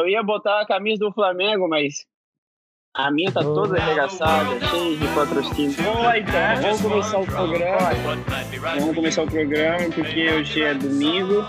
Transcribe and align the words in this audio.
Eu 0.00 0.08
ia 0.08 0.22
botar 0.22 0.62
a 0.62 0.66
camisa 0.66 1.00
do 1.00 1.12
Flamengo, 1.12 1.68
mas 1.68 2.06
a 2.96 3.10
minha 3.10 3.30
tá 3.30 3.42
toda 3.42 3.78
arregaçada, 3.78 4.58
cheia 4.68 4.96
de 4.96 5.06
patrocínio. 5.08 5.72
Então, 5.72 6.62
vamos 6.62 6.80
começar 6.80 7.18
o 7.18 7.26
programa. 7.26 7.78
Vamos 8.78 8.94
começar 8.94 9.22
o 9.24 9.26
programa, 9.26 9.90
porque 9.94 10.30
hoje 10.30 10.62
é 10.62 10.72
domingo. 10.72 11.44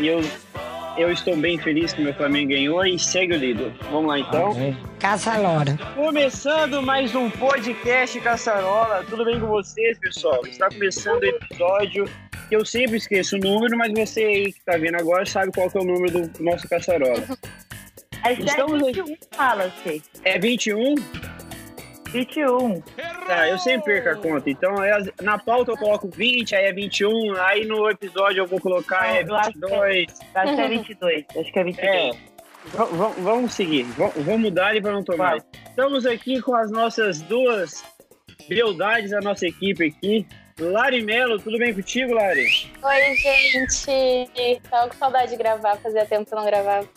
E 0.00 0.08
eu, 0.08 0.20
eu 0.98 1.12
estou 1.12 1.36
bem 1.36 1.56
feliz 1.56 1.92
que 1.92 2.02
meu 2.02 2.12
Flamengo 2.14 2.48
ganhou 2.48 2.84
e 2.84 2.98
segue 2.98 3.34
o 3.34 3.38
líder. 3.38 3.72
Vamos 3.92 4.08
lá, 4.08 4.18
então. 4.18 4.52
Caça-lora. 4.98 5.78
Começando 5.94 6.82
mais 6.82 7.14
um 7.14 7.30
podcast 7.30 8.20
Caçarola. 8.20 9.04
Tudo 9.08 9.24
bem 9.24 9.38
com 9.38 9.46
vocês, 9.46 9.96
pessoal? 10.00 10.44
Está 10.44 10.68
começando 10.68 11.22
o 11.22 11.26
episódio 11.26 12.04
que 12.48 12.56
eu 12.56 12.64
sempre 12.64 12.96
esqueço 12.96 13.36
o 13.36 13.38
número, 13.38 13.76
mas 13.76 13.92
você 13.92 14.24
aí 14.24 14.52
que 14.52 14.58
está 14.58 14.76
vendo 14.76 14.96
agora 14.96 15.24
sabe 15.26 15.52
qual 15.52 15.70
que 15.70 15.78
é 15.78 15.80
o 15.80 15.84
número 15.84 16.28
do 16.28 16.42
nosso 16.42 16.68
Caçarola. 16.68 17.24
Estamos 18.38 18.82
é 18.82 18.86
21, 18.86 19.16
fala-se. 19.32 20.02
É 20.24 20.38
21? 20.38 20.94
21. 22.10 22.80
Tá, 23.26 23.48
eu 23.48 23.58
sempre 23.58 24.00
perco 24.00 24.08
a 24.08 24.22
conta. 24.22 24.48
Então, 24.48 24.82
é, 24.82 24.96
na 25.20 25.36
pauta 25.36 25.72
eu 25.72 25.76
coloco 25.76 26.08
20, 26.08 26.54
aí 26.54 26.66
é 26.66 26.72
21, 26.72 27.34
aí 27.34 27.66
no 27.66 27.90
episódio 27.90 28.40
eu 28.40 28.46
vou 28.46 28.60
colocar 28.60 29.06
é 29.06 29.24
22. 29.24 30.06
Acho 30.34 30.54
que 30.54 30.60
é 30.60 30.68
22. 30.68 31.24
Acho 31.36 31.52
que 31.52 31.58
é 31.58 31.64
22. 31.64 31.86
É. 31.86 32.10
V 32.64 32.78
vamos 33.18 33.52
seguir, 33.52 33.82
v 33.82 34.10
vamos 34.16 34.40
mudar 34.40 34.70
ele 34.70 34.80
para 34.80 34.92
não 34.92 35.04
tomar. 35.04 35.36
Estamos 35.68 36.06
aqui 36.06 36.40
com 36.40 36.54
as 36.54 36.70
nossas 36.70 37.20
duas 37.20 37.84
beldades 38.48 39.10
da 39.10 39.20
nossa 39.20 39.46
equipe 39.46 39.84
aqui. 39.84 40.26
Lari 40.58 41.02
Melo, 41.02 41.40
tudo 41.40 41.58
bem 41.58 41.74
contigo, 41.74 42.14
Lari? 42.14 42.46
Oi, 42.80 43.14
gente. 43.16 44.60
Tava 44.70 44.88
com 44.88 44.96
saudade 44.96 45.32
de 45.32 45.36
gravar, 45.36 45.76
fazia 45.78 46.06
tempo 46.06 46.26
que 46.26 46.32
eu 46.32 46.38
não 46.38 46.46
gravava. 46.46 46.88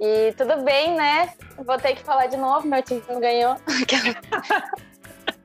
E 0.00 0.32
tudo 0.36 0.62
bem, 0.62 0.94
né? 0.94 1.32
Vou 1.56 1.78
ter 1.78 1.94
que 1.94 2.02
falar 2.02 2.26
de 2.26 2.36
novo, 2.36 2.66
meu 2.66 2.82
time 2.82 3.00
ganhou. 3.20 3.56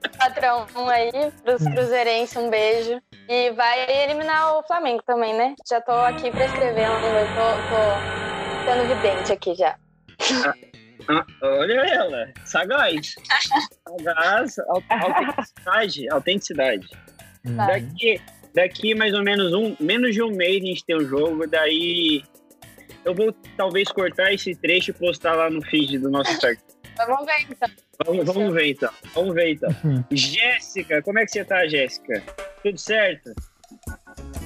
Patrão 0.18 0.66
um 0.76 0.90
aí, 0.90 1.12
pros 1.44 1.64
cruzeirenses, 1.64 2.36
um 2.36 2.50
beijo. 2.50 3.00
E 3.30 3.52
vai 3.52 4.04
eliminar 4.04 4.58
o 4.58 4.64
Flamengo 4.64 5.04
também, 5.06 5.34
né? 5.34 5.56
Já 5.70 5.80
tô 5.82 5.92
aqui 5.92 6.32
prescrevendo, 6.32 7.06
eu 7.06 7.28
tô, 7.28 7.46
tô 7.70 8.66
sendo 8.66 8.88
vidente 8.88 9.32
aqui 9.32 9.54
já. 9.56 9.76
Ah, 11.08 11.26
olha 11.42 11.74
ela, 11.74 12.32
sagaz. 12.46 13.16
Sagaz, 13.88 14.60
autenticidade, 14.60 16.10
autenticidade. 16.12 16.88
Daqui, 17.44 18.22
daqui 18.54 18.96
mais 18.96 19.14
ou 19.14 19.24
menos 19.24 19.54
um, 19.54 19.76
menos 19.80 20.14
de 20.14 20.22
um 20.22 20.32
mês 20.32 20.64
a 20.64 20.66
gente 20.66 20.86
tem 20.86 20.96
o 20.96 21.02
um 21.02 21.06
jogo, 21.06 21.48
daí 21.48 22.24
eu 23.04 23.16
vou 23.16 23.34
talvez 23.58 23.90
cortar 23.90 24.34
esse 24.34 24.56
trecho 24.56 24.92
e 24.92 24.94
postar 24.94 25.36
lá 25.36 25.50
no 25.50 25.62
feed 25.64 25.98
do 25.98 26.10
nosso 26.10 26.34
site. 26.40 26.62
Vamos 26.98 27.26
ver 27.26 27.48
então. 27.50 27.70
Vamos, 28.06 28.26
vamos 28.26 28.54
ver 28.54 28.72
então. 28.72 28.90
Vamos 29.14 29.34
ver 29.34 29.54
então. 29.54 29.70
Jéssica, 30.12 31.02
como 31.02 31.20
é 31.20 31.26
que 31.26 31.32
você 31.32 31.44
tá, 31.44 31.68
Jéssica? 31.68 32.22
Tudo 32.62 32.78
certo? 32.78 33.34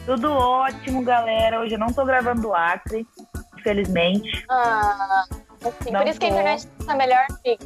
Tudo 0.05 0.31
ótimo, 0.31 1.03
galera. 1.03 1.59
Hoje 1.59 1.75
eu 1.75 1.79
não 1.79 1.91
tô 1.91 2.05
gravando 2.05 2.43
do 2.43 2.53
Acre, 2.53 3.05
infelizmente. 3.57 4.45
Ah, 4.49 5.25
assim, 5.61 5.91
por 5.91 6.07
isso 6.07 6.19
tô. 6.19 6.19
que 6.19 6.25
a 6.25 6.29
internet 6.29 6.67
tá 6.85 6.95
melhor, 6.95 7.25
fica. 7.43 7.64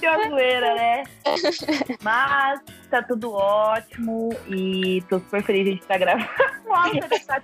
Que 0.00 0.06
é 0.06 0.28
zoeira, 0.28 0.74
né? 0.74 1.02
Mas 2.02 2.60
tá 2.90 3.02
tudo 3.02 3.32
ótimo 3.32 4.30
e 4.48 5.02
tô 5.08 5.18
super 5.20 5.42
feliz 5.42 5.64
de 5.64 5.70
a 5.70 5.72
gente 5.72 5.82
estar 5.82 5.98
gravando. 5.98 6.28
Nossa, 6.66 7.08
tá 7.26 7.40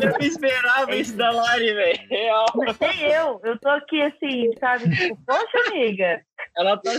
Eu 0.00 0.10
não 0.10 0.18
esperava 0.20 0.94
isso 0.94 1.16
da 1.16 1.30
Lari, 1.30 1.72
velho. 1.74 1.98
Real. 2.08 2.46
Nem 2.80 3.00
eu. 3.02 3.40
Eu 3.44 3.58
tô 3.58 3.68
aqui 3.68 4.02
assim, 4.02 4.50
sabe? 4.58 4.90
Tipo, 4.94 5.18
poxa, 5.26 5.58
amiga. 5.68 6.20
Ela 6.56 6.76
tá 6.76 6.90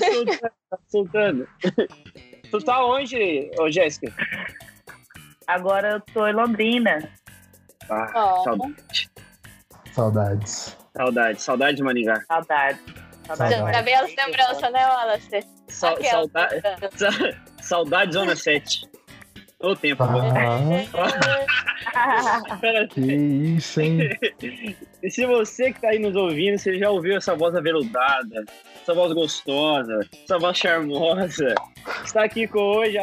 soltando. 0.87 1.47
Tu 2.51 2.59
tá 2.63 2.85
onde, 2.85 3.51
Jéssica? 3.69 4.13
Agora 5.47 5.93
eu 5.93 6.01
tô 6.13 6.27
em 6.27 6.33
Londrina. 6.33 7.11
Ah, 7.89 8.11
oh. 8.15 8.43
saudade. 8.43 9.09
Saudades. 9.93 10.77
Saudade, 10.95 11.41
saudade 11.41 11.77
de 11.77 11.83
Maringá. 11.83 12.21
Saudade. 12.27 12.79
Saudade. 13.25 13.73
Já 13.73 13.81
veio 13.81 13.99
as 13.99 14.15
lembranças, 14.15 14.71
né, 14.71 14.87
Wallace? 14.87 15.47
Sa 15.67 15.95
saudade, 16.03 16.61
saudade 17.61 18.13
Zona 18.13 18.35
7. 18.35 18.89
Ô 19.61 19.75
tempo, 19.75 20.03
ah, 20.03 20.09
Que 22.89 23.01
isso, 23.01 23.81
hein? 23.81 24.09
E 25.01 25.09
se 25.09 25.25
você 25.25 25.71
que 25.71 25.79
tá 25.79 25.89
aí 25.89 25.99
nos 25.99 26.13
ouvindo, 26.15 26.57
você 26.57 26.77
já 26.77 26.89
ouviu 26.89 27.15
essa 27.15 27.33
voz 27.33 27.55
aveludada, 27.55 28.43
essa 28.81 28.93
voz 28.93 29.13
gostosa, 29.13 30.01
essa 30.25 30.37
voz 30.37 30.57
charmosa, 30.57 31.55
está 32.03 32.25
aqui 32.25 32.45
com 32.47 32.59
hoje 32.59 32.97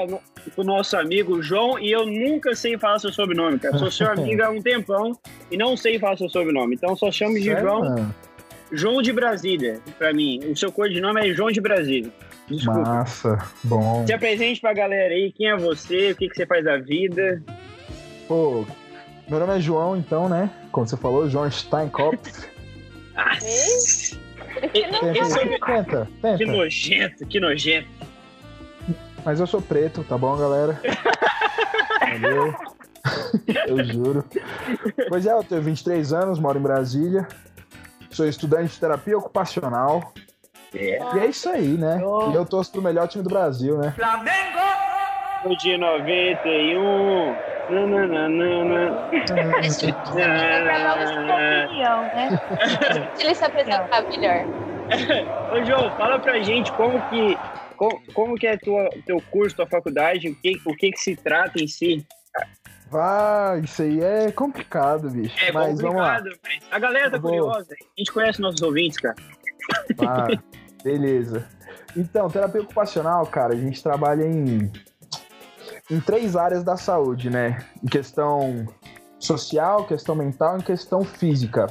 com 0.55 0.61
o 0.61 0.65
nosso 0.65 0.95
amigo 0.97 1.43
João, 1.43 1.79
e 1.79 1.91
eu 1.91 2.05
nunca 2.05 2.55
sei 2.55 2.77
falar 2.77 2.99
seu 2.99 3.11
sobrenome, 3.11 3.59
cara. 3.59 3.79
Sou 3.79 3.91
seu 3.91 4.11
amigo 4.11 4.43
há 4.43 4.51
um 4.51 4.61
tempão 4.61 5.19
e 5.51 5.57
não 5.57 5.75
sei 5.75 5.99
falar 5.99 6.19
seu 6.19 6.29
sobrenome. 6.29 6.75
Então 6.75 6.95
só 6.95 7.11
chamo 7.11 7.35
de? 7.35 7.51
João. 7.51 8.15
João 8.71 9.01
de 9.01 9.13
Brasília, 9.13 9.81
pra 9.97 10.13
mim. 10.13 10.41
O 10.51 10.57
seu 10.57 10.71
codinome 10.71 11.29
é 11.29 11.33
João 11.33 11.51
de 11.51 11.61
Brasília. 11.61 12.13
Desculpa. 12.49 12.81
Massa, 12.81 13.39
bom. 13.65 14.07
Se 14.07 14.13
apresente 14.13 14.61
pra 14.61 14.73
galera 14.73 15.13
aí, 15.13 15.33
quem 15.33 15.49
é 15.49 15.57
você, 15.57 16.13
o 16.13 16.17
que, 16.17 16.29
que 16.29 16.37
você 16.37 16.47
faz 16.47 16.65
da 16.65 16.79
vida. 16.79 17.43
Pô, 18.29 18.65
meu 19.29 19.41
nome 19.41 19.57
é 19.57 19.61
João, 19.61 19.97
então, 19.97 20.29
né? 20.29 20.51
Como 20.71 20.87
você 20.87 20.97
falou, 20.97 21.29
João 21.29 21.51
Steinkopf. 21.51 22.49
Ah, 23.17 23.37
tenta, 24.71 26.09
tenta. 26.23 26.37
Que 26.37 26.47
nojento, 26.47 27.27
que 27.27 27.41
nojento. 27.41 27.89
Mas 29.25 29.41
eu 29.41 29.47
sou 29.47 29.61
preto, 29.61 30.05
tá 30.05 30.17
bom, 30.17 30.37
galera? 30.37 30.81
Valeu. 32.21 32.55
eu 33.67 33.85
juro. 33.85 34.25
Pois 35.09 35.27
é, 35.27 35.33
eu 35.33 35.43
tenho 35.43 35.63
23 35.63 36.13
anos, 36.13 36.39
moro 36.39 36.59
em 36.59 36.63
Brasília. 36.63 37.27
Sou 38.11 38.27
estudante 38.27 38.73
de 38.73 38.81
terapia 38.81 39.19
ocupacional. 39.19 40.13
É. 40.77 40.99
E 41.15 41.19
é 41.21 41.27
isso 41.27 41.49
aí, 41.49 41.69
né? 41.69 42.01
Oh. 42.05 42.31
E 42.31 42.35
eu 42.35 42.45
torço 42.45 42.73
pro 42.73 42.83
melhor 42.83 43.09
time 43.09 43.25
do 43.25 43.31
Brasil, 43.31 43.79
né? 43.79 43.93
Flamengo! 43.97 44.59
O 45.45 45.57
de 45.57 45.77
91. 45.77 47.37
Nananana. 47.69 49.09
Ele 53.19 53.35
se 53.35 53.45
apresentar 53.45 54.03
melhor. 54.03 54.47
Ô, 55.53 55.65
João, 55.65 55.91
fala 55.97 56.19
pra 56.19 56.39
gente 56.41 56.71
como 56.73 57.01
que 57.09 57.37
como, 57.77 58.01
como 58.15 58.35
que 58.37 58.47
é 58.47 58.57
tua, 58.57 58.89
teu 59.05 59.21
curso, 59.31 59.57
tua 59.57 59.67
faculdade? 59.67 60.29
O 60.29 60.35
que, 60.37 60.61
o 60.65 60.75
que 60.75 60.93
que 60.93 60.99
se 60.99 61.17
trata 61.17 61.63
em 61.63 61.69
si? 61.69 62.07
Vai, 62.91 63.61
isso 63.61 63.83
aí 63.83 64.01
é 64.01 64.31
complicado, 64.31 65.11
bicho. 65.11 65.37
É 65.45 65.53
mas 65.53 65.81
complicado, 65.81 65.83
vamos 65.83 66.01
lá. 66.01 66.39
Mas 66.43 66.63
a 66.71 66.79
galera 66.79 67.11
tá 67.11 67.19
vou... 67.19 67.31
curiosa. 67.31 67.75
A 67.75 67.99
gente 67.99 68.13
conhece 68.13 68.41
nossos 68.41 68.63
ouvintes, 68.63 68.99
cara. 68.99 69.17
Ah, 70.07 70.27
beleza. 70.87 71.45
Então, 71.97 72.31
terapia 72.31 72.63
ocupacional, 72.63 73.27
cara, 73.27 73.55
a 73.55 73.57
gente 73.57 73.83
trabalha 73.83 74.25
em, 74.25 74.71
em 75.91 76.01
três 76.01 76.37
áreas 76.37 76.63
da 76.63 76.77
saúde, 76.77 77.29
né? 77.29 77.59
Em 77.83 77.89
questão 77.89 78.67
social, 79.19 79.85
questão 79.85 80.15
mental 80.15 80.59
e 80.59 80.63
questão 80.63 81.03
física. 81.03 81.67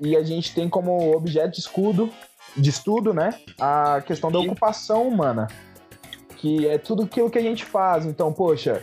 E 0.00 0.16
a 0.16 0.22
gente 0.24 0.52
tem 0.52 0.68
como 0.68 1.14
objeto 1.14 1.52
de 1.52 1.60
escudo 1.60 2.10
de 2.56 2.70
estudo, 2.70 3.12
né? 3.14 3.38
A 3.60 4.00
questão 4.00 4.32
da 4.32 4.38
ocupação 4.38 5.06
humana, 5.06 5.46
que 6.38 6.66
é 6.66 6.78
tudo 6.78 7.04
aquilo 7.04 7.30
que 7.30 7.38
a 7.38 7.42
gente 7.42 7.64
faz. 7.64 8.04
Então, 8.06 8.32
poxa, 8.32 8.82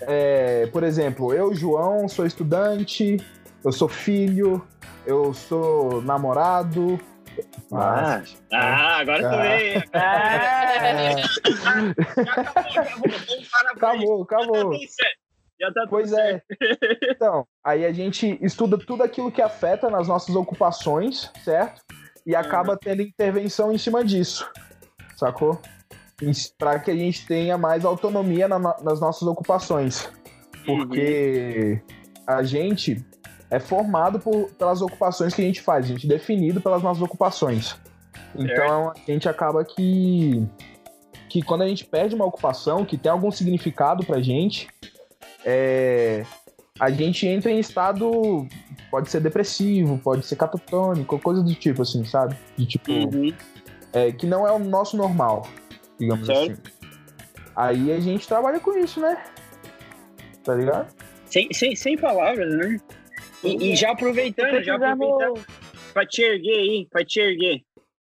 é, 0.00 0.66
por 0.68 0.82
exemplo, 0.82 1.32
eu, 1.32 1.54
João, 1.54 2.08
sou 2.08 2.26
estudante, 2.26 3.18
eu 3.62 3.70
sou 3.70 3.88
filho, 3.88 4.66
eu 5.06 5.34
sou 5.34 6.02
namorado. 6.02 6.98
Ah, 7.72 8.22
ah 8.52 8.98
agora 8.98 9.26
ah. 9.26 9.30
também. 9.30 9.82
Ah. 9.92 10.70
acabou, 13.72 14.22
acabou. 14.22 14.72
Já 15.60 15.72
tá 15.72 15.86
pois 15.88 16.12
é. 16.12 16.42
Então, 17.10 17.46
aí 17.62 17.84
a 17.84 17.92
gente 17.92 18.38
estuda 18.40 18.78
tudo 18.78 19.02
aquilo 19.02 19.30
que 19.30 19.42
afeta 19.42 19.90
nas 19.90 20.08
nossas 20.08 20.34
ocupações, 20.34 21.30
certo? 21.44 21.82
e 22.26 22.34
acaba 22.34 22.76
tendo 22.76 23.02
intervenção 23.02 23.72
em 23.72 23.78
cima 23.78 24.04
disso, 24.04 24.48
sacou? 25.16 25.60
Para 26.58 26.78
que 26.78 26.90
a 26.90 26.94
gente 26.94 27.26
tenha 27.26 27.56
mais 27.56 27.84
autonomia 27.84 28.46
na, 28.46 28.58
nas 28.58 29.00
nossas 29.00 29.26
ocupações. 29.26 30.10
Porque 30.66 31.82
a 32.26 32.42
gente 32.42 33.04
é 33.50 33.58
formado 33.58 34.20
por, 34.20 34.50
pelas 34.52 34.80
ocupações 34.80 35.34
que 35.34 35.42
a 35.42 35.44
gente 35.44 35.60
faz, 35.60 35.86
a 35.86 35.88
gente 35.88 36.06
é 36.06 36.08
definido 36.08 36.60
pelas 36.60 36.82
nossas 36.82 37.02
ocupações. 37.02 37.76
Então 38.34 38.90
a 38.90 39.10
gente 39.10 39.28
acaba 39.28 39.64
que 39.64 40.46
que 41.28 41.40
quando 41.42 41.62
a 41.62 41.68
gente 41.68 41.84
perde 41.84 42.14
uma 42.14 42.26
ocupação 42.26 42.84
que 42.84 42.98
tem 42.98 43.10
algum 43.10 43.30
significado 43.30 44.04
pra 44.04 44.20
gente, 44.20 44.68
é, 45.44 46.24
a 46.78 46.90
gente 46.90 47.26
entra 47.26 47.50
em 47.50 47.60
estado. 47.60 48.46
Pode 48.90 49.08
ser 49.08 49.20
depressivo, 49.20 49.98
pode 49.98 50.26
ser 50.26 50.34
catatônico, 50.34 51.16
coisa 51.20 51.42
do 51.42 51.54
tipo, 51.54 51.82
assim, 51.82 52.04
sabe? 52.04 52.36
De 52.56 52.66
tipo. 52.66 52.90
Uhum. 52.90 53.32
É, 53.92 54.10
que 54.10 54.26
não 54.26 54.46
é 54.46 54.52
o 54.52 54.58
nosso 54.58 54.96
normal, 54.96 55.46
digamos 55.98 56.26
Certo. 56.26 56.52
assim. 56.52 56.60
Aí 57.54 57.92
a 57.92 58.00
gente 58.00 58.26
trabalha 58.26 58.58
com 58.58 58.76
isso, 58.76 59.00
né? 59.00 59.22
Tá 60.42 60.54
ligado? 60.54 60.92
Sem, 61.26 61.52
sem, 61.52 61.76
sem 61.76 61.96
palavras, 61.96 62.52
né? 62.56 62.80
E, 63.42 63.72
e 63.72 63.76
já 63.76 63.92
aproveitando, 63.92 64.62
já 64.62 64.74
aproveitando 64.76 65.44
pra 65.92 66.06
te 66.06 66.22
erguer 66.22 66.58
aí, 66.58 66.86
pra 66.90 67.04
te 67.04 67.20
erguer. 67.20 67.60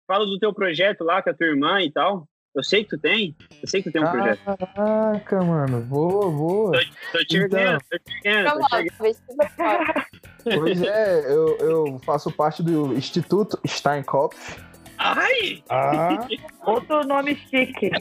Fala 0.07 0.25
do 0.25 0.37
teu 0.39 0.53
projeto 0.53 1.03
lá 1.03 1.21
com 1.21 1.29
a 1.29 1.33
tua 1.33 1.47
irmã 1.47 1.81
e 1.81 1.91
tal. 1.91 2.27
Eu 2.55 2.63
sei 2.63 2.83
que 2.85 2.91
tu 2.91 2.97
tem. 2.97 3.35
Eu 3.61 3.67
sei 3.67 3.83
que 3.83 3.89
tu 3.89 3.93
tem 3.93 4.01
um 4.03 4.09
projeto. 4.11 4.39
Caraca, 4.73 5.41
mano. 5.43 5.81
Boa, 5.81 6.31
boa. 6.31 6.71
Tô 7.11 7.17
te 7.25 7.37
Então. 7.37 7.59
erguendo, 7.59 7.79
tô 7.91 7.97
te 7.99 8.27
erguendo, 8.27 8.59
tô 8.59 8.67
te 8.67 8.75
erguendo. 8.75 10.59
Pois 10.59 10.81
é, 10.83 11.25
eu, 11.33 11.57
eu 11.57 11.99
faço 12.05 12.31
parte 12.31 12.63
do 12.63 12.93
Instituto 12.93 13.59
Steinkopf. 13.67 14.57
Ai! 14.97 15.61
Ah, 15.69 16.25
Outro 16.65 17.05
nome 17.05 17.35
chique. 17.35 17.91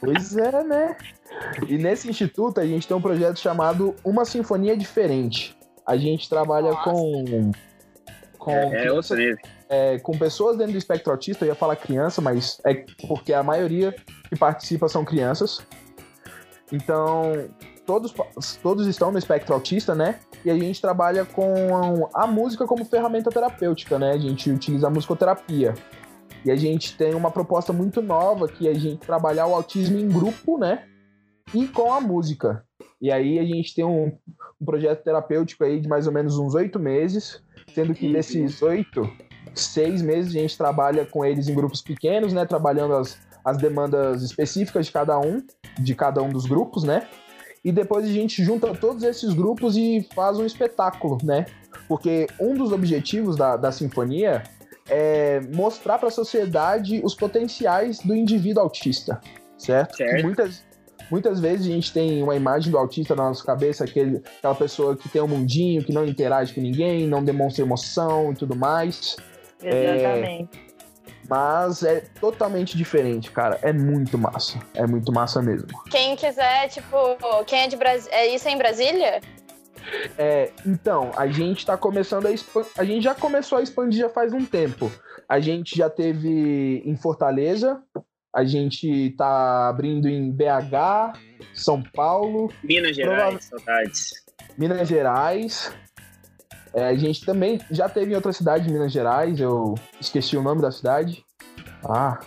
pois 0.00 0.36
é, 0.36 0.62
né? 0.64 0.96
E 1.68 1.78
nesse 1.78 2.10
instituto 2.10 2.60
a 2.60 2.66
gente 2.66 2.86
tem 2.86 2.94
um 2.96 3.00
projeto 3.00 3.38
chamado 3.38 3.94
Uma 4.04 4.24
Sinfonia 4.26 4.76
Diferente. 4.76 5.56
A 5.86 5.96
gente 5.96 6.28
trabalha 6.28 6.70
Nossa. 6.72 6.90
com. 6.90 7.50
Com, 8.38 8.50
É, 8.52 8.64
é 8.66 8.70
crianças- 8.70 9.10
outro 9.10 9.16
nível. 9.16 9.38
é, 9.68 9.98
com 9.98 10.16
pessoas 10.16 10.56
dentro 10.56 10.72
do 10.72 10.78
espectro 10.78 11.12
autista, 11.12 11.44
eu 11.44 11.48
ia 11.48 11.54
falar 11.54 11.76
criança, 11.76 12.20
mas 12.22 12.58
é 12.64 12.84
porque 13.06 13.32
a 13.34 13.42
maioria 13.42 13.94
que 14.28 14.36
participa 14.36 14.88
são 14.88 15.04
crianças. 15.04 15.60
Então, 16.72 17.32
todos, 17.84 18.14
todos 18.62 18.86
estão 18.86 19.10
no 19.10 19.18
espectro 19.18 19.54
autista, 19.54 19.94
né? 19.94 20.20
E 20.44 20.50
a 20.50 20.56
gente 20.56 20.80
trabalha 20.80 21.24
com 21.24 22.08
a 22.14 22.26
música 22.26 22.66
como 22.66 22.84
ferramenta 22.84 23.30
terapêutica, 23.30 23.98
né? 23.98 24.12
A 24.12 24.18
gente 24.18 24.50
utiliza 24.50 24.86
a 24.86 24.90
musicoterapia. 24.90 25.74
E 26.44 26.50
a 26.50 26.56
gente 26.56 26.96
tem 26.96 27.14
uma 27.14 27.30
proposta 27.30 27.72
muito 27.72 28.00
nova 28.00 28.48
que 28.48 28.66
é 28.66 28.70
a 28.70 28.74
gente 28.74 28.98
trabalhar 29.06 29.46
o 29.46 29.54
autismo 29.54 29.98
em 29.98 30.08
grupo, 30.08 30.56
né? 30.56 30.84
E 31.52 31.66
com 31.68 31.92
a 31.92 32.00
música. 32.00 32.64
E 33.02 33.10
aí 33.12 33.38
a 33.38 33.44
gente 33.44 33.74
tem 33.74 33.84
um, 33.84 34.16
um 34.60 34.64
projeto 34.64 35.02
terapêutico 35.02 35.64
aí 35.64 35.80
de 35.80 35.88
mais 35.88 36.06
ou 36.06 36.12
menos 36.12 36.38
uns 36.38 36.54
oito 36.54 36.78
meses, 36.78 37.42
sendo 37.74 37.94
que 37.94 38.12
desses 38.12 38.60
oito, 38.62 39.10
seis 39.54 40.02
meses 40.02 40.34
a 40.34 40.38
gente 40.38 40.56
trabalha 40.56 41.06
com 41.06 41.24
eles 41.24 41.48
em 41.48 41.54
grupos 41.54 41.80
pequenos, 41.80 42.32
né? 42.32 42.44
Trabalhando 42.44 42.94
as, 42.94 43.18
as 43.44 43.56
demandas 43.56 44.22
específicas 44.22 44.86
de 44.86 44.92
cada 44.92 45.18
um, 45.18 45.42
de 45.78 45.94
cada 45.94 46.22
um 46.22 46.28
dos 46.28 46.46
grupos, 46.46 46.84
né? 46.84 47.08
E 47.64 47.70
depois 47.70 48.04
a 48.04 48.08
gente 48.08 48.42
junta 48.42 48.74
todos 48.74 49.02
esses 49.02 49.32
grupos 49.34 49.76
e 49.76 50.06
faz 50.14 50.38
um 50.38 50.46
espetáculo, 50.46 51.18
né? 51.22 51.46
Porque 51.88 52.26
um 52.38 52.54
dos 52.54 52.72
objetivos 52.72 53.36
da, 53.36 53.56
da 53.56 53.70
sinfonia 53.70 54.42
é 54.88 55.40
mostrar 55.54 55.98
para 55.98 56.08
a 56.08 56.10
sociedade 56.10 57.00
os 57.04 57.14
potenciais 57.14 58.00
do 58.00 58.14
indivíduo 58.14 58.62
autista, 58.62 59.20
certo? 59.58 59.96
Certo. 59.96 60.22
Muitas, 60.22 60.64
muitas 61.10 61.40
vezes 61.40 61.66
a 61.66 61.70
gente 61.70 61.92
tem 61.92 62.22
uma 62.22 62.36
imagem 62.36 62.70
do 62.70 62.78
autista 62.78 63.14
na 63.14 63.24
nossa 63.24 63.44
cabeça, 63.44 63.84
aquele, 63.84 64.22
aquela 64.38 64.54
pessoa 64.54 64.96
que 64.96 65.08
tem 65.08 65.20
um 65.20 65.28
mundinho, 65.28 65.84
que 65.84 65.92
não 65.92 66.04
interage 66.04 66.54
com 66.54 66.60
ninguém, 66.60 67.06
não 67.06 67.22
demonstra 67.22 67.64
emoção 67.64 68.32
e 68.32 68.34
tudo 68.34 68.54
mais. 68.54 69.16
Exatamente. 69.62 70.70
Mas 71.28 71.84
é 71.84 72.00
totalmente 72.20 72.76
diferente, 72.76 73.30
cara. 73.30 73.58
É 73.62 73.72
muito 73.72 74.18
massa. 74.18 74.58
É 74.74 74.84
muito 74.84 75.12
massa 75.12 75.40
mesmo. 75.40 75.68
Quem 75.88 76.16
quiser, 76.16 76.68
tipo, 76.68 76.96
quem 77.46 77.60
é 77.60 77.68
de 77.68 77.76
Brasília. 77.76 78.16
É 78.16 78.34
isso 78.34 78.48
é 78.48 78.50
em 78.50 78.58
Brasília? 78.58 79.20
É, 80.18 80.50
então, 80.66 81.12
a 81.16 81.28
gente 81.28 81.64
tá 81.64 81.76
começando 81.76 82.26
a 82.26 82.32
expandir. 82.32 82.72
A 82.76 82.84
gente 82.84 83.02
já 83.04 83.14
começou 83.14 83.58
a 83.58 83.62
expandir 83.62 84.00
já 84.00 84.08
faz 84.08 84.32
um 84.32 84.44
tempo. 84.44 84.90
A 85.28 85.38
gente 85.38 85.76
já 85.76 85.88
teve 85.88 86.82
em 86.84 86.96
Fortaleza, 86.96 87.80
a 88.32 88.44
gente 88.44 89.10
tá 89.16 89.68
abrindo 89.68 90.08
em 90.08 90.30
BH, 90.30 91.18
São 91.54 91.82
Paulo, 91.82 92.52
Minas 92.62 92.94
Gerais, 92.94 93.44
saudades. 93.44 94.10
Minas 94.56 94.88
Gerais. 94.88 95.72
É, 96.72 96.84
a 96.86 96.94
gente 96.94 97.24
também 97.26 97.60
já 97.70 97.88
teve 97.88 98.12
em 98.12 98.14
outra 98.14 98.32
cidade 98.32 98.64
de 98.66 98.72
Minas 98.72 98.92
Gerais, 98.92 99.40
eu 99.40 99.74
esqueci 100.00 100.36
o 100.36 100.42
nome 100.42 100.62
da 100.62 100.70
cidade. 100.70 101.24
Ah, 101.84 102.20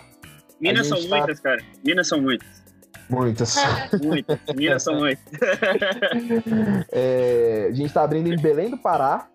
Minas 0.60 0.86
são 0.86 1.00
tá- 1.02 1.16
muitas, 1.16 1.40
cara. 1.40 1.62
Minas 1.84 2.08
são 2.08 2.20
muitas. 2.20 2.62
muitas. 3.08 3.56
Muitas. 4.02 4.38
Minas 4.54 4.82
são 4.82 4.96
muitas. 4.96 5.24
É, 6.92 7.68
a 7.70 7.72
gente 7.72 7.92
tá 7.92 8.02
abrindo 8.02 8.32
em 8.32 8.40
Belém 8.40 8.70
do 8.70 8.78
Pará. 8.78 9.28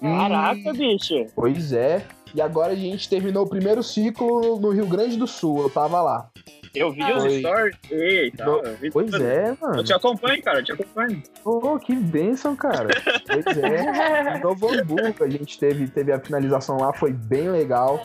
Caraca, 0.00 0.72
bicho. 0.72 1.26
Pois 1.34 1.72
é. 1.72 2.04
E 2.34 2.40
agora 2.42 2.72
a 2.72 2.76
gente 2.76 3.08
terminou 3.08 3.44
o 3.44 3.48
primeiro 3.48 3.82
ciclo 3.82 4.58
no 4.58 4.70
Rio 4.70 4.86
Grande 4.86 5.16
do 5.16 5.26
Sul. 5.26 5.62
Eu 5.62 5.70
tava 5.70 6.02
lá. 6.02 6.28
Eu 6.74 6.90
vi 6.90 7.04
os 7.04 7.22
Foi. 7.22 7.38
stories. 7.38 7.76
Eita, 7.88 8.42
eu 8.42 8.76
vi 8.80 8.90
Pois 8.90 9.10
tudo. 9.10 9.22
é, 9.22 9.56
mano. 9.60 9.76
Eu 9.76 9.84
te 9.84 9.92
acompanho, 9.92 10.42
cara, 10.42 10.58
eu 10.58 10.64
te 10.64 10.72
acompanho. 10.72 11.22
Pô, 11.44 11.78
que 11.78 11.94
bênção, 11.94 12.56
cara. 12.56 12.88
Pois 13.26 13.46
é. 13.58 14.38
Novo 14.42 14.68
Hamburgo 14.68 15.22
a 15.22 15.28
gente 15.30 15.56
teve, 15.56 15.86
teve 15.86 16.12
a 16.12 16.18
finalização 16.18 16.76
lá, 16.78 16.92
foi 16.92 17.12
bem 17.12 17.48
legal. 17.48 18.02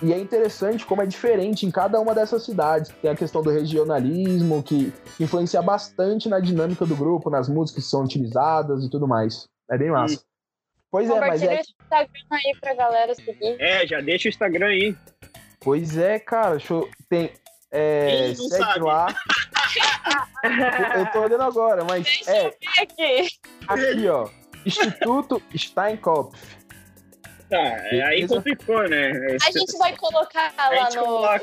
E 0.00 0.12
é 0.12 0.18
interessante 0.18 0.86
como 0.86 1.02
é 1.02 1.06
diferente 1.06 1.66
em 1.66 1.70
cada 1.70 2.00
uma 2.00 2.14
dessas 2.14 2.44
cidades. 2.44 2.92
Tem 3.02 3.10
a 3.10 3.16
questão 3.16 3.42
do 3.42 3.50
regionalismo, 3.50 4.62
que 4.62 4.92
que 5.16 5.24
influencia 5.24 5.60
bastante 5.60 6.28
na 6.28 6.38
dinâmica 6.40 6.86
do 6.86 6.94
grupo, 6.96 7.28
nas 7.30 7.48
músicas 7.48 7.84
que 7.84 7.90
são 7.90 8.02
utilizadas 8.04 8.84
e 8.84 8.90
tudo 8.90 9.06
mais. 9.08 9.48
É 9.70 9.76
bem 9.76 9.90
massa. 9.90 10.20
Pois 10.92 11.08
é, 11.08 11.18
mas 11.18 11.40
Compartilha 11.40 11.52
é. 11.52 11.56
o 11.56 11.82
Instagram 11.82 12.26
aí 12.30 12.56
pra 12.60 12.74
galera 12.74 13.14
seguir. 13.14 13.56
É, 13.58 13.86
já 13.86 14.00
deixa 14.02 14.28
o 14.28 14.30
Instagram 14.30 14.66
aí. 14.66 14.94
Pois 15.58 15.96
é, 15.96 16.18
cara. 16.18 16.58
Show, 16.58 16.86
tem. 17.08 17.32
É, 17.70 18.34
segue 18.34 18.48
sabe? 18.50 18.80
lá. 18.80 19.06
Eu 20.98 21.06
tô 21.12 21.20
olhando 21.22 21.44
agora, 21.44 21.82
mas 21.84 22.20
é 22.26 22.48
Aqui. 22.78 23.28
aqui, 23.66 24.08
ó. 24.08 24.28
Instituto 24.66 25.42
Steinkopf. 25.56 26.38
Tá, 27.48 27.58
é, 27.58 28.02
aí 28.02 28.28
complicou, 28.28 28.86
né? 28.86 29.12
A 29.42 29.50
gente 29.50 29.78
vai 29.78 29.96
colocar 29.96 30.52
lá 30.58 30.90
no, 30.90 31.04
coloca 31.04 31.38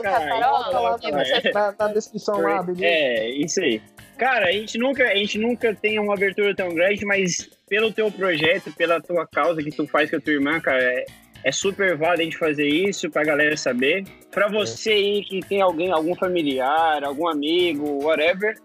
coloca 0.71 1.07
e 1.07 1.11
lá, 1.11 1.25
você 1.25 1.51
Na, 1.51 1.75
na 1.77 1.87
descrição 1.87 2.39
lá, 2.41 2.61
beleza? 2.61 2.85
É, 2.85 3.29
isso 3.29 3.59
aí. 3.61 3.81
Cara, 4.17 4.47
a 4.47 4.51
gente 4.51 4.77
nunca, 4.77 5.03
a 5.03 5.15
gente 5.15 5.37
nunca 5.37 5.73
tem 5.73 5.97
uma 5.97 6.13
abertura 6.13 6.53
tão 6.55 6.73
grande, 6.73 7.05
mas 7.05 7.49
pelo 7.69 7.91
teu 7.93 8.11
projeto, 8.11 8.73
pela 8.75 8.99
tua 9.01 9.27
causa 9.27 9.61
que 9.61 9.69
tu 9.71 9.85
faz 9.87 10.09
com 10.09 10.17
a 10.17 10.21
tua 10.21 10.33
irmã, 10.33 10.59
cara, 10.59 10.81
é, 10.83 11.05
é 11.43 11.51
super 11.51 11.95
válido 11.95 12.21
a 12.21 12.25
gente 12.25 12.37
fazer 12.37 12.67
isso 12.67 13.09
pra 13.09 13.23
galera 13.23 13.55
saber. 13.55 14.03
Pra 14.31 14.47
você 14.49 14.91
aí 14.91 15.23
que 15.23 15.39
tem 15.41 15.61
alguém, 15.61 15.91
algum 15.91 16.15
familiar, 16.15 17.03
algum 17.03 17.27
amigo, 17.27 18.03
whatever, 18.03 18.57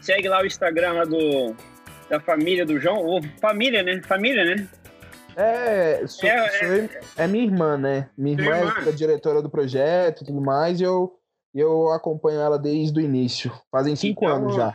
segue 0.00 0.28
lá 0.28 0.42
o 0.42 0.46
Instagram 0.46 0.92
lá 0.94 1.04
do 1.04 1.54
da 2.08 2.20
família 2.20 2.64
do 2.64 2.78
João, 2.78 2.98
ou 3.04 3.20
família, 3.40 3.82
né? 3.82 4.00
Família, 4.06 4.44
né? 4.44 4.68
É, 5.36 6.06
sou, 6.06 6.28
É, 6.28 6.48
sou 6.50 6.68
eu- 6.68 6.88
é 7.18 7.26
minha 7.26 7.44
irmã, 7.44 7.76
né? 7.76 8.08
Minha 8.16 8.38
irmã, 8.40 8.56
Irmã. 8.58 8.74
é 8.86 8.88
a 8.88 8.92
diretora 8.92 9.42
do 9.42 9.50
projeto 9.50 10.22
e 10.22 10.26
tudo 10.26 10.40
mais, 10.40 10.80
e 10.80 10.84
eu, 10.84 11.12
eu 11.52 11.90
acompanho 11.90 12.40
ela 12.40 12.58
desde 12.60 13.00
o 13.00 13.02
início. 13.02 13.50
Fazem 13.72 13.96
cinco 13.96 14.24
Então, 14.24 14.36
anos 14.36 14.54
já. 14.54 14.72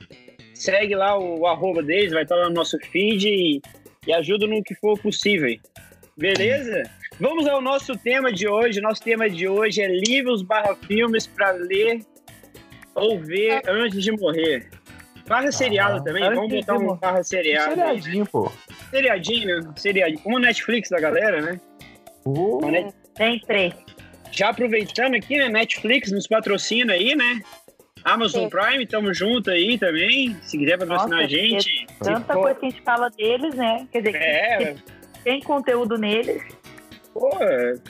Segue 0.61 0.93
lá 0.93 1.17
o 1.17 1.47
arroba 1.47 1.81
deles, 1.81 2.13
vai 2.13 2.21
estar 2.21 2.35
lá 2.35 2.47
no 2.47 2.53
nosso 2.53 2.77
feed 2.91 3.27
e, 3.27 3.61
e 4.05 4.13
ajuda 4.13 4.45
no 4.45 4.61
que 4.63 4.75
for 4.75 4.95
possível. 4.99 5.57
Beleza? 6.15 6.83
Vamos 7.19 7.47
ao 7.47 7.59
nosso 7.63 7.97
tema 7.97 8.31
de 8.31 8.47
hoje. 8.47 8.79
Nosso 8.79 9.01
tema 9.01 9.27
de 9.27 9.47
hoje 9.47 9.81
é 9.81 9.87
livros 9.87 10.43
barra 10.43 10.75
filmes 10.85 11.25
para 11.25 11.49
ler 11.53 12.01
ou 12.93 13.19
ver 13.19 13.59
antes 13.67 14.03
de 14.03 14.11
morrer. 14.11 14.69
Barra 15.27 15.51
seriado 15.51 16.03
também, 16.03 16.23
vamos 16.31 16.53
botar 16.53 16.75
um 16.77 16.95
barra 16.95 17.23
seriado. 17.23 17.75
né? 17.75 17.87
Seriadinho, 17.87 18.25
pô. 18.27 18.51
Seriadinho, 18.91 19.61
né? 19.61 19.73
Seriadinho. 19.75 20.19
Como 20.19 20.37
Netflix 20.37 20.89
da 20.89 20.99
galera, 20.99 21.41
né? 21.41 21.59
Uma 22.23 22.69
net- 22.69 22.93
Tem 23.15 23.39
três. 23.39 23.73
Já 24.31 24.49
aproveitando 24.49 25.15
aqui, 25.15 25.37
né? 25.37 25.49
Netflix 25.49 26.11
nos 26.11 26.27
patrocina 26.27 26.93
aí, 26.93 27.15
né? 27.15 27.41
Amazon 28.03 28.43
Sim. 28.43 28.49
Prime, 28.49 28.85
tamo 28.87 29.13
junto 29.13 29.49
aí 29.51 29.77
também. 29.77 30.35
Se 30.43 30.57
quiser 30.57 30.77
patrocinar 30.77 31.09
Nossa, 31.21 31.23
a 31.23 31.27
gente. 31.27 31.85
Tanta 31.99 32.33
Pô, 32.33 32.41
coisa 32.41 32.59
que 32.59 32.65
a 32.65 32.69
gente 32.69 32.81
fala 32.81 33.09
deles, 33.09 33.55
né? 33.55 33.87
Quer 33.91 34.01
dizer, 34.01 34.17
É, 34.17 34.75
tem 35.23 35.39
conteúdo 35.41 35.97
neles. 35.97 36.41
Pô, 37.13 37.29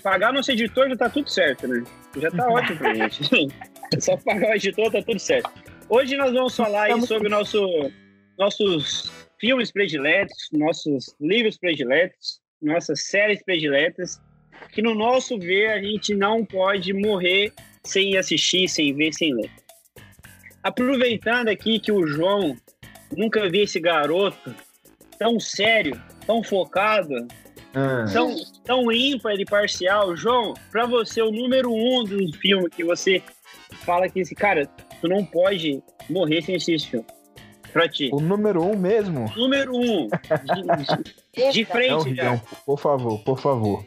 pagar 0.03 0.33
nosso 0.33 0.51
editor 0.51 0.89
já 0.89 0.95
tá 0.97 1.09
tudo 1.09 1.29
certo, 1.29 1.67
né? 1.67 1.83
Já 2.17 2.29
tá 2.31 2.47
ótimo 2.49 2.77
pra 2.77 2.93
gente. 2.93 3.47
É 3.93 3.99
só 4.01 4.17
pagar 4.17 4.49
o 4.51 4.55
editor, 4.55 4.91
tá 4.91 5.01
tudo 5.01 5.19
certo. 5.19 5.49
Hoje 5.89 6.15
nós 6.17 6.31
vamos 6.33 6.55
falar 6.55 6.87
Estamos- 6.87 7.07
sobre 7.07 7.29
nosso, 7.29 7.91
nossos 8.37 9.11
filmes 9.39 9.71
prediletos, 9.71 10.49
nossos 10.53 11.15
livros 11.19 11.57
prediletos, 11.57 12.39
nossas 12.61 13.05
séries 13.07 13.43
prediletas, 13.43 14.19
que 14.71 14.81
no 14.81 14.93
nosso 14.95 15.37
ver 15.39 15.71
a 15.71 15.81
gente 15.81 16.13
não 16.15 16.45
pode 16.45 16.93
morrer 16.93 17.51
sem 17.83 18.17
assistir, 18.17 18.67
sem 18.69 18.93
ver, 18.93 19.11
sem 19.13 19.33
ler. 19.33 19.49
Aproveitando 20.63 21.47
aqui 21.49 21.79
que 21.79 21.91
o 21.91 22.05
João 22.07 22.55
nunca 23.15 23.49
viu 23.49 23.63
esse 23.63 23.79
garoto 23.79 24.53
tão 25.17 25.39
sério, 25.39 25.99
tão 26.25 26.43
focado, 26.43 27.13
Ah. 27.73 28.05
tão, 28.11 28.35
tão 28.63 28.91
ímpar 28.91 29.33
e 29.39 29.45
parcial. 29.45 30.15
João, 30.15 30.53
pra 30.71 30.85
você, 30.85 31.21
o 31.21 31.31
número 31.31 31.71
um 31.73 32.03
do 32.03 32.31
filme 32.37 32.69
que 32.69 32.83
você 32.83 33.21
fala 33.85 34.09
que 34.09 34.19
esse 34.19 34.35
cara, 34.35 34.65
tu 34.99 35.07
não 35.07 35.23
pode 35.25 35.81
morrer 36.09 36.41
sem 36.41 36.55
assistir 36.55 36.73
esse 36.75 36.87
filme. 36.87 37.05
Pra 37.71 37.87
ti. 37.87 38.09
O 38.11 38.19
número 38.19 38.61
um 38.61 38.77
mesmo? 38.77 39.31
Número 39.35 39.73
um. 39.73 40.07
De, 40.07 41.51
de. 41.53 41.61
É 41.63 41.63
o 41.63 41.65
frente 41.65 42.13
já. 42.15 42.31
Rion, 42.31 42.39
por 42.65 42.77
favor, 42.77 43.19
por 43.23 43.39
favor. 43.39 43.85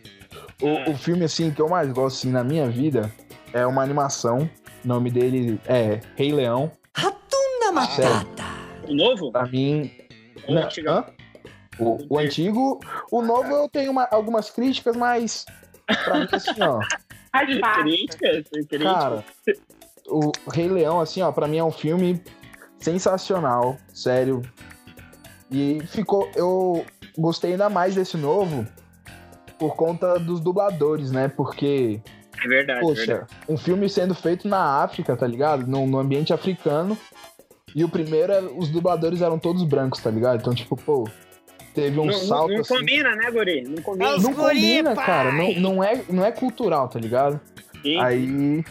O, 0.62 0.69
Ah. 0.69 0.90
o 0.90 0.97
filme, 0.97 1.25
assim, 1.26 1.50
que 1.50 1.61
eu 1.61 1.69
mais 1.69 1.93
gosto, 1.93 2.16
assim, 2.16 2.31
na 2.31 2.43
minha 2.43 2.66
vida 2.71 3.12
é 3.52 3.66
uma 3.66 3.83
animação. 3.83 4.49
O 4.85 4.88
nome 4.88 5.11
dele 5.11 5.59
é 5.67 6.00
Rei 6.17 6.33
Leão. 6.33 6.71
Hakuna 6.95 7.73
Matata. 7.73 8.45
O 8.88 8.95
novo? 8.95 9.33
Pra 9.33 9.47
mim... 9.47 9.91
Não, 10.49 10.62
antigão? 10.62 10.99
hã? 10.99 11.05
O, 11.79 11.99
o 12.11 12.19
antigo... 12.19 12.81
O 13.11 13.23
novo 13.23 13.50
eu 13.50 13.69
tenho 13.69 13.91
uma- 13.91 14.09
algumas 14.11 14.50
críticas, 14.50 14.95
mas... 14.97 15.45
Pra 16.05 16.19
mim, 16.21 16.29
assim, 16.31 16.62
ó... 16.62 16.81
Faz 17.33 17.59
parte. 17.59 17.81
Crítica, 17.83 18.45
crítica. 18.45 18.79
Cara, 18.79 19.25
o 20.07 20.31
Rei 20.53 20.69
Leão, 20.69 21.00
assim, 21.00 21.21
ó, 21.21 21.33
pra 21.33 21.49
mim 21.49 21.57
é 21.57 21.64
um 21.64 21.73
filme 21.73 22.23
sensacional, 22.79 23.76
sério. 23.93 24.41
E 25.50 25.81
ficou. 25.88 26.31
Eu 26.37 26.87
gostei 27.19 27.53
ainda 27.53 27.69
mais 27.69 27.97
desse 27.97 28.17
novo 28.17 28.64
por 29.59 29.75
conta 29.75 30.17
dos 30.21 30.38
dubladores, 30.38 31.11
né? 31.11 31.26
Porque, 31.26 32.00
verdade, 32.49 32.81
é 32.81 32.95
verdade. 32.95 33.21
poxa, 33.21 33.27
um 33.49 33.57
filme 33.57 33.89
sendo 33.89 34.15
feito 34.15 34.47
na 34.49 34.83
África, 34.83 35.17
tá 35.17 35.27
ligado? 35.27 35.67
No, 35.67 35.87
no 35.87 35.99
ambiente 35.99 36.33
africano. 36.33 36.97
E 37.75 37.83
o 37.83 37.89
primeiro, 37.89 38.33
era- 38.33 38.47
os 38.53 38.69
dubladores 38.69 39.21
eram 39.21 39.39
todos 39.39 39.63
brancos, 39.65 40.01
tá 40.01 40.11
ligado? 40.11 40.41
Então, 40.41 40.55
tipo, 40.55 40.77
pô, 40.77 41.09
teve 41.75 41.99
um 41.99 42.07
Não, 42.07 42.13
salto 42.13 42.49
não, 42.49 42.55
não 42.55 42.61
assim. 42.61 42.77
combina, 42.77 43.17
né, 43.17 43.31
Guri? 43.31 43.63
Não 43.63 43.83
combina. 43.83 44.11
Não 44.19 44.33
guri, 44.33 44.55
combina, 44.55 44.95
pai! 44.95 45.07
cara. 45.07 45.33
Não, 45.33 45.53
não, 45.55 45.83
é, 45.85 46.05
não 46.09 46.25
é 46.25 46.31
cultural, 46.31 46.89
tá 46.89 46.99
ligado? 47.01 47.41
Sim. 47.83 47.99
Aí. 48.01 48.65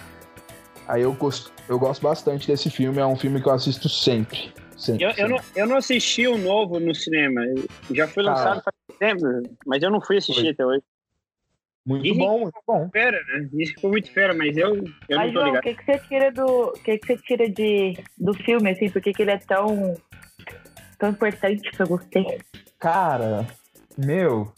Aí 0.88 1.02
eu 1.02 1.14
gosto, 1.14 1.52
eu 1.70 1.80
gosto 1.80 2.02
bastante 2.02 2.48
desse 2.48 2.70
filme, 2.70 3.00
é 3.00 3.06
um 3.06 3.16
filme 3.16 3.42
que 3.42 3.48
eu 3.48 3.54
assisto 3.54 3.88
sempre. 3.90 4.54
sempre, 4.78 5.04
Eu, 5.06 5.12
eu, 5.18 5.30
não, 5.30 5.38
eu 5.56 5.68
não 5.68 5.78
assisti 5.78 6.28
o 6.28 6.38
novo 6.38 6.80
no 6.80 6.94
cinema. 6.94 7.42
Já 7.92 8.08
foi 8.08 8.24
Cara. 8.24 8.36
lançado 8.38 8.62
faz 8.64 9.00
tempo, 9.00 9.22
mas 9.66 9.82
eu 9.84 9.90
não 9.92 10.02
fui 10.02 10.18
assistir 10.18 10.42
Foi. 10.42 10.50
até 10.52 10.66
hoje. 10.66 10.82
Muito 11.86 12.06
Ih. 12.08 12.18
bom, 12.18 12.40
muito 12.40 12.60
bom. 12.66 12.90
Fera, 12.92 13.20
né? 13.28 13.50
Isso 13.56 13.74
ficou 13.74 13.90
muito 13.92 14.10
fera, 14.14 14.34
mas 14.34 14.56
eu, 14.56 14.70
eu 14.70 15.18
não 15.18 15.18
Mas, 15.18 15.34
tô 15.34 15.40
João, 15.40 15.44
o 15.44 15.46
ligado. 15.48 15.64
que, 15.64 15.76
que 15.76 15.84
você 15.86 16.00
tira 16.08 16.32
do. 16.32 16.46
O 16.46 16.72
que, 16.74 16.98
que 16.98 17.08
você 17.08 17.18
tira 17.18 17.50
de, 17.50 17.94
do 18.18 18.34
filme, 18.34 18.70
assim? 18.72 18.90
Por 18.90 19.02
que, 19.02 19.12
que 19.14 19.22
ele 19.22 19.32
é 19.32 19.38
tão. 19.38 19.94
tão 20.98 21.10
importante 21.10 21.70
pra 21.76 21.86
você? 21.86 22.40
Cara, 22.80 23.46
meu. 23.98 24.52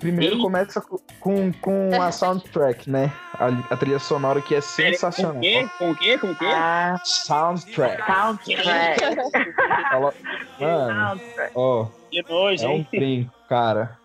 Primeiro 0.00 0.34
Ih. 0.36 0.40
começa 0.40 0.80
co- 0.80 1.00
com, 1.20 1.52
com 1.52 1.90
a 2.02 2.10
soundtrack, 2.10 2.90
né? 2.90 3.12
A, 3.34 3.74
a 3.74 3.76
trilha 3.76 4.00
sonora 4.00 4.40
que 4.42 4.52
é 4.54 4.58
Pera, 4.60 4.66
sensacional. 4.94 5.34
Com 5.34 5.38
o 5.38 5.42
quê? 5.42 5.68
Com 5.78 5.90
o 5.92 5.96
quê? 5.96 6.18
Com 6.18 6.26
o 6.32 6.36
quê? 6.36 6.46
Ah, 6.46 6.96
Soundtrack. 7.04 8.02
soundtrack. 8.04 9.00
Mano, 10.58 11.20
soundtrack. 11.20 11.52
ó, 11.54 11.86
Que 12.10 12.22
nojo, 12.28 12.64
é 12.64 12.68
um 12.68 12.84
brinco, 12.90 13.32
cara. 13.48 13.96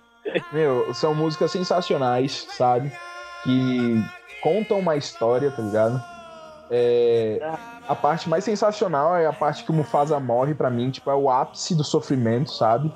Meu, 0.51 0.93
são 0.93 1.13
músicas 1.15 1.51
sensacionais, 1.51 2.45
sabe? 2.49 2.91
Que 3.41 4.09
contam 4.39 4.79
uma 4.79 4.95
história, 4.95 5.51
tá 5.51 5.61
ligado? 5.61 6.03
É, 6.71 7.45
a 7.87 7.95
parte 7.95 8.29
mais 8.29 8.43
sensacional 8.45 9.15
é 9.17 9.27
a 9.27 9.33
parte 9.33 9.63
que 9.65 9.71
o 9.71 9.75
Mufasa 9.75 10.19
morre 10.19 10.55
pra 10.55 10.69
mim, 10.71 10.91
tipo, 10.91 11.09
é 11.11 11.15
o 11.15 11.29
ápice 11.29 11.75
do 11.75 11.83
sofrimento, 11.83 12.51
sabe? 12.51 12.93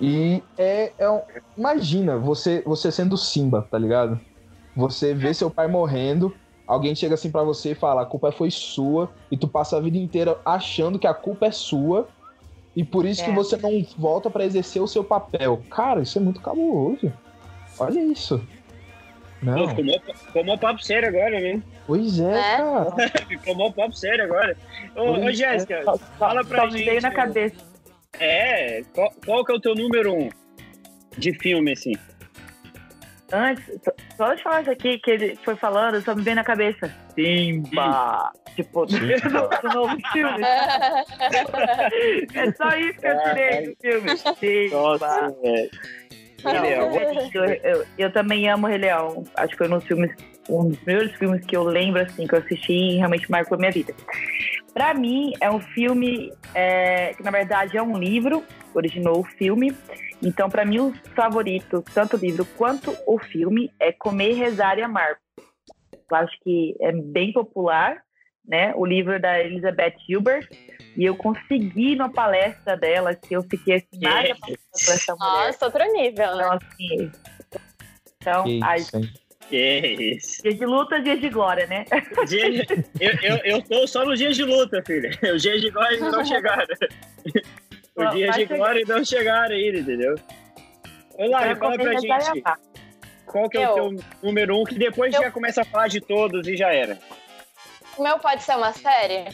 E 0.00 0.44
é, 0.58 0.94
é 0.98 1.10
um- 1.10 1.22
imagina 1.56 2.18
você 2.18 2.62
você 2.66 2.92
sendo 2.92 3.16
Simba, 3.16 3.68
tá 3.70 3.78
ligado? 3.78 4.20
Você 4.74 5.14
vê 5.14 5.32
seu 5.34 5.50
pai 5.50 5.68
morrendo, 5.68 6.38
alguém 6.66 6.94
chega 6.94 7.14
assim 7.14 7.30
pra 7.30 7.42
você 7.44 7.72
e 7.72 7.74
fala: 7.74 8.02
"A 8.02 8.06
culpa 8.06 8.32
foi 8.32 8.50
sua", 8.50 9.14
e 9.30 9.38
tu 9.38 9.48
passa 9.48 9.76
a 9.76 9.80
vida 9.80 9.98
inteira 9.98 10.40
achando 10.44 10.98
que 10.98 11.06
a 11.06 11.14
culpa 11.14 11.46
é 11.46 11.52
sua. 11.52 12.12
E 12.76 12.84
por 12.84 13.06
isso 13.06 13.24
que 13.24 13.30
É. 13.30 13.34
você 13.34 13.56
não 13.56 13.70
volta 13.96 14.28
pra 14.28 14.44
exercer 14.44 14.82
o 14.82 14.86
seu 14.86 15.02
papel. 15.02 15.62
Cara, 15.70 16.02
isso 16.02 16.18
é 16.18 16.20
muito 16.20 16.40
cabuloso. 16.42 17.10
Olha 17.78 18.00
isso. 18.00 18.38
Pô, 19.40 19.46
Não. 19.46 19.66
mó- 19.66 20.14
ficou 20.14 20.44
mó 20.44 20.56
papo 20.58 20.82
sério 20.84 21.08
agora, 21.08 21.40
né? 21.40 21.62
Pois 21.86 22.18
é, 22.20 22.24
Né? 22.32 22.56
cara. 22.56 22.96
Mó 23.56 23.70
papo 23.70 23.92
sério 23.94 24.24
agora. 24.24 24.56
Ô, 24.96 25.12
ô 25.12 25.28
é. 25.28 25.32
Jéssica, 25.32 25.82
fala 26.18 26.44
pra 26.44 26.62
Só 26.62 26.66
me 26.66 26.78
gente. 26.78 26.84
veio 26.88 27.00
na 27.02 27.10
cabeça. 27.10 27.54
É, 28.18 28.82
qual, 28.94 29.12
qual 29.24 29.44
que 29.44 29.52
é 29.52 29.54
o 29.54 29.60
teu 29.60 29.74
número 29.74 30.12
um 30.14 30.28
de 31.16 31.32
filme, 31.38 31.72
assim? 31.72 31.92
Antes, 33.32 33.64
só- 34.16 34.34
de 34.34 34.42
falar 34.42 34.62
isso 34.62 34.70
aqui 34.70 34.98
que 34.98 35.10
ele 35.10 35.36
foi 35.44 35.54
falando, 35.56 36.00
só 36.02 36.14
me 36.14 36.22
veio 36.22 36.36
na 36.36 36.44
cabeça. 36.44 36.92
Simba! 37.14 38.32
Tipo, 38.56 38.86
do, 38.86 38.96
novo 39.74 39.96
filme. 40.12 40.42
É 42.34 42.52
só 42.52 42.68
isso 42.76 42.98
que 43.00 43.06
eu 43.06 43.22
tirei 43.22 43.66
do 43.66 43.76
filme. 43.80 44.10
Velho. 45.42 45.70
Não, 46.44 46.52
Rei 46.52 46.60
Leão. 46.62 47.30
eu, 47.34 47.44
eu- 47.44 47.86
eu 47.98 48.12
também 48.12 48.48
amo 48.48 48.66
Rei 48.66 48.78
Leão. 48.78 49.24
Acho 49.34 49.48
que 49.52 49.58
foi 49.58 49.66
um 49.68 49.78
dos 49.78 49.84
filmes, 49.86 50.10
um 50.48 50.68
dos 50.68 50.78
primeiros 50.78 51.12
filmes 51.16 51.44
que 51.44 51.56
eu 51.56 51.64
lembro 51.64 52.02
assim 52.02 52.26
que 52.26 52.34
eu 52.34 52.38
assisti 52.38 52.72
e 52.72 52.96
realmente 52.96 53.30
marcou 53.30 53.56
a 53.56 53.58
minha 53.58 53.70
vida. 53.72 53.94
Pra 54.72 54.92
mim 54.94 55.32
é 55.40 55.50
um 55.50 55.60
filme 55.60 56.32
é, 56.54 57.14
que 57.14 57.22
na 57.22 57.30
verdade 57.30 57.76
é 57.76 57.82
um 57.82 57.96
livro, 57.98 58.44
originou 58.74 59.20
o 59.20 59.24
filme. 59.24 59.74
Então 60.22 60.48
pra 60.48 60.64
mim 60.64 60.78
os 60.80 60.98
favoritos, 61.14 61.82
tanto 61.94 62.16
o 62.16 62.20
livro 62.20 62.44
quanto 62.56 62.94
o 63.06 63.18
filme, 63.18 63.70
é 63.80 63.92
Comer, 63.92 64.34
Rezar 64.34 64.78
e 64.78 64.82
Amar. 64.82 65.16
Eu 66.10 66.16
acho 66.16 66.38
que 66.44 66.76
é 66.80 66.92
bem 66.92 67.32
popular, 67.32 68.02
né? 68.46 68.72
O 68.74 68.84
livro 68.86 69.20
da 69.20 69.40
Elizabeth 69.40 69.94
Gilbert. 70.08 70.48
E 70.96 71.04
eu 71.04 71.14
consegui 71.14 71.94
numa 71.94 72.10
palestra 72.10 72.74
dela 72.76 73.14
que 73.14 73.34
eu 73.34 73.42
fiquei 73.42 73.74
assim, 73.76 74.00
nada 74.00 74.34
por 74.40 74.50
essa 74.72 75.14
mulher. 75.14 75.46
Nossa, 75.48 75.64
outro 75.66 75.92
nível, 75.92 76.24
Então, 76.24 76.36
né? 76.38 76.58
assim. 76.62 77.12
Então, 78.20 78.44
Que 78.44 78.60
ai, 78.62 78.78
isso, 78.78 78.96
hein? 78.96 79.10
Que 79.48 80.16
isso. 80.16 80.42
dia 80.42 80.54
de 80.54 80.64
luta, 80.66 81.00
dia 81.00 81.16
de 81.18 81.28
glória, 81.28 81.66
né? 81.66 81.84
Dia- 82.26 82.64
eu, 82.98 83.12
eu, 83.22 83.36
eu 83.44 83.62
tô 83.62 83.86
só 83.86 84.04
nos 84.06 84.18
dias 84.18 84.34
de 84.36 84.42
luta, 84.44 84.82
filha. 84.86 85.10
Os 85.34 85.42
dias 85.42 85.60
de 85.60 85.70
glória 85.70 85.96
ainda 85.98 86.10
não 86.10 86.24
chegaram. 86.24 86.64
Os 87.96 88.10
dias 88.14 88.34
de 88.34 88.40
chegar. 88.40 88.56
glória 88.56 88.78
ainda 88.80 88.96
não 88.96 89.04
chegaram 89.04 89.54
ainda, 89.54 89.78
entendeu? 89.78 90.14
Ô, 91.18 91.26
Lari, 91.28 91.50
Então, 91.52 91.56
fala 91.58 91.76
pra 91.78 91.92
gente 92.00 92.42
qual 93.26 93.48
que 93.50 93.58
é 93.58 93.68
o 93.68 93.70
Eu. 93.70 93.74
teu 93.98 94.04
número 94.22 94.58
um, 94.60 94.64
que 94.64 94.74
depois 94.78 95.14
Eu. 95.14 95.20
já 95.22 95.30
começa 95.30 95.60
a 95.62 95.64
falar 95.64 95.88
de 95.88 96.00
todos 96.00 96.48
e 96.48 96.56
já 96.56 96.72
era. 96.72 96.98
O 97.96 98.02
meu 98.02 98.18
pode 98.18 98.42
ser 98.42 98.56
uma 98.56 98.72
série? 98.72 99.24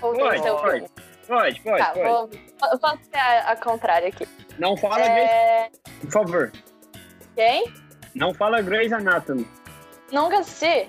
Ou 0.00 0.12
Pode, 0.14 0.40
ser 0.42 0.50
pode. 0.52 0.70
filme? 0.70 0.88
Pode, 1.26 1.60
pode, 1.60 1.78
Tá, 1.78 1.90
pode. 1.92 2.08
vou, 2.08 2.30
eu 2.72 2.78
posso 2.78 2.98
ser 3.04 3.16
a, 3.18 3.50
a 3.52 3.56
contrária 3.56 4.08
aqui. 4.08 4.26
Não 4.58 4.76
fala 4.76 5.00
É, 5.02 5.70
por 6.00 6.10
favor. 6.10 6.52
quem? 7.34 7.64
Não 8.14 8.32
fala 8.32 8.62
Grey's 8.62 8.92
Anatomy. 8.92 9.46
Nunca 10.12 10.38
assisti? 10.38 10.88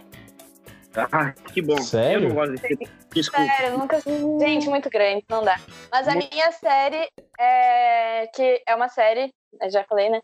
Ah, 1.12 1.32
que 1.54 1.62
bom. 1.62 1.78
Sério? 1.82 2.26
Eu 2.26 2.30
não 2.30 2.36
gosto 2.36 2.52
desse. 2.56 2.90
Desculpa. 3.14 3.52
Sério, 3.58 3.78
nunca 3.78 3.98
assisti. 3.98 4.40
Gente, 4.40 4.70
muito 4.70 4.90
grande, 4.90 5.24
não 5.30 5.44
dá. 5.44 5.60
Mas 5.92 6.08
a 6.08 6.16
minha 6.16 6.52
série, 6.52 7.10
é, 7.40 8.28
que 8.34 8.62
é 8.66 8.76
uma 8.76 8.90
série, 8.90 9.34
já 9.70 9.84
falei, 9.84 10.10
né? 10.10 10.22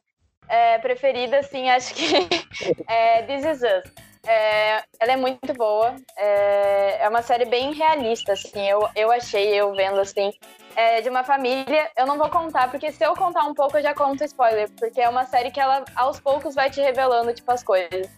É, 0.47 0.77
preferida, 0.77 1.39
assim, 1.39 1.69
acho 1.69 1.93
que 1.93 2.05
é 2.87 3.23
This 3.23 3.45
Is 3.45 3.61
Us. 3.63 4.04
É, 4.27 4.83
ela 4.99 5.13
é 5.13 5.15
muito 5.15 5.53
boa. 5.53 5.95
É, 6.17 7.03
é 7.03 7.09
uma 7.09 7.21
série 7.21 7.45
bem 7.45 7.73
realista, 7.73 8.33
assim. 8.33 8.67
Eu, 8.67 8.87
eu 8.95 9.11
achei, 9.11 9.53
eu 9.53 9.73
vendo, 9.73 9.99
assim, 9.99 10.31
é, 10.75 11.01
de 11.01 11.09
uma 11.09 11.23
família. 11.23 11.89
Eu 11.97 12.05
não 12.05 12.17
vou 12.17 12.29
contar, 12.29 12.69
porque 12.69 12.91
se 12.91 13.05
eu 13.05 13.13
contar 13.13 13.43
um 13.43 13.53
pouco, 13.53 13.77
eu 13.77 13.83
já 13.83 13.93
conto 13.93 14.23
spoiler. 14.23 14.69
Porque 14.71 15.01
é 15.01 15.09
uma 15.09 15.25
série 15.25 15.51
que 15.51 15.59
ela, 15.59 15.83
aos 15.95 16.19
poucos, 16.19 16.55
vai 16.55 16.69
te 16.69 16.81
revelando, 16.81 17.33
tipo, 17.33 17.51
as 17.51 17.63
coisas. 17.63 18.09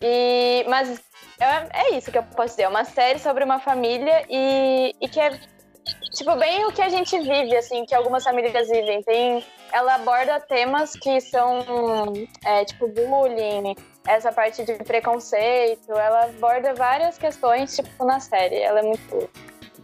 E, 0.00 0.64
mas 0.68 1.00
é, 1.40 1.86
é 1.86 1.96
isso 1.96 2.10
que 2.10 2.18
eu 2.18 2.22
posso 2.22 2.50
dizer. 2.50 2.62
É 2.64 2.68
uma 2.68 2.84
série 2.84 3.18
sobre 3.18 3.44
uma 3.44 3.58
família 3.58 4.24
e, 4.28 4.92
e 5.00 5.08
que 5.08 5.20
é, 5.20 5.38
tipo, 6.12 6.34
bem 6.36 6.64
o 6.66 6.72
que 6.72 6.82
a 6.82 6.88
gente 6.88 7.18
vive, 7.18 7.56
assim, 7.56 7.84
que 7.84 7.94
algumas 7.94 8.24
famílias 8.24 8.68
vivem. 8.68 9.02
Tem, 9.02 9.44
ela 9.72 9.94
aborda 9.94 10.40
temas 10.40 10.92
que 10.92 11.20
são, 11.20 12.12
é, 12.44 12.64
tipo, 12.64 12.88
bullying, 12.88 13.74
essa 14.06 14.32
parte 14.32 14.64
de 14.64 14.74
preconceito. 14.84 15.90
Ela 15.92 16.24
aborda 16.26 16.74
várias 16.74 17.18
questões, 17.18 17.74
tipo, 17.76 18.04
na 18.04 18.20
série. 18.20 18.56
Ela 18.56 18.80
é 18.80 18.82
muito... 18.82 19.30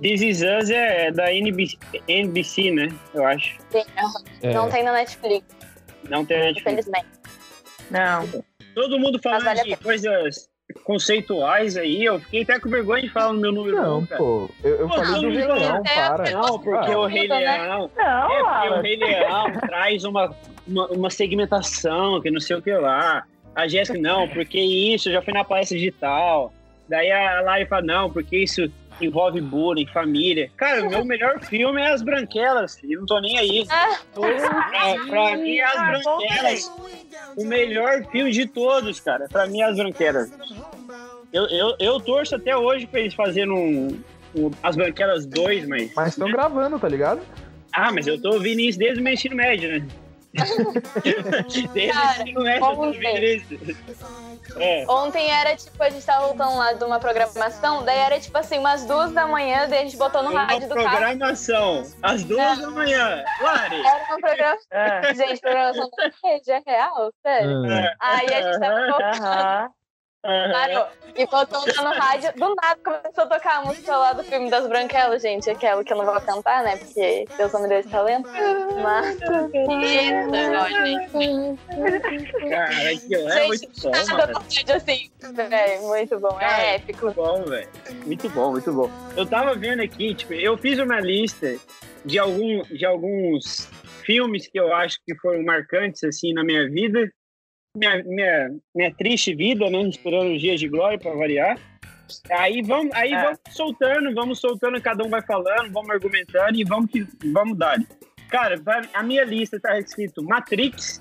This 0.00 0.23
Is 0.23 0.43
Us 0.43 0.71
é 0.71 1.11
da 1.11 1.31
NBC, 1.33 1.77
NBC, 2.09 2.71
né? 2.71 2.89
Eu 3.12 3.27
acho. 3.27 3.59
É, 4.43 4.53
Não 4.55 4.71
tem 4.71 4.83
na 4.83 4.93
Netflix, 4.93 5.45
Não 6.09 6.25
tem 6.25 6.39
Netflix. 6.39 6.61
infelizmente. 6.87 7.07
Não. 7.91 8.45
Todo 8.75 8.99
mundo 8.99 9.21
falando 9.23 9.45
vale 9.45 9.61
a 9.61 9.65
de 9.65 9.77
coisas 9.77 10.49
conceituais 10.85 11.77
aí. 11.77 12.03
Eu 12.05 12.19
fiquei 12.21 12.43
até 12.45 12.59
com 12.59 12.71
vergonha 12.71 13.03
de 13.03 13.11
falar 13.11 13.35
no 13.35 13.41
meu 13.41 13.53
número 13.53 13.77
Não, 13.77 13.99
um, 13.99 14.07
cara. 14.07 14.19
pô. 14.23 14.49
Eu, 14.65 14.77
eu 14.77 14.89
Pô, 14.89 14.95
falei 14.95 15.12
do 15.12 15.23
não, 15.23 15.31
Rei 15.31 15.47
não, 15.49 15.55
Leão, 15.57 15.83
para. 15.83 16.31
Não, 16.31 16.59
porque 16.59 16.93
Ah, 16.93 16.99
o 16.99 17.07
Rei 17.07 17.29
né? 17.29 17.39
Leão. 17.39 17.91
Não, 17.97 18.33
É, 18.33 18.43
porque 18.43 18.69
o. 18.69 18.81
Rei 18.81 18.97
Leão 18.97 19.53
traz 19.67 20.05
uma, 20.05 20.37
uma, 20.67 20.87
uma 20.87 21.11
segmentação, 21.11 22.23
que 22.23 22.31
não 22.31 22.41
sei 22.41 22.57
o 22.57 22.62
que 22.62 22.73
lá. 22.73 23.25
A 23.61 23.69
Jéssica, 23.69 23.99
não, 23.99 24.26
porque 24.26 24.59
isso, 24.59 25.11
eu 25.11 25.12
já 25.12 25.23
fui 25.23 25.35
na 25.35 25.45
palestra 25.45 25.76
digital. 25.76 26.50
Daí 26.88 27.12
a 27.12 27.43
Lari 27.43 27.67
fala, 27.67 27.83
não, 27.83 28.11
porque 28.11 28.38
isso 28.38 28.71
envolve 28.99 29.38
bullying, 29.40 29.87
família. 29.87 30.50
Cara, 30.57 30.83
o 30.83 30.88
meu 30.88 31.05
melhor 31.05 31.38
filme 31.40 31.79
é 31.81 31.90
As 31.90 32.00
Branquelas, 32.00 32.79
filho. 32.79 32.95
Eu 32.95 33.00
não 33.00 33.07
tô 33.07 33.21
nem 33.21 33.38
aí. 33.38 33.67
Ah. 33.69 33.99
Pra, 34.14 35.07
pra 35.07 35.37
mim, 35.37 35.57
é 35.57 35.64
As 35.64 35.76
Ah, 35.76 35.85
Branquelas. 35.90 36.73
O 37.37 37.45
melhor 37.45 38.02
filme 38.11 38.33
de 38.33 38.47
todos, 38.47 38.99
cara. 38.99 39.26
Pra 39.29 39.47
mim, 39.47 39.61
é 39.61 39.64
As 39.64 39.76
Branquelas. 39.76 40.33
Eu, 41.31 41.47
eu, 41.49 41.76
eu 41.79 42.00
torço 42.00 42.37
até 42.37 42.57
hoje 42.57 42.87
pra 42.87 43.00
eles 43.00 43.12
fazerem 43.12 43.52
um, 43.52 44.00
um 44.35 44.50
As 44.62 44.75
Branquelas 44.75 45.26
2, 45.26 45.69
mas... 45.69 45.93
Mas 45.95 46.09
estão 46.09 46.31
gravando, 46.31 46.79
tá 46.79 46.88
ligado? 46.88 47.21
Ah, 47.73 47.93
mas 47.93 48.07
eu 48.07 48.21
tô 48.21 48.31
ouvindo 48.33 48.61
isso 48.61 48.79
desde 48.79 49.00
o 49.00 49.05
meu 49.05 49.12
ensino 49.12 49.37
médio, 49.37 49.69
né? 49.71 49.87
Cara, 51.93 52.19
o 52.19 52.23
ensino 52.23 52.43
médio 52.43 52.57
eu 52.57 52.61
tô 52.61 52.67
vamos 52.67 52.87
ouvindo 52.87 53.03
ver. 53.03 53.37
isso. 53.37 53.55
É. 54.59 54.85
Ontem 54.89 55.31
era 55.31 55.57
tipo, 55.57 55.83
a 55.83 55.91
gente 55.91 56.05
tava 56.05 56.27
voltando 56.29 56.57
lá 56.57 56.73
de 56.73 56.85
uma 56.85 56.99
programação, 56.99 57.85
daí 57.85 57.99
era 57.99 58.19
tipo 58.21 58.37
assim, 58.39 58.59
umas 58.59 58.85
duas 58.85 59.13
da 59.13 59.27
manhã, 59.27 59.69
daí 59.69 59.81
a 59.81 59.85
gente 59.85 59.97
botou 59.97 60.23
no 60.23 60.31
Uma 60.31 60.45
rádio 60.45 60.69
do 60.69 60.75
carro. 60.75 60.89
programação, 60.89 61.83
às 62.03 62.25
duas 62.25 62.59
da 62.59 62.71
manhã. 62.71 63.25
Lari, 63.41 63.81
Era 63.87 64.05
uma 64.09 64.19
programação. 64.19 64.67
É. 64.71 65.15
Gente, 65.15 65.41
programação 65.41 65.91
da 65.97 66.11
rede, 66.25 66.51
é 66.51 66.63
real? 66.67 67.13
Sério? 67.23 67.63
Ah, 68.01 68.17
Aí 68.19 68.35
a 68.35 68.43
gente 68.43 68.61
tava 68.61 68.87
voltando. 68.87 69.80
Aham. 70.25 70.53
Parou. 70.53 70.87
E 71.17 71.27
botou 71.27 71.61
lá 71.77 71.83
no 71.83 72.00
rádio, 72.00 72.33
do 72.37 72.55
nada 72.55 72.79
começou 72.85 73.25
a 73.25 73.27
tocar 73.27 73.59
a 73.59 73.65
música 73.65 73.97
lá 73.97 74.12
do 74.12 74.23
filme 74.23 74.50
das 74.50 74.67
Branquelas, 74.67 75.23
gente. 75.23 75.50
Aquela 75.50 75.83
que 75.83 75.93
eu 75.93 75.97
não 75.97 76.05
vou 76.05 76.21
cantar, 76.21 76.62
né? 76.62 76.77
Porque 76.77 77.27
Deus 77.37 77.53
não 77.53 77.62
me 77.62 77.69
deu 77.69 77.79
esse 77.79 77.89
talento. 77.89 78.29
Mas. 78.83 79.19
cara, 82.49 82.93
é 82.93 83.47
muito 83.47 83.69
bom, 83.83 83.91
mano. 83.91 84.39
assim, 84.71 85.11
velho. 85.49 85.83
Muito 85.83 86.21
bom. 86.21 86.35
Cara, 86.39 86.62
É 86.62 86.75
épico. 86.77 87.07
Muito 87.07 87.17
bom, 87.17 87.43
velho. 87.45 87.69
Muito 88.07 88.29
bom, 88.31 88.50
muito 88.53 88.73
bom. 88.73 88.91
Eu 89.17 89.27
tava 89.27 89.55
vendo 89.55 89.83
aqui, 89.83 90.15
tipo, 90.15 90.35
eu 90.35 90.57
fiz 90.57 90.79
uma 90.79 91.00
lista 91.00 91.57
de, 92.05 92.19
algum, 92.19 92.62
de 92.62 92.85
alguns 92.85 93.69
filmes 94.05 94.47
que 94.47 94.59
eu 94.59 94.73
acho 94.75 94.99
que 95.07 95.15
foram 95.17 95.43
marcantes, 95.43 96.05
assim, 96.05 96.33
na 96.33 96.45
minha 96.45 96.69
vida. 96.69 97.11
Minha, 97.77 98.03
minha, 98.05 98.57
minha 98.75 98.95
triste 98.95 99.35
vida, 99.35 99.69
né? 99.71 99.83
Esperando 99.83 100.33
os 100.35 100.41
dias 100.41 100.59
de 100.59 100.69
glória 100.69 100.99
para 100.99 101.15
variar. 101.15 101.59
Aí 102.31 102.61
vamos, 102.62 102.93
aí 102.95 103.12
É. 103.12 103.23
vamos 103.23 103.39
soltando, 103.50 104.15
vamos 104.15 104.41
soltando, 104.41 104.81
cada 104.81 105.05
um 105.05 105.09
vai 105.09 105.23
falando, 105.23 105.73
vamos 105.73 105.91
argumentando 105.91 106.59
e 106.59 106.65
vamos 106.65 106.91
que 106.91 107.07
vamos 107.33 107.57
dar. 107.57 107.79
Cara, 108.29 108.61
a 108.93 109.03
minha 109.03 109.25
lista 109.25 109.61
tá 109.61 109.79
escrito 109.79 110.23
Matrix, 110.23 111.00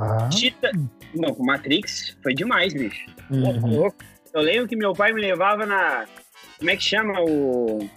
ah, 0.00 0.28
Tita. 0.30 0.70
Não, 1.14 1.36
Matrix 1.38 2.16
foi 2.22 2.34
demais, 2.34 2.72
bicho. 2.72 3.06
Uhum. 3.30 3.88
Eu 4.32 4.40
lembro 4.40 4.68
que 4.68 4.76
meu 4.76 4.92
pai 4.94 5.12
me 5.12 5.20
levava 5.20 5.66
na. 5.66 6.06
Como 6.58 6.70
é 6.70 6.76
que 6.76 6.82
chama 6.82 7.20
o. 7.20 7.88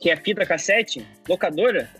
Que 0.00 0.10
é 0.10 0.16
fita 0.16 0.46
cassete? 0.46 1.06
Locadora? 1.28 1.90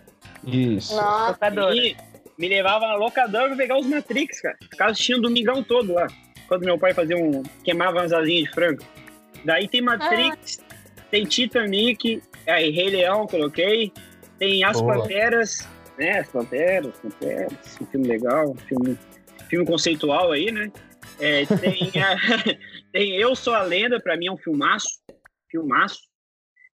Isso. 0.45 0.95
Nossa. 0.95 1.31
Locadora. 1.31 1.75
E 1.75 1.95
me 2.37 2.47
levava 2.47 2.87
na 2.87 2.95
locadora 2.95 3.47
pra 3.47 3.57
pegar 3.57 3.77
os 3.77 3.85
Matrix, 3.85 4.41
cara. 4.41 4.57
Ficava 4.61 4.91
assistindo 4.91 5.19
o 5.19 5.21
domingão 5.23 5.63
todo 5.63 5.93
lá. 5.93 6.07
Quando 6.47 6.65
meu 6.65 6.77
pai 6.77 6.93
fazia 6.93 7.17
um. 7.17 7.41
queimava 7.63 7.99
umas 7.99 8.11
asinhas 8.13 8.45
de 8.49 8.53
frango. 8.53 8.83
Daí 9.45 9.67
tem 9.67 9.81
Matrix, 9.81 10.59
tem 11.11 11.25
Titanic, 11.25 12.21
aí 12.47 12.69
Rei 12.69 12.89
Leão, 12.89 13.27
coloquei. 13.27 13.91
Tem 14.39 14.63
As 14.63 14.79
Boa. 14.81 14.99
Panteras, 14.99 15.67
né? 15.97 16.19
As 16.19 16.27
Panteras, 16.29 16.97
Panteras, 16.99 17.53
um 17.81 17.85
filme 17.85 18.07
legal, 18.07 18.51
um 18.51 18.55
filme, 18.55 18.97
filme 19.49 19.65
conceitual 19.65 20.31
aí, 20.31 20.51
né? 20.51 20.71
É, 21.19 21.45
tem, 21.45 21.91
a- 22.01 22.17
tem 22.91 23.11
Eu 23.15 23.35
Sou 23.35 23.53
a 23.53 23.61
Lenda, 23.63 23.99
pra 24.01 24.17
mim 24.17 24.27
é 24.27 24.31
um 24.31 24.37
filmaço. 24.37 24.87
Filmaço. 25.49 25.99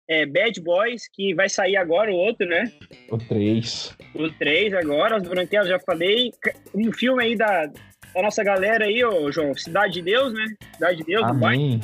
É, 0.09 0.25
Bad 0.25 0.61
Boys, 0.61 1.07
que 1.11 1.33
vai 1.33 1.49
sair 1.49 1.75
agora 1.75 2.11
o 2.11 2.15
outro, 2.15 2.47
né? 2.47 2.71
O 3.09 3.17
3. 3.17 3.97
O 4.15 4.29
3 4.31 4.73
agora, 4.73 5.17
As 5.17 5.23
Branquelas 5.23 5.67
já 5.67 5.79
falei. 5.79 6.31
Um 6.73 6.91
filme 6.93 7.23
aí 7.23 7.35
da, 7.35 7.65
da 7.65 8.21
nossa 8.21 8.43
galera 8.43 8.85
aí, 8.85 9.03
ô 9.03 9.31
João, 9.31 9.53
Cidade 9.53 9.95
de 9.95 10.01
Deus, 10.03 10.33
né? 10.33 10.45
Cidade 10.73 10.97
de 10.97 11.03
Deus. 11.03 11.23
Amém. 11.23 11.81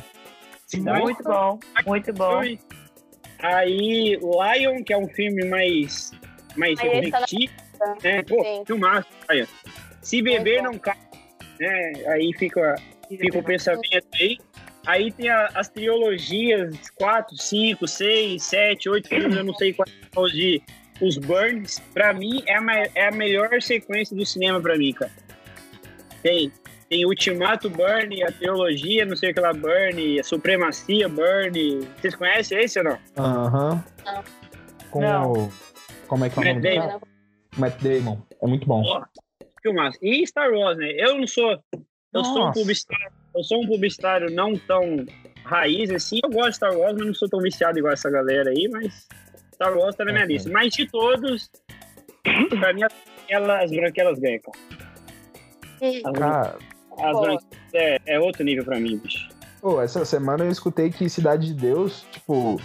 Cidade 0.66 1.02
Muito 1.02 1.24
bom, 1.24 1.60
muito 1.86 2.14
bom. 2.14 2.42
Aí, 3.40 4.18
Lion, 4.18 4.84
que 4.86 4.94
é 4.94 4.98
um 4.98 5.08
filme 5.10 5.46
mais, 5.46 6.12
mais 6.56 6.80
Aí 6.80 7.12
tá 7.12 7.20
na 7.20 7.26
né? 8.02 8.24
Pô, 8.24 8.44
Sim. 8.44 8.64
filmaço. 8.66 9.08
Se 10.02 10.22
beber, 10.22 10.64
não 10.64 10.78
cai. 10.78 10.98
Né? 11.60 11.92
Aí 12.08 12.32
fica, 12.34 12.76
fica 13.10 13.38
o 13.38 13.44
pensamento 13.44 14.08
aí. 14.14 14.38
Aí 14.86 15.12
tem 15.12 15.30
a- 15.30 15.50
as 15.54 15.70
trilogias 15.70 16.76
4, 16.96 17.36
5, 17.38 17.88
6, 17.88 18.44
7, 18.44 18.90
8 18.90 19.08
filmes, 19.08 19.38
eu 19.38 19.44
não 19.44 19.54
sei 19.54 19.74
quais 19.74 19.92
são 20.14 20.26
de 20.28 20.62
os 21.02 21.18
Burns. 21.18 21.80
Pra 21.94 22.14
mim, 22.14 22.44
é 22.46 22.58
a, 22.58 22.90
é 22.96 23.08
a 23.08 23.12
melhor 23.12 23.62
sequência 23.62 24.16
do 24.16 24.26
cinema 24.26 24.60
pra 24.62 24.78
mim, 24.78 24.92
cara. 24.94 25.12
Tem, 26.22 26.52
tem 26.90 27.06
Ultimato 27.06 27.70
Burn, 27.70 28.24
a 28.24 28.32
trilogia, 28.32 29.06
não 29.06 29.16
sei 29.16 29.32
o 29.32 29.34
que 29.34 29.40
lá, 29.40 29.54
Burn, 29.54 30.20
a 30.20 30.24
Supremacia 30.24 31.08
Burn. 31.10 31.88
Vocês 32.00 32.16
conhecem 32.16 32.60
esse 32.60 32.80
ou 32.80 32.86
não? 32.86 33.00
Aham. 33.18 33.84
Não. 34.06 34.24
Com 34.92 35.02
Não. 35.02 35.32
o. 35.34 35.54
Como 36.08 36.26
é 36.26 36.30
que 36.30 36.38
é 36.38 36.42
o 36.42 36.46
Matt 36.46 36.54
nome 36.56 36.62
dele? 36.62 36.80
Damon. 36.80 37.02
Matt 37.58 37.82
Damon. 37.82 38.22
É 38.42 38.48
muito 38.48 38.68
bom. 38.68 38.84
Filmaço. 39.62 39.98
E 40.02 40.26
Star 40.28 40.52
Wars, 40.52 40.78
né? 40.78 40.92
Eu 40.98 41.18
não 41.18 41.26
sou. 41.28 41.58
Eu 42.14 42.24
sou 42.24 42.48
um 42.48 42.52
publicitário. 42.52 43.12
Eu 43.36 43.44
sou 43.44 43.64
um 43.64 43.68
publicitário 43.68 44.32
não 44.32 44.54
tão 44.58 45.06
raiz 45.44 45.90
assim. 45.92 46.20
Eu 46.24 46.30
gosto 46.30 46.50
de 46.52 46.56
Star 46.58 46.78
Wars, 46.78 46.96
mas 46.98 47.08
não 47.08 47.14
sou 47.14 47.28
tão 47.30 47.40
viciado 47.40 47.78
igual 47.80 47.94
essa 47.94 48.10
galera 48.10 48.50
aí, 48.52 48.70
mas 48.72 49.08
Star 49.54 49.76
Wars 49.78 49.96
tá 49.96 50.06
na 50.06 50.12
minha 50.12 50.24
Ok. 50.24 50.36
lista. 50.36 50.50
Mas 50.52 50.74
de 50.74 50.88
todos, 50.88 51.50
pra 52.60 52.74
mim, 52.74 52.82
elas, 53.30 53.64
as 53.64 53.72
branquelas 53.72 54.20
ganham, 54.20 54.40
cara. 54.42 54.58
As, 55.82 56.12
branquelas 56.12 57.44
é, 57.74 57.98
é 58.06 58.20
outro 58.20 58.44
nível 58.44 58.64
pra 58.64 58.80
mim, 58.80 58.98
bicho. 58.98 59.28
pô, 59.62 59.82
essa 59.82 60.06
semana 60.06 60.44
eu 60.46 60.52
escutei 60.52 60.92
que 60.92 61.10
Cidade 61.10 61.48
de 61.48 61.54
Deus, 61.56 62.06
tipo. 62.12 62.62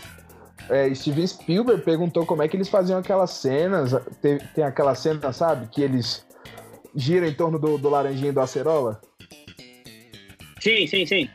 é, 0.69 0.93
Steven 0.95 1.27
Spielberg 1.27 1.83
perguntou 1.83 2.27
como 2.27 2.43
é 2.43 2.49
que 2.49 2.57
eles 2.57 2.69
faziam 2.69 2.99
aquelas 2.99 3.31
cenas. 3.31 3.93
Tem, 4.21 4.39
tem 4.55 4.65
aquela 4.65 4.95
cena, 4.95 5.33
sabe? 5.33 5.69
Que 5.69 5.83
eles 5.83 6.27
giram 6.95 7.27
em 7.27 7.35
torno 7.35 7.59
do, 7.59 7.79
do 7.79 7.89
laranjinha 7.89 8.29
e 8.29 8.33
do 8.33 8.41
acerola. 8.41 9.01
Sim, 10.61 10.87
sim, 10.87 11.07
sim. 11.07 11.31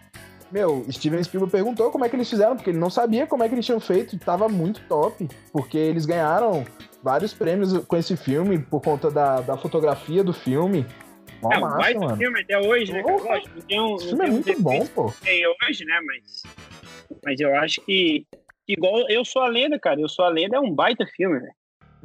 Meu, 0.52 0.86
Steven 0.92 1.24
Spielberg 1.24 1.52
perguntou 1.52 1.90
como 1.90 2.06
é 2.06 2.10
que 2.10 2.16
eles 2.16 2.30
fizeram, 2.30 2.56
porque 2.56 2.70
ele 2.70 2.78
não 2.78 2.90
sabia 2.90 3.26
como 3.26 3.44
é 3.44 3.50
que 3.50 3.56
eles 3.56 3.66
tinham 3.66 3.80
feito, 3.80 4.16
e 4.16 4.20
tava 4.20 4.48
muito 4.48 4.82
top, 4.88 5.28
porque 5.52 5.78
eles 5.78 6.06
ganharam 6.06 6.64
vários 7.02 7.34
prêmios 7.34 7.76
com 7.86 7.98
esse 7.98 8.16
filme 8.16 8.60
por 8.60 8.80
conta 8.80 9.10
da, 9.10 9.42
da 9.42 9.58
fotografia 9.58 10.24
do 10.24 10.32
filme. 10.32 10.86
Mó 11.42 11.52
é 11.52 11.58
um 11.58 11.62
massa, 11.62 11.78
baita 11.78 12.00
mano. 12.00 12.18
filme 12.18 12.40
até 12.40 12.60
hoje, 12.60 12.94
né? 12.94 13.04
cara? 13.04 13.18
Lógico, 13.18 13.62
tem 13.64 13.82
um, 13.82 13.96
Esse 13.96 14.08
filme 14.10 14.26
é 14.26 14.30
muito 14.30 14.62
bom, 14.62 14.86
pô. 14.88 15.14
tem 15.22 15.44
hoje, 15.48 15.86
né? 15.86 16.00
Mas, 16.06 16.44
mas 17.26 17.40
eu 17.40 17.56
acho 17.58 17.82
que, 17.82 18.26
igual 18.68 19.10
Eu 19.10 19.26
Sou 19.26 19.42
a 19.42 19.48
Lenda, 19.48 19.78
cara. 19.78 20.00
Eu 20.00 20.08
Sou 20.08 20.24
a 20.24 20.30
Lenda 20.30 20.58
é 20.58 20.60
um 20.60 20.72
baita 20.72 21.06
filme, 21.16 21.40
velho. 21.40 21.54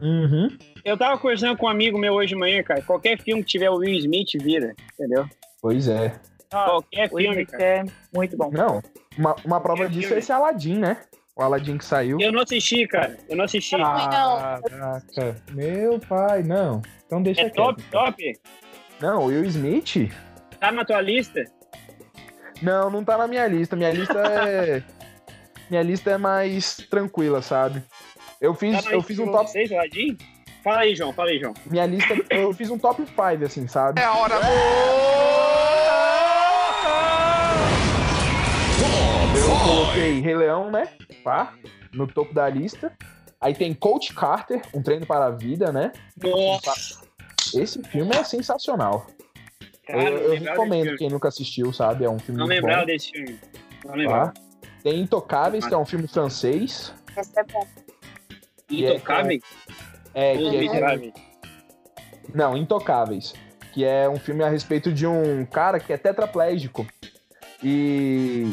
Uhum. 0.00 0.48
Eu 0.84 0.96
tava 0.96 1.18
conversando 1.18 1.56
com 1.56 1.66
um 1.66 1.68
amigo 1.68 1.98
meu 1.98 2.14
hoje 2.14 2.28
de 2.28 2.36
manhã, 2.36 2.62
cara. 2.62 2.82
Qualquer 2.82 3.20
filme 3.20 3.42
que 3.42 3.48
tiver 3.50 3.70
o 3.70 3.76
Will 3.76 3.98
Smith 3.98 4.30
vira, 4.40 4.74
entendeu? 4.94 5.28
Pois 5.60 5.86
é. 5.86 6.18
Qualquer 6.50 7.08
O 7.12 7.16
filme, 7.16 7.44
cara. 7.46 7.62
é 7.64 7.84
muito 8.14 8.36
bom. 8.36 8.50
Não, 8.50 8.82
uma, 9.16 9.36
uma 9.44 9.60
prova 9.60 9.82
Qualquer 9.82 9.88
disso 9.90 10.00
filme. 10.08 10.16
é 10.16 10.18
esse 10.20 10.32
Aladdin, 10.32 10.78
né? 10.78 10.96
O 11.36 11.42
Aladdin 11.42 11.78
que 11.78 11.84
saiu. 11.84 12.18
Eu 12.20 12.32
não 12.32 12.40
assisti, 12.42 12.86
cara. 12.88 13.16
Eu 13.28 13.36
não 13.36 13.44
assisti. 13.44 13.76
Ah, 13.76 14.60
Caraca, 14.68 15.36
meu 15.52 16.00
pai, 16.00 16.42
não. 16.42 16.82
Então 17.06 17.22
deixa 17.22 17.42
é 17.42 17.44
quieto. 17.44 17.54
top, 17.56 17.82
top. 17.90 18.40
Não, 19.00 19.22
o 19.22 19.26
Will 19.26 19.44
Smith? 19.44 20.12
Tá 20.58 20.72
na 20.72 20.84
tua 20.84 21.00
lista? 21.00 21.44
Não, 22.60 22.90
não 22.90 23.04
tá 23.04 23.16
na 23.16 23.28
minha 23.28 23.46
lista. 23.46 23.76
Minha 23.76 23.92
lista 23.92 24.18
é. 24.18 24.82
minha 25.70 25.82
lista 25.82 26.10
é 26.10 26.18
mais 26.18 26.76
tranquila, 26.90 27.40
sabe? 27.40 27.84
Eu 28.40 28.54
fiz, 28.54 28.82
Tá 28.82 28.90
eu 28.90 29.00
fiz 29.02 29.18
um 29.20 29.30
top. 29.30 29.48
vocês, 29.48 29.70
Aladdin? 29.70 30.16
Fala 30.64 30.80
aí, 30.80 30.96
João. 30.96 31.12
Fala 31.12 31.30
aí, 31.30 31.38
João. 31.38 31.54
Minha 31.66 31.86
lista, 31.86 32.14
eu 32.30 32.52
fiz 32.52 32.68
um 32.68 32.78
top 32.78 33.04
5, 33.06 33.44
assim, 33.44 33.68
sabe? 33.68 34.00
É 34.00 34.08
hora 34.08 34.34
Eu 34.34 35.37
coloquei 39.98 40.20
Rei 40.20 40.36
Leão, 40.36 40.70
né? 40.70 40.88
Pá, 41.22 41.54
no 41.92 42.06
topo 42.06 42.32
da 42.32 42.48
lista. 42.48 42.92
Aí 43.40 43.54
tem 43.54 43.72
Coach 43.74 44.14
Carter, 44.14 44.62
Um 44.74 44.82
Treino 44.82 45.06
para 45.06 45.26
a 45.26 45.30
Vida, 45.30 45.70
né? 45.72 45.92
Nossa. 46.22 47.00
Esse 47.54 47.82
filme 47.84 48.14
é 48.14 48.24
sensacional. 48.24 49.06
Cara, 49.86 50.02
eu 50.10 50.34
eu 50.34 50.40
recomendo 50.40 50.96
quem 50.96 51.08
nunca 51.08 51.28
assistiu, 51.28 51.72
sabe? 51.72 52.04
É 52.04 52.10
um 52.10 52.18
filme. 52.18 52.38
Não 52.40 52.46
lembrava 52.46 52.84
desse 52.84 53.10
filme. 53.10 53.38
Não 53.84 53.92
Tá? 53.92 53.96
lembrava. 53.96 54.34
Tem 54.82 55.00
Intocáveis, 55.00 55.66
que 55.66 55.74
é 55.74 55.78
um 55.78 55.86
filme 55.86 56.06
francês. 56.06 56.92
Esse 57.16 57.38
é 57.38 57.44
bom. 57.44 57.66
É, 60.14 60.32
Os 60.34 60.38
que 60.50 60.56
é, 60.56 60.60
Miseráveis. 60.60 61.12
Não, 62.34 62.56
Intocáveis. 62.56 63.34
Que 63.72 63.84
é 63.84 64.08
um 64.08 64.18
filme 64.18 64.42
a 64.42 64.48
respeito 64.48 64.92
de 64.92 65.06
um 65.06 65.44
cara 65.46 65.78
que 65.80 65.92
é 65.92 65.96
tetraplégico. 65.96 66.86
E 67.62 68.52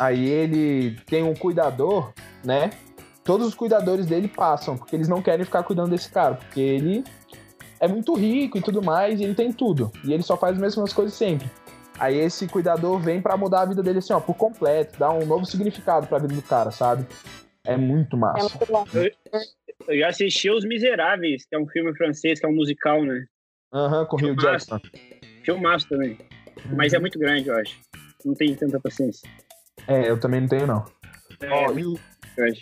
aí 0.00 0.26
ele 0.28 0.96
tem 1.06 1.22
um 1.22 1.34
cuidador, 1.34 2.12
né? 2.44 2.70
Todos 3.22 3.46
os 3.46 3.54
cuidadores 3.54 4.06
dele 4.06 4.26
passam, 4.28 4.76
porque 4.76 4.96
eles 4.96 5.08
não 5.08 5.20
querem 5.22 5.44
ficar 5.44 5.62
cuidando 5.62 5.90
desse 5.90 6.10
cara, 6.10 6.34
porque 6.36 6.60
ele 6.60 7.04
é 7.78 7.86
muito 7.86 8.14
rico 8.14 8.58
e 8.58 8.62
tudo 8.62 8.82
mais, 8.82 9.20
e 9.20 9.24
ele 9.24 9.34
tem 9.34 9.52
tudo. 9.52 9.92
E 10.04 10.12
ele 10.12 10.22
só 10.22 10.36
faz 10.36 10.54
as 10.54 10.60
mesmas 10.60 10.92
coisas 10.92 11.14
sempre. 11.14 11.48
Aí 11.98 12.16
esse 12.16 12.48
cuidador 12.48 12.98
vem 12.98 13.20
pra 13.20 13.36
mudar 13.36 13.60
a 13.60 13.66
vida 13.66 13.82
dele 13.82 13.98
assim, 13.98 14.14
ó, 14.14 14.20
por 14.20 14.34
completo, 14.34 14.98
dar 14.98 15.10
um 15.12 15.26
novo 15.26 15.44
significado 15.44 16.06
pra 16.06 16.18
vida 16.18 16.34
do 16.34 16.42
cara, 16.42 16.70
sabe? 16.70 17.06
É 17.62 17.76
muito 17.76 18.16
É 18.16 18.18
massa. 18.18 18.58
bom. 18.66 18.84
Eu 19.86 19.98
já 19.98 20.08
assisti 20.08 20.50
Os 20.50 20.64
Miseráveis, 20.64 21.44
que 21.44 21.54
é 21.54 21.58
um 21.58 21.66
filme 21.68 21.94
francês, 21.94 22.40
que 22.40 22.46
é 22.46 22.48
um 22.48 22.54
musical, 22.54 23.04
né? 23.04 23.26
Aham, 23.72 24.06
com 24.06 24.16
o 24.16 24.18
Rio. 24.18 24.34
Jackson. 24.36 24.80
Filmaço 25.44 25.86
também. 25.88 26.16
Mas 26.74 26.94
é 26.94 26.98
muito 26.98 27.18
grande, 27.18 27.48
eu 27.48 27.56
acho. 27.56 27.78
Não 28.24 28.34
tenho 28.34 28.56
tanta 28.56 28.80
paciência. 28.80 29.28
É, 29.86 30.08
eu 30.10 30.18
também 30.20 30.40
não 30.40 30.48
tenho, 30.48 30.66
não. 30.66 30.84
É, 31.40 31.68
Ó, 31.68 31.72
e 31.78 31.98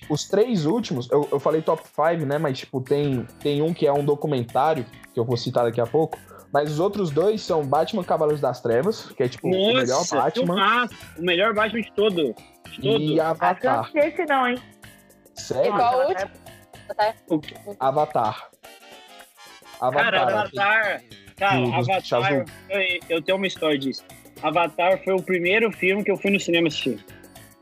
os 0.08 0.28
três 0.28 0.66
últimos, 0.66 1.10
eu, 1.10 1.28
eu 1.30 1.38
falei 1.38 1.62
top 1.62 1.82
5, 1.86 2.26
né? 2.26 2.38
Mas, 2.38 2.58
tipo, 2.58 2.80
tem, 2.80 3.24
tem 3.40 3.62
um 3.62 3.72
que 3.72 3.86
é 3.86 3.92
um 3.92 4.04
documentário, 4.04 4.84
que 5.12 5.18
eu 5.20 5.24
vou 5.24 5.36
citar 5.36 5.64
daqui 5.64 5.80
a 5.80 5.86
pouco. 5.86 6.18
Mas 6.52 6.70
os 6.72 6.80
outros 6.80 7.10
dois 7.10 7.42
são 7.42 7.64
Batman 7.66 8.02
Cavaleiros 8.02 8.40
das 8.40 8.60
Trevas, 8.60 9.02
que 9.12 9.22
é, 9.22 9.28
tipo, 9.28 9.46
o 9.46 9.50
melhor 9.50 9.86
Nossa, 9.86 10.16
Batman. 10.16 10.46
filmaço. 10.54 10.94
O 11.18 11.22
melhor 11.22 11.52
Batman 11.54 11.82
de 11.82 11.92
todo. 11.92 12.34
De 12.70 12.80
todo. 12.80 13.00
E 13.02 13.04
Acho 13.04 13.12
que 13.14 13.20
Avatar. 13.20 13.90
esse 13.94 14.24
não, 14.24 14.48
hein? 14.48 14.58
Sério? 15.34 15.72
Qual 15.74 15.98
o 16.00 16.08
último? 16.08 16.30
Avatar. 17.78 18.50
Cara, 19.80 20.22
Avatar. 20.22 20.22
Avatar. 20.32 21.02
Cara, 21.36 21.60
Do- 21.60 21.66
do 21.70 21.74
Avatar. 21.74 22.32
Eu, 22.70 22.98
eu 23.08 23.22
tenho 23.22 23.36
uma 23.36 23.46
história 23.46 23.78
disso. 23.78 24.02
Avatar 24.42 25.02
foi 25.02 25.14
o 25.14 25.22
primeiro 25.22 25.70
filme 25.72 26.04
que 26.04 26.10
eu 26.10 26.16
fui 26.16 26.30
no 26.30 26.38
cinema 26.40 26.68
assistir. 26.68 27.04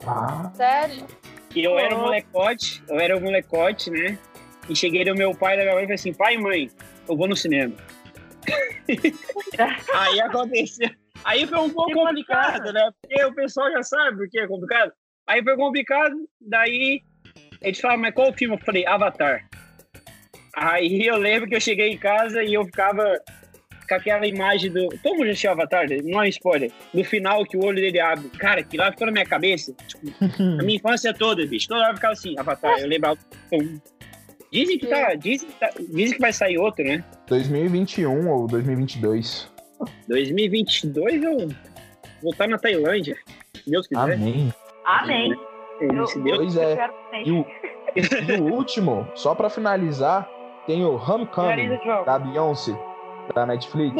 Ah, 0.06 0.50
Sério? 0.54 1.06
E 1.54 1.64
eu 1.64 1.78
era 1.78 1.96
um 1.96 2.00
molecote, 2.02 2.82
eu 2.88 3.00
era 3.00 3.16
um 3.16 3.20
molecote, 3.20 3.90
né? 3.90 4.18
E 4.68 4.76
cheguei 4.76 5.04
no 5.04 5.14
meu 5.14 5.34
pai 5.34 5.54
e 5.54 5.56
da 5.58 5.62
minha 5.62 5.74
mãe 5.74 5.84
e 5.84 5.86
falei 5.86 5.94
assim: 5.94 6.12
pai 6.12 6.34
e 6.34 6.38
mãe, 6.38 6.70
eu 7.08 7.16
vou 7.16 7.26
no 7.26 7.34
cinema. 7.36 7.74
Aí 9.94 10.20
aconteceu. 10.20 10.90
Aí 11.24 11.46
foi 11.46 11.58
um 11.58 11.70
pouco 11.70 11.90
Que 11.90 11.94
complicado, 11.94 12.58
bacana. 12.58 12.72
né? 12.72 12.90
Porque 13.02 13.24
o 13.24 13.34
pessoal 13.34 13.70
já 13.72 13.82
sabe 13.82 14.18
por 14.18 14.28
que 14.28 14.38
é 14.38 14.46
complicado. 14.46 14.92
Aí 15.26 15.42
foi 15.42 15.56
complicado, 15.56 16.14
daí 16.40 17.02
eles 17.62 17.80
falaram, 17.80 18.02
mas 18.02 18.14
qual 18.14 18.30
o 18.30 18.32
filme? 18.32 18.54
Eu 18.54 18.60
falei, 18.64 18.86
Avatar. 18.86 19.44
Aí 20.54 21.04
eu 21.06 21.16
lembro 21.16 21.48
que 21.48 21.56
eu 21.56 21.60
cheguei 21.60 21.90
em 21.90 21.98
casa 21.98 22.42
e 22.44 22.54
eu 22.54 22.64
ficava 22.64 23.18
com 23.86 23.94
aquela 23.94 24.26
imagem 24.26 24.70
do. 24.70 24.88
Todo 25.02 25.14
mundo 25.14 25.26
já 25.26 25.30
assistiu 25.32 25.50
Avatar? 25.50 25.86
Não 26.04 26.22
é 26.22 26.28
spoiler. 26.28 26.70
No 26.92 27.04
final 27.04 27.44
que 27.44 27.56
o 27.56 27.64
olho 27.64 27.76
dele 27.76 28.00
abre. 28.00 28.28
Cara, 28.30 28.62
que 28.62 28.76
lá 28.76 28.90
ficou 28.90 29.06
na 29.06 29.12
minha 29.12 29.26
cabeça. 29.26 29.74
Tipo, 29.86 30.06
a 30.60 30.62
minha 30.62 30.76
infância 30.76 31.12
toda, 31.14 31.46
bicho. 31.46 31.68
Toda 31.68 31.84
hora 31.84 31.94
ficava 31.94 32.12
assim, 32.12 32.34
Avatar. 32.38 32.78
Eu 32.78 32.88
lembrava. 32.88 33.18
Dizem 34.52 34.78
que, 34.78 34.86
tá, 34.86 35.14
dizem, 35.14 35.48
que 35.48 35.54
tá, 35.58 35.70
dizem 35.76 36.14
que 36.14 36.20
vai 36.20 36.32
sair 36.32 36.58
outro, 36.58 36.84
né? 36.84 37.04
2021 37.28 38.28
ou 38.28 38.46
2022. 38.46 39.52
2022 40.08 41.22
eu 41.22 41.48
vou 42.22 42.30
estar 42.30 42.48
na 42.48 42.58
Tailândia. 42.58 43.16
Se 43.54 43.70
Deus 43.70 43.86
quiser. 43.86 44.00
Amém. 44.00 44.52
Amém. 44.84 45.34
Eu, 45.80 46.06
Se 46.06 46.18
Deus 46.20 46.38
Pois 46.38 46.56
é. 46.56 46.78
E 47.24 47.32
o, 47.32 47.46
e 47.94 48.40
o 48.40 48.54
último, 48.54 49.06
só 49.14 49.34
pra 49.34 49.50
finalizar, 49.50 50.28
tem 50.66 50.84
o 50.84 50.96
Homecoming, 50.96 51.78
da 52.04 52.18
Beyoncé, 52.18 52.72
da 53.34 53.46
Netflix. 53.46 53.94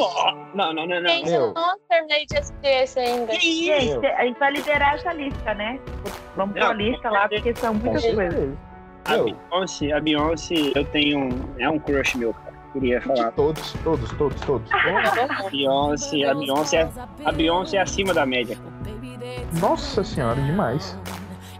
Não, 0.53 0.73
não, 0.73 0.85
não, 0.87 1.01
não. 1.01 1.09
Gente, 1.09 1.29
eu 1.31 1.53
não 1.53 1.77
terminei 1.89 2.25
de 2.25 2.37
assistir 2.37 2.67
esse 2.67 2.99
ainda. 2.99 3.31
Que 3.33 3.47
isso? 3.47 3.91
Gente, 4.01 4.05
a 4.07 4.25
gente 4.25 4.39
vai 4.39 4.51
liderar 4.51 4.95
essa 4.95 5.13
lista, 5.13 5.53
né? 5.53 5.79
Vamos 6.35 6.55
Não, 6.55 6.71
lista 6.73 7.09
lá, 7.09 7.27
porque 7.27 7.55
são 7.55 7.77
Com 7.77 7.85
muitas 7.85 8.13
coisas. 8.13 8.57
A 9.05 9.17
Beyoncé, 9.17 9.91
a 9.93 9.99
Beyoncé, 10.01 10.55
eu 10.75 10.85
tenho. 10.85 11.19
um- 11.19 11.53
É 11.59 11.69
um 11.69 11.79
crush 11.79 12.15
meu, 12.17 12.33
cara. 12.33 12.57
Queria 12.73 13.01
falar. 13.01 13.31
todos, 13.31 13.73
todos, 13.83 14.11
todos, 14.13 14.41
todos. 14.41 14.69
A 14.75 15.49
Beyoncé, 15.49 16.25
a 16.25 16.35
Beyoncé, 16.35 16.77
é- 16.81 16.89
a 17.25 17.31
Beyoncé 17.31 17.77
é 17.77 17.81
acima 17.81 18.13
da 18.13 18.25
média. 18.25 18.57
Nossa 19.59 20.03
senhora, 20.03 20.39
demais. 20.41 20.97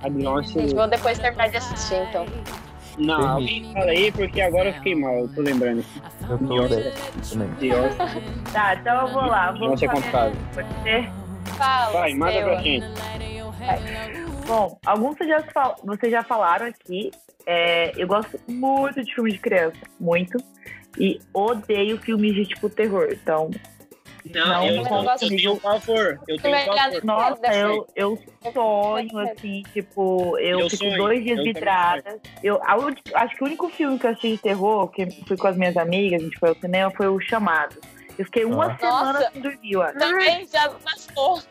A 0.04 0.10
Beyoncé. 0.10 0.60
Gente, 0.60 0.76
vou 0.76 0.88
depois 0.88 1.18
terminar 1.18 1.50
de 1.50 1.58
assistir, 1.58 1.96
então. 2.10 2.26
Não, 2.98 3.28
alguém 3.36 3.72
fala 3.74 3.92
aí 3.92 4.12
porque 4.12 4.42
agora 4.42 4.70
eu 4.70 4.74
fiquei 4.76 4.96
mal, 4.96 5.20
eu 5.20 5.28
tô 5.30 5.42
lembrando. 5.42 5.86
Eu 6.30 6.38
tô 6.40 6.46
bem 7.38 7.60
Tá, 8.52 8.76
então 8.76 9.02
eu 9.08 9.14
vou 9.14 9.22
lá. 9.26 9.52
Vou 9.52 9.60
Beyoncé 9.60 9.86
é 9.86 9.88
fazer- 9.88 10.02
complicado. 10.02 10.38
Pode 10.54 10.84
ser? 10.84 11.10
Fala, 11.58 11.92
Vai, 11.92 12.14
manda 12.14 12.32
seu. 12.34 12.44
pra 12.44 12.62
gente. 12.62 12.86
Bom, 14.48 14.80
alguns 14.86 15.18
vocês 15.18 15.30
já, 15.30 15.42
fal- 15.52 15.76
vocês 15.84 16.12
já 16.12 16.24
falaram 16.24 16.66
aqui. 16.68 17.12
É, 17.46 17.92
eu 18.02 18.08
gosto 18.08 18.40
muito 18.48 19.04
de 19.04 19.14
filme 19.14 19.32
de 19.32 19.40
criança. 19.40 19.78
Muito. 20.00 20.38
E 21.00 21.20
odeio 21.34 21.98
filmes 22.00 22.34
de 22.34 22.46
tipo 22.46 22.70
terror. 22.70 23.08
Então, 23.12 23.52
Não, 24.34 24.48
Não, 24.48 24.66
eu, 24.68 24.84
não 24.84 24.98
eu, 24.98 25.04
gosto. 25.04 25.28
tenho 25.28 25.54
um 25.54 25.58
pavor. 25.58 26.20
Eu 26.28 26.38
tenho 26.38 26.58
um 26.58 26.66
pavor. 26.76 27.06
nossa, 27.06 27.54
eu, 27.54 27.88
eu 27.96 28.20
sonho, 28.54 29.18
assim, 29.20 29.64
tipo, 29.74 30.38
eu, 30.40 30.60
Eu 30.62 30.70
fico 30.70 30.84
sonho, 30.86 30.98
dois 30.98 31.24
dias 31.24 31.38
eu 31.38 31.44
vidrada. 31.44 32.20
Eu, 32.44 32.60
a 32.64 32.76
acho 33.24 33.36
que 33.36 33.44
o 33.44 33.48
único 33.48 33.70
filme 33.70 33.98
que 34.00 34.06
eu 34.06 34.12
assisti 34.12 34.32
de 34.32 34.38
terror, 34.40 34.88
que 34.90 35.10
fui 35.28 35.38
com 35.38 35.48
as 35.48 35.58
minhas 35.58 35.78
amigas, 35.78 36.22
a 36.22 36.24
gente 36.24 36.40
foi 36.40 36.50
ao 36.50 36.56
cinema, 36.56 36.92
foi 36.96 37.08
o 37.08 37.20
Chamado. 37.20 37.76
Eu 38.18 38.26
fiquei 38.26 38.46
uma 38.46 38.66
Ah. 38.74 38.78
semana 38.80 39.14
Nossa. 39.14 39.32
sem 39.32 39.42
dormir, 39.42 39.76
ó. 39.78 39.92
Também 39.94 40.48
já 40.48 40.70
passou. 40.70 41.42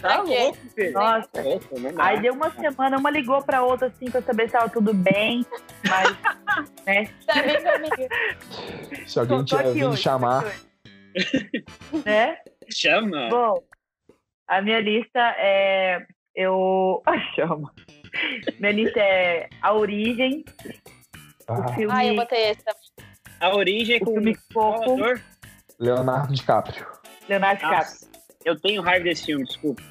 Tá 0.00 0.20
louco, 0.20 0.58
filho. 0.74 0.92
Nossa. 0.92 1.28
Tá 1.32 1.40
dá. 1.42 2.04
Aí 2.04 2.20
deu 2.20 2.34
uma 2.34 2.50
semana, 2.50 2.98
uma 2.98 3.10
ligou 3.10 3.40
pra 3.42 3.62
outra, 3.62 3.86
assim, 3.86 4.10
pra 4.10 4.20
saber 4.20 4.46
se 4.46 4.52
tava 4.52 4.68
tudo 4.68 4.92
bem. 4.92 5.46
Mas, 5.88 6.16
né? 6.84 7.08
Tá 7.26 7.42
bem 7.42 7.62
comigo. 7.62 8.14
Se 9.06 9.18
alguém 9.18 9.44
tiver 9.44 9.72
vindo 9.72 9.96
chamar, 9.96 10.44
hoje. 10.44 10.66
Né? 12.04 12.38
Chama. 12.70 13.28
Bom, 13.28 13.62
a 14.48 14.60
minha 14.62 14.80
lista 14.80 15.20
é. 15.38 16.06
Eu. 16.34 17.02
Ai, 17.06 17.18
chama. 17.34 17.72
Minha 18.58 18.72
lista 18.72 19.00
é 19.00 19.48
A 19.60 19.74
Origem, 19.74 20.44
o 21.48 21.52
ah, 21.52 21.68
filme, 21.74 21.92
Ah, 21.94 22.04
eu 22.04 22.16
botei 22.16 22.50
esse 22.50 22.62
também. 22.64 23.10
A 23.40 23.54
origem 23.54 23.96
o 23.98 24.04
com 24.04 24.12
filme 24.12 24.36
qual 24.52 24.74
Coco, 24.74 24.94
ator? 24.94 25.20
Leonardo 25.78 26.32
DiCaprio. 26.32 26.86
Leonardo 27.28 27.56
DiCaprio. 27.56 27.78
Nossa, 27.78 28.10
eu 28.44 28.58
tenho 28.58 28.80
raiva 28.80 29.04
desse 29.04 29.26
filme, 29.26 29.44
desculpa. 29.44 29.82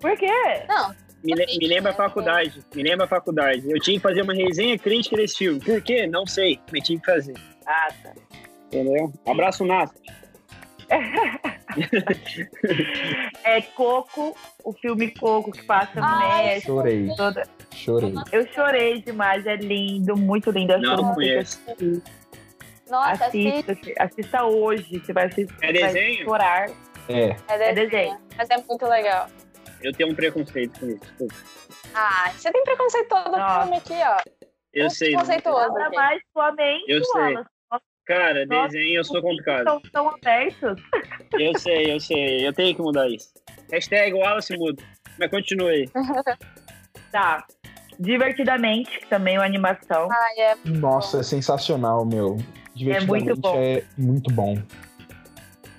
Por 0.00 0.16
quê? 0.16 0.30
Não, 0.68 0.94
Me, 1.22 1.34
le- 1.34 1.58
me 1.58 1.66
lembra 1.66 1.92
a 1.92 1.94
faculdade. 1.94 2.64
Me 2.74 2.82
lembra 2.82 3.04
a 3.04 3.08
faculdade. 3.08 3.62
Eu 3.70 3.78
tinha 3.80 3.96
que 3.98 4.02
fazer 4.02 4.22
uma 4.22 4.32
resenha 4.34 4.78
crítica 4.78 5.16
desse 5.16 5.36
filme. 5.36 5.60
Por 5.60 5.82
quê? 5.82 6.06
Não 6.06 6.26
sei. 6.26 6.58
Mas 6.72 6.84
tinha 6.86 6.98
que 6.98 7.04
fazer. 7.06 7.34
Ah, 7.66 7.88
tá. 8.02 8.14
Entendeu? 8.66 9.12
Abraço, 9.26 9.64
Nath. 9.64 9.92
É 13.44 13.60
Coco, 13.62 14.36
o 14.62 14.72
filme 14.74 15.10
Coco 15.12 15.50
que 15.52 15.62
passa 15.64 16.00
no 16.00 16.06
Ai, 16.06 16.44
México. 16.46 16.72
Chorei, 16.72 17.08
Toda... 17.16 17.42
chorei. 17.72 18.14
Eu 18.32 18.46
chorei 18.52 19.00
demais, 19.02 19.44
é 19.46 19.56
lindo, 19.56 20.16
muito 20.16 20.50
lindo. 20.50 20.72
Todo 20.74 20.82
Não 21.02 21.08
que 21.10 21.14
conheço. 21.14 21.60
nossa, 22.88 23.26
assiste. 23.26 23.70
Assista, 23.70 24.02
assista 24.04 24.44
hoje, 24.44 24.98
você 25.00 25.12
vai, 25.12 25.26
assistir, 25.26 25.54
É 25.62 25.72
vai 25.72 25.72
desenho? 25.72 26.24
chorar. 26.24 26.70
É, 27.08 27.36
É 27.48 27.58
desenho. 27.58 27.74
desenho. 27.90 28.18
Mas 28.36 28.50
é 28.50 28.56
muito 28.68 28.86
legal. 28.86 29.28
Eu 29.82 29.92
tenho 29.92 30.10
um 30.10 30.14
preconceito 30.14 30.80
com 30.80 30.86
isso. 30.86 31.00
Desculpa. 31.00 31.34
Ah, 31.94 32.30
você 32.32 32.50
tem 32.52 32.62
preconceito 32.64 33.08
todo 33.08 33.36
Nossa. 33.36 33.60
filme 33.62 33.76
aqui, 33.76 33.94
ó. 33.94 34.46
Eu 34.72 34.90
sei. 34.90 35.12
Conceituoso 35.14 35.68
Nada 35.74 35.86
aqui. 35.86 35.96
mais 35.96 36.22
sua 36.32 36.52
mente, 36.52 36.84
Eu 36.90 37.04
sei. 37.04 37.20
Wallace. 37.34 37.48
Cara, 38.06 38.44
Nossa, 38.46 38.68
desenho 38.68 38.98
eu 38.98 39.04
sou 39.04 39.22
complicado. 39.22 39.60
Estão 39.60 39.80
tão 39.92 40.08
abertos. 40.10 40.82
Eu 41.38 41.58
sei, 41.58 41.92
eu 41.92 41.98
sei. 41.98 42.46
Eu 42.46 42.52
tenho 42.52 42.76
que 42.76 42.80
mudar 42.80 43.08
isso. 43.08 43.32
Hashtag 43.72 44.12
Wallace 44.14 44.56
muda. 44.56 44.80
Mas 45.18 45.30
continue 45.30 45.68
aí. 45.68 45.88
Tá. 47.10 47.44
Divertidamente, 47.98 48.98
que 48.98 49.06
também 49.06 49.36
é 49.36 49.38
uma 49.38 49.44
animação. 49.44 50.08
Ai, 50.10 50.40
é. 50.40 50.56
nossa, 50.64 51.20
é 51.20 51.22
sensacional, 51.22 52.04
meu. 52.04 52.38
Divertidamente 52.74 53.26
muito 53.26 53.40
bom. 53.40 53.56
é 53.56 53.82
muito 53.96 54.34
bom. 54.34 54.62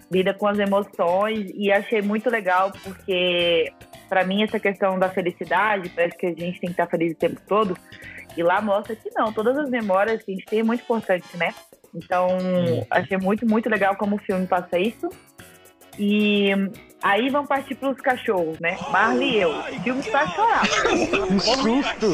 lida 0.10 0.34
com 0.34 0.48
as 0.48 0.58
emoções 0.58 1.52
e 1.54 1.72
achei 1.74 2.02
muito 2.02 2.30
legal 2.30 2.72
porque 2.84 3.72
para 4.08 4.24
mim 4.24 4.44
essa 4.44 4.60
questão 4.60 4.98
da 4.98 5.10
felicidade 5.10 5.90
parece 5.90 6.18
que 6.18 6.26
a 6.26 6.30
gente 6.30 6.60
tem 6.60 6.70
que 6.70 6.72
estar 6.72 6.88
feliz 6.88 7.12
o 7.12 7.18
tempo 7.18 7.42
todo 7.46 7.78
e 8.38 8.42
lá 8.42 8.62
mostra 8.62 8.96
que 8.96 9.10
não 9.14 9.34
todas 9.34 9.58
as 9.58 9.70
memórias 9.70 10.24
que 10.24 10.32
a 10.32 10.36
gente 10.36 10.46
tem 10.46 10.60
é 10.60 10.64
muito 10.64 10.84
importante 10.84 11.26
né 11.36 11.54
então 11.96 12.28
achei 12.90 13.18
muito 13.18 13.48
muito 13.48 13.70
legal 13.70 13.96
como 13.96 14.18
o 14.18 14.20
filme 14.20 14.46
passa 14.46 14.78
isso 14.78 15.10
E 15.98 16.50
aí 17.02 17.30
vão 17.30 17.46
partir 17.46 17.76
pros 17.76 18.00
cachorros, 18.02 18.60
né? 18.60 18.78
Marley 18.92 19.32
e 19.32 19.42
eu. 19.42 19.50
O 19.52 19.64
filme 19.82 20.04
pra 20.04 20.28
chorar. 20.28 20.64
Que 20.66 21.40
susto! 21.40 22.14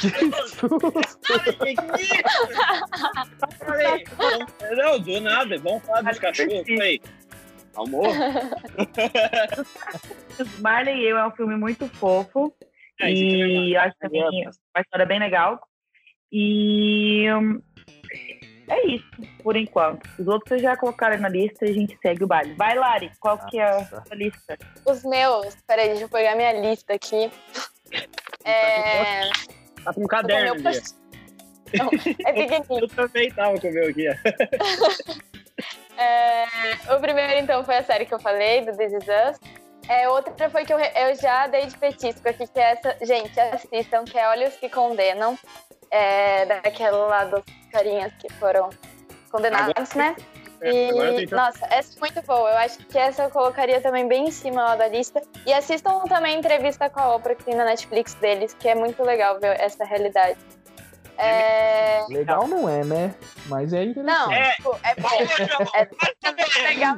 Que 0.00 0.10
susto! 0.46 0.68
Não, 4.76 4.98
do 5.00 5.20
nada, 5.20 5.56
vamos 5.58 5.82
falar 5.84 6.02
dos 6.02 6.18
cachorros. 6.18 6.66
Falei, 6.66 7.00
amor? 7.76 8.08
Marley 10.60 10.96
e 11.00 11.04
eu 11.06 11.16
é 11.16 11.26
um 11.26 11.30
filme 11.30 11.56
muito 11.56 11.88
fofo. 11.88 12.54
É, 13.00 13.10
é 13.10 13.12
E 13.12 13.74
eu 13.74 13.80
acho 13.80 13.96
também 13.98 14.22
uma 14.22 14.80
história 14.82 15.06
bem 15.06 15.18
legal. 15.18 15.58
E 16.30 17.26
hum, 17.32 17.60
é 18.68 18.86
isso, 18.86 19.06
por 19.42 19.56
enquanto. 19.56 20.08
Os 20.18 20.26
outros 20.26 20.48
vocês 20.48 20.62
já 20.62 20.76
colocaram 20.76 21.18
na 21.18 21.28
lista 21.28 21.66
e 21.66 21.70
a 21.70 21.74
gente 21.74 21.98
segue 22.00 22.24
o 22.24 22.26
baile. 22.26 22.54
Vai, 22.54 22.74
Lari, 22.74 23.10
qual 23.20 23.38
que 23.38 23.58
é 23.58 23.64
a 23.68 23.74
Nossa. 23.74 24.02
sua 24.06 24.16
lista? 24.16 24.58
Os 24.86 25.04
meus, 25.04 25.54
peraí, 25.66 25.88
deixa 25.88 26.04
eu 26.04 26.08
pegar 26.08 26.34
minha 26.36 26.52
lista 26.52 26.94
aqui. 26.94 27.30
É. 28.46 29.30
Tá 29.82 29.94
com 29.94 30.00
um 30.00 30.02
com 30.02 30.08
caderno 30.08 30.54
meu 30.60 30.72
Não, 31.78 31.86
é 32.26 32.32
pequenininho. 32.34 32.80
Eu 32.82 32.88
também 32.88 33.30
tava 33.30 33.58
com 33.58 33.68
o 33.68 33.72
meu 33.72 33.88
aqui. 33.88 34.06
É, 35.96 36.44
o 36.94 37.00
primeiro, 37.00 37.34
então, 37.34 37.64
foi 37.64 37.76
a 37.76 37.84
série 37.84 38.04
que 38.04 38.12
eu 38.12 38.18
falei, 38.18 38.62
do 38.64 38.76
This 38.76 38.92
Is 38.92 39.04
Us. 39.04 39.38
É, 39.88 40.08
outra 40.08 40.50
foi 40.50 40.64
que 40.64 40.72
eu, 40.72 40.76
re- 40.76 40.92
eu 40.96 41.14
já 41.14 41.46
dei 41.46 41.66
de 41.66 41.78
petisco 41.78 42.28
aqui, 42.28 42.46
que 42.48 42.58
é 42.58 42.72
essa. 42.72 42.96
Gente, 43.04 43.38
assistam, 43.38 44.04
que 44.04 44.18
é 44.18 44.28
Olhos 44.28 44.54
que 44.56 44.68
Condenam. 44.68 45.38
É, 45.90 46.46
daquela 46.46 47.06
lá 47.06 47.24
dos 47.26 47.44
carinhas 47.74 48.12
que 48.20 48.32
foram 48.34 48.70
condenados, 49.30 49.94
né? 49.94 50.14
É, 50.60 50.90
agora 50.90 51.12
tô 51.12 51.20
E, 51.20 51.26
nossa, 51.26 51.66
essa 51.70 51.96
é 51.96 52.00
muito 52.00 52.22
boa. 52.22 52.50
Eu 52.50 52.58
acho 52.58 52.78
que 52.78 52.96
essa 52.96 53.24
eu 53.24 53.30
colocaria 53.30 53.80
também 53.80 54.06
bem 54.06 54.28
em 54.28 54.30
cima 54.30 54.62
lá 54.62 54.76
da 54.76 54.88
lista. 54.88 55.20
E 55.44 55.52
assistam 55.52 56.00
também 56.08 56.36
a 56.36 56.38
entrevista 56.38 56.88
com 56.88 57.00
a 57.00 57.16
Oprah 57.16 57.34
que 57.34 57.44
tem 57.44 57.54
na 57.54 57.64
Netflix 57.64 58.14
deles, 58.14 58.54
que 58.54 58.68
é 58.68 58.74
muito 58.74 59.02
legal 59.02 59.40
ver 59.40 59.60
essa 59.60 59.84
realidade. 59.84 60.38
É... 61.16 62.04
Legal 62.08 62.48
não 62.48 62.68
é, 62.68 62.84
né? 62.84 63.14
Mas 63.46 63.72
é 63.72 63.84
interessante. 63.84 64.18
Não, 64.18 64.32
É. 64.32 64.50
tipo, 64.54 64.76
é 64.82 64.94
bom. 65.00 65.08
É 65.74 66.68
legal. 66.68 66.96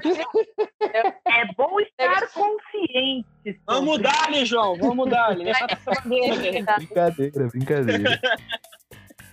É 1.26 1.44
bom 1.54 1.80
estar 1.80 2.28
consciente. 2.28 3.26
Vamos 3.66 4.00
dar-lhe, 4.00 4.44
João, 4.44 4.76
vamos 4.78 5.10
essa 5.48 6.00
bandeira. 6.02 6.74
Brincadeira, 6.76 7.48
brincadeira. 7.48 8.20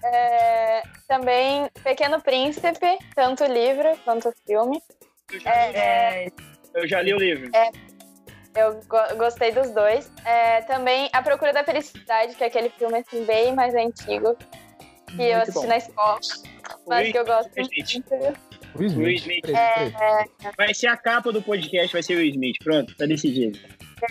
É, 0.03 0.81
também 1.07 1.69
Pequeno 1.83 2.21
Príncipe, 2.21 2.97
tanto 3.15 3.43
o 3.43 3.47
livro 3.47 3.97
quanto 4.03 4.29
o 4.29 4.33
filme. 4.45 4.81
Eu 5.31 5.39
já 5.39 5.67
li- 5.67 5.75
É, 5.77 6.27
Eu 6.73 6.87
já 6.87 7.01
li 7.01 7.13
o 7.13 7.17
livro. 7.17 7.49
Eu 8.55 8.79
go- 8.87 9.15
gostei 9.17 9.51
dos 9.51 9.69
dois. 9.71 10.11
É, 10.25 10.61
também 10.61 11.09
A 11.13 11.21
Procura 11.21 11.53
da 11.53 11.63
Felicidade, 11.63 12.35
que 12.35 12.43
é 12.43 12.47
aquele 12.47 12.69
filme 12.69 12.97
assim, 12.99 13.23
bem 13.25 13.53
mais 13.53 13.73
antigo, 13.73 14.35
que 15.07 15.21
eu 15.21 15.37
muito 15.37 15.41
assisti 15.41 15.61
bom. 15.61 15.67
na 15.67 15.77
escola, 15.77 16.19
mas 16.87 17.11
que 17.11 17.17
eu 17.17 17.25
gosto 17.25 17.51
Smith. 17.59 17.93
muito. 18.11 18.39
Will 18.75 18.87
Smith. 18.87 19.05
Will 19.05 19.15
Smith. 19.15 19.41
Três, 19.43 19.93
três. 19.95 20.55
Vai 20.57 20.73
ser 20.73 20.87
a 20.87 20.97
capa 20.97 21.31
do 21.31 21.41
podcast, 21.41 21.93
vai 21.93 22.03
ser 22.03 22.15
o 22.15 22.17
Will 22.17 22.29
Smith. 22.29 22.57
Pronto, 22.63 22.95
tá 22.97 23.05
decidido. 23.05 23.57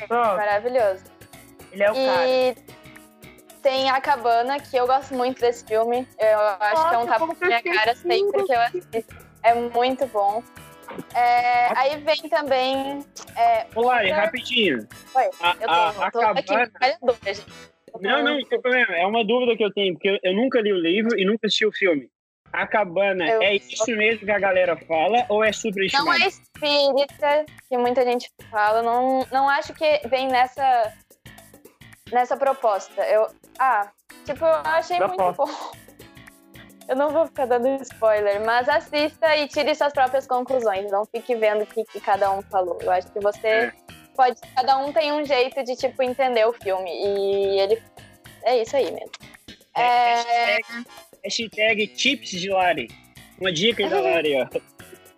Pronto, 0.09 0.37
Maravilhoso. 0.37 1.05
ele 1.73 1.83
é 1.83 1.91
o 1.91 1.95
cara. 1.95 2.27
Tem 3.63 3.89
A 3.91 4.01
Cabana, 4.01 4.59
que 4.59 4.77
eu 4.77 4.87
gosto 4.87 5.15
muito 5.15 5.41
desse 5.41 5.65
filme. 5.65 6.07
Eu 6.19 6.39
acho 6.41 6.89
que 6.89 6.95
é 6.95 6.99
um 6.99 7.07
Nossa, 7.07 7.19
tapa 7.19 7.27
na 7.41 7.47
minha 7.47 7.63
cara 7.63 7.95
sempre 7.97 8.45
que 8.45 8.53
eu 8.53 8.61
assisto. 8.61 9.17
É 9.45 9.55
muito 9.55 10.07
bom. 10.07 10.43
É, 11.15 11.69
aí 11.79 11.97
vem 11.99 12.29
também. 12.29 13.05
É, 13.37 13.67
Ô, 13.75 13.83
Lari, 13.83 14.09
outra- 14.09 14.25
rapidinho. 14.25 14.87
Oi, 15.15 15.31
A, 15.41 15.57
eu 15.61 15.69
tô, 15.69 15.73
a, 15.75 15.93
eu 15.95 16.03
a 16.03 16.11
tô 16.11 16.21
aqui 16.21 16.43
cabana... 16.45 16.73
tô- 17.01 18.01
Não, 18.01 18.23
não, 18.25 18.35
não 18.39 18.45
tem 18.49 18.61
problema. 18.61 18.95
É 18.97 19.07
uma 19.07 19.25
dúvida 19.25 19.57
que 19.57 19.65
eu 19.65 19.73
tenho, 19.73 19.95
porque 19.95 20.19
eu, 20.23 20.35
nunca 20.35 20.61
li 20.61 20.73
o 20.73 20.77
livro 20.77 21.19
e 21.19 21.25
nunca 21.25 21.47
assisti 21.47 21.65
o 21.65 21.73
filme. 21.73 22.11
A 22.53 22.67
cabana 22.67 23.27
Eu- 23.27 23.41
é 23.43 23.55
isso 23.55 23.91
mesmo 23.93 24.27
que 24.27 24.31
a 24.31 24.39
galera 24.39 24.77
fala 24.77 25.25
ou 25.29 25.43
é 25.43 25.47
Não 25.47 25.53
superestimado? 25.55 26.23
é 26.23 26.27
espírita, 26.27 27.47
que 27.69 27.79
muita 27.79 28.05
gente 28.05 28.29
fala. 28.51 28.83
Não, 28.83 29.27
não 29.33 29.49
acho 29.49 29.73
que 29.73 30.01
vem 30.09 30.29
nessa, 30.29 30.93
nessa 32.13 32.37
proposta. 32.37 33.03
Eu, 33.03 33.27
ah, 33.59 33.91
tipo, 34.25 34.45
eu 34.45 34.53
achei 34.65 34.99
muito 34.99 35.17
Proposta. 35.17 35.55
bom. 35.55 35.73
Eu 36.89 36.97
não 36.97 37.11
vou 37.11 37.27
ficar 37.27 37.47
dando 37.47 37.69
spoiler, 37.83 38.45
mas 38.45 38.69
assista 38.69 39.37
e 39.37 39.47
tire 39.49 39.75
suas 39.75 39.93
próprias 39.93 40.27
conclusões. 40.27 40.91
Não 40.91 41.07
fique 41.07 41.35
vendo 41.37 41.63
o 41.63 41.67
que, 41.67 41.85
que 41.85 42.01
cada 42.01 42.31
um 42.33 42.43
falou. 42.43 42.77
Eu 42.83 42.91
acho 42.91 43.11
que 43.13 43.21
você 43.21 43.47
É. 43.49 43.73
pode. 44.17 44.41
Cada 44.55 44.77
um 44.79 44.93
tem 44.93 45.13
um 45.13 45.25
jeito 45.25 45.63
de, 45.65 45.77
tipo, 45.77 46.03
entender 46.03 46.45
o 46.47 46.53
filme. 46.53 46.91
E 46.91 47.61
ele. 47.61 47.83
É 48.45 48.61
isso 48.61 48.77
aí 48.77 48.91
mesmo. 48.91 49.11
É, 49.77 50.15
Hashtag, 50.15 50.87
hashtag 51.25 51.87
tips 51.89 52.31
de 52.31 52.51
Lari. 52.51 52.89
Uma 53.41 53.53
dica 53.53 53.89
da 53.89 54.01
Lari, 54.03 54.35
ó. 54.43 54.47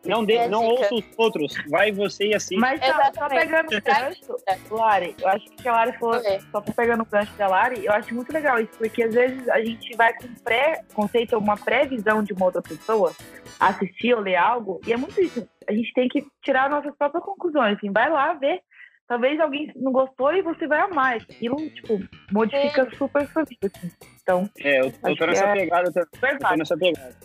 Não, 0.05 0.25
de, 0.25 0.35
É 0.35 0.49
não 0.49 0.65
ouça 0.65 0.95
os 0.95 1.05
outros. 1.17 1.53
Vai 1.69 1.91
você 1.93 2.27
e 2.27 2.35
assiste. 2.35 2.57
Mas 2.59 2.81
só, 2.85 2.93
só 3.15 3.29
pegando 3.29 3.67
o 3.67 3.81
gancho, 3.81 4.39
Lari, 4.71 5.15
eu 5.21 5.29
acho 5.29 5.51
que 5.51 5.69
a 5.69 5.73
Lari 5.73 5.99
falou, 5.99 6.17
Oi. 6.17 6.41
só 6.51 6.61
pegando 6.61 7.03
o 7.03 7.07
gancho 7.07 7.33
da 7.37 7.47
Lari, 7.49 7.85
eu 7.85 7.93
acho 7.93 8.15
muito 8.15 8.33
legal 8.33 8.59
isso, 8.61 8.73
porque 8.79 9.03
às 9.03 9.15
vezes 9.15 9.49
a 9.49 9.61
gente 9.65 9.97
vai 9.97 10.13
com 10.15 10.29
pré 10.43 10.83
conceito, 10.93 11.37
uma 11.39 11.57
pré-visão 11.57 12.23
de 12.23 12.33
uma 12.33 12.47
outra 12.47 12.63
pessoa, 12.63 13.13
assistir 13.59 14.15
ou 14.15 14.21
ler 14.21 14.37
algo, 14.37 14.81
e 14.87 14.93
é 14.93 14.97
muito 14.97 15.21
isso. 15.21 15.47
A 15.69 15.73
gente 15.73 15.93
tem 15.95 16.09
que 16.09 16.25
tirar 16.43 16.69
nossas 16.69 16.95
próprias 16.97 17.25
conclusões, 17.25 17.77
assim, 17.77 17.91
vai 17.93 18.11
lá 18.11 18.33
ver. 18.35 18.61
Talvez 19.07 19.39
alguém 19.39 19.71
não 19.77 19.93
gostou 19.93 20.33
e 20.35 20.41
você 20.41 20.67
vai 20.67 20.81
amar. 20.81 21.17
Aquilo, 21.17 21.57
tipo, 21.71 22.01
modifica 22.33 22.89
super 22.97 23.27
sua 23.29 23.45
vida, 23.45 23.71
assim. 23.75 23.91
Então, 24.23 24.49
É, 24.61 24.81
eu, 24.81 24.85
eu 24.87 24.93
Acho 25.03 25.17
tô 25.17 25.27
nessa 25.27 25.45
é- 25.45 25.53
pegada. 25.53 25.89
Eu 25.89 25.93
tô, 25.93 26.27
eu 26.27 26.39
tô 26.39 26.57
nessa 26.57 26.77
pegada. 26.79 27.17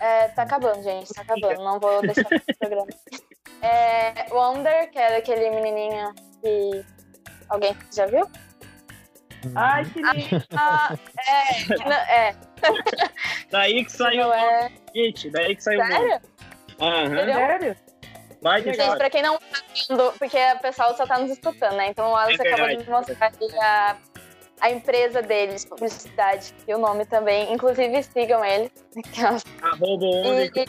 É, 0.00 0.28
tá 0.28 0.42
acabando, 0.42 0.82
gente. 0.82 1.12
Tá 1.12 1.22
acabando. 1.22 1.62
Não 1.62 1.80
vou 1.80 2.02
deixar 2.02 2.22
o 2.22 2.58
programa. 2.58 2.86
É, 3.62 4.26
Wonder, 4.30 4.90
que 4.90 4.98
era 4.98 5.18
aquele 5.18 5.50
menininho 5.50 6.14
que. 6.42 6.84
Alguém 7.48 7.76
já 7.92 8.06
viu? 8.06 8.28
Ai, 9.54 9.84
que 9.84 10.02
lindo. 10.02 10.44
Ah, 10.56 10.96
é. 11.28 11.84
não, 11.84 11.96
é. 11.96 12.34
Daí 13.50 13.84
que 13.84 13.92
saiu 13.92 14.22
Não 14.22 14.30
o 14.30 14.34
é. 14.34 14.72
Gente, 14.94 15.30
daí 15.30 15.54
que 15.54 15.62
saiu 15.62 15.80
o 15.80 15.82
nome. 15.82 15.94
Sério? 15.94 16.20
Aham. 16.80 17.04
Entendeu? 17.04 17.34
Sério? 17.34 17.76
Vai 18.42 18.62
ter 18.62 18.74
Gente, 18.74 18.96
pra 18.96 19.10
quem 19.10 19.22
não 19.22 19.38
tá 19.38 19.62
vendo, 19.88 20.12
porque 20.18 20.38
o 20.54 20.58
pessoal 20.60 20.96
só 20.96 21.06
tá 21.06 21.18
nos 21.18 21.30
escutando, 21.30 21.76
né? 21.76 21.88
Então 21.88 22.08
o 22.08 22.12
Wallace 22.12 22.46
É 22.46 22.52
acabou 22.52 22.76
de 22.76 22.90
mostrar 22.90 23.26
ali 23.26 23.58
a, 23.60 23.96
a 24.60 24.70
empresa 24.70 25.22
deles, 25.22 25.64
publicidade, 25.64 26.54
e 26.66 26.74
o 26.74 26.78
nome 26.78 27.04
também. 27.04 27.52
Inclusive, 27.52 28.02
sigam 28.02 28.44
ele. 28.44 28.70
Aquelas- 28.96 29.44
arroba 29.62 30.06
onde 30.06 30.50
que 30.50 30.60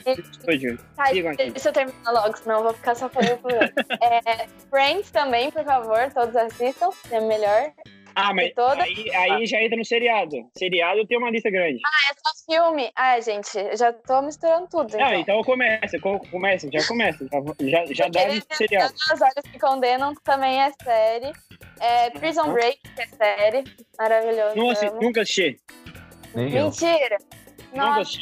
e, 1.26 1.28
aqui. 1.28 1.52
deixa 1.52 1.70
eu 1.70 1.74
terminar 1.74 2.12
logo, 2.12 2.38
senão 2.38 2.58
eu 2.58 2.64
vou 2.64 2.74
ficar 2.74 2.96
só 2.96 3.08
falando 3.10 3.38
por 3.42 3.52
é, 3.54 4.48
Friends 4.70 5.12
também, 5.12 5.52
por 5.52 5.64
favor, 5.64 6.12
todos 6.14 6.36
assistam, 6.36 6.90
é 7.12 7.20
melhor. 7.22 7.72
Ah, 8.20 8.34
mas 8.34 8.52
toda- 8.56 8.82
aí, 8.84 9.12
aí 9.16 9.46
já 9.46 9.62
entra 9.62 9.78
no 9.78 9.86
seriado. 9.86 10.36
Seriado 10.58 11.06
tem 11.06 11.18
uma 11.18 11.30
lista 11.30 11.50
grande. 11.52 11.78
É 11.78 12.14
só 12.16 12.46
filme. 12.52 12.92
Ai, 12.96 13.22
gente, 13.22 13.76
já 13.78 13.94
tô 13.94 14.22
misturando 14.24 14.68
tudo. 14.70 14.96
Ah, 15.00 15.16
Então. 15.16 15.42
começa, 15.44 16.00
co- 16.00 16.20
começa, 16.32 16.68
já 16.72 16.86
começa. 16.88 17.26
Já, 17.60 17.86
já, 17.86 17.94
já 17.94 18.08
dá 18.08 18.28
no 18.34 18.42
seriado. 18.56 18.94
As 19.12 19.22
Olhos 19.22 19.52
que 19.52 19.60
Condenam 19.60 20.16
também 20.24 20.60
é 20.62 20.72
série. 20.84 21.32
É, 21.80 22.10
Prison. 22.10 22.52
Break, 22.54 22.80
que 22.96 23.02
é 23.02 23.08
série. 23.08 23.64
Maravilhoso. 24.00 24.88
Amo. 24.88 25.02
nunca 25.02 25.22
assisti. 25.22 25.58
Nem 26.34 26.54
eu. 26.56 26.66
Mentira! 26.66 27.18
Nunca 27.72 27.86
Nossa, 28.00 28.20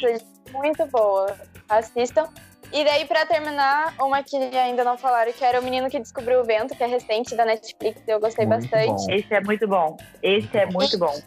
muito 0.52 0.86
boa. 0.86 1.34
Assistam. 1.68 2.28
E 2.72 2.84
daí, 2.84 3.04
pra 3.06 3.24
terminar, 3.26 3.94
uma 4.00 4.22
que 4.22 4.36
ainda 4.36 4.84
não 4.84 4.98
falaram, 4.98 5.32
que 5.32 5.44
era 5.44 5.60
O 5.60 5.64
Menino 5.64 5.88
que 5.88 5.98
Descobriu 5.98 6.40
o 6.40 6.44
Vento, 6.44 6.74
que 6.76 6.82
é 6.82 6.86
recente 6.86 7.34
da 7.34 7.44
Netflix, 7.44 8.02
eu 8.06 8.20
gostei 8.20 8.44
Muito 8.46 8.68
bastante. 8.68 9.06
bom. 9.06 9.14
Esse 9.14 9.34
é 9.34 9.40
muito 9.40 9.68
bom. 9.68 9.96
Esse 10.22 10.58
é 10.58 10.66
muito 10.66 10.98
bom. 10.98 11.20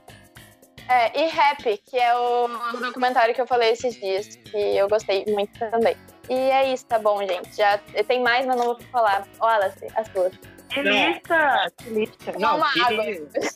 É, 0.89 1.21
e 1.21 1.29
Happy, 1.29 1.79
que 1.87 1.97
é 1.97 2.15
o 2.15 2.47
documentário 2.79 3.33
que 3.35 3.39
eu 3.41 3.45
falei 3.47 3.71
esses 3.71 3.93
dias, 3.95 4.35
que 4.35 4.57
eu 4.57 4.87
gostei 4.89 5.23
muito 5.27 5.57
também. 5.59 5.95
E 6.29 6.33
é 6.33 6.73
isso, 6.73 6.85
tá 6.87 6.97
bom, 6.99 7.19
gente. 7.25 7.55
Já 7.55 7.77
tem 8.07 8.21
mais, 8.21 8.45
mas 8.45 8.55
não 8.57 8.65
vou 8.65 8.79
falar. 8.91 9.27
Wallace, 9.39 9.85
as 9.95 10.07
suas. 10.09 10.33
Que 10.69 10.83
Não. 10.83 10.91
lista! 10.91 11.71
Que 11.77 11.89
lista! 11.89 12.31
Uma 12.37 12.71
que- 12.73 12.81
água. 12.81 13.03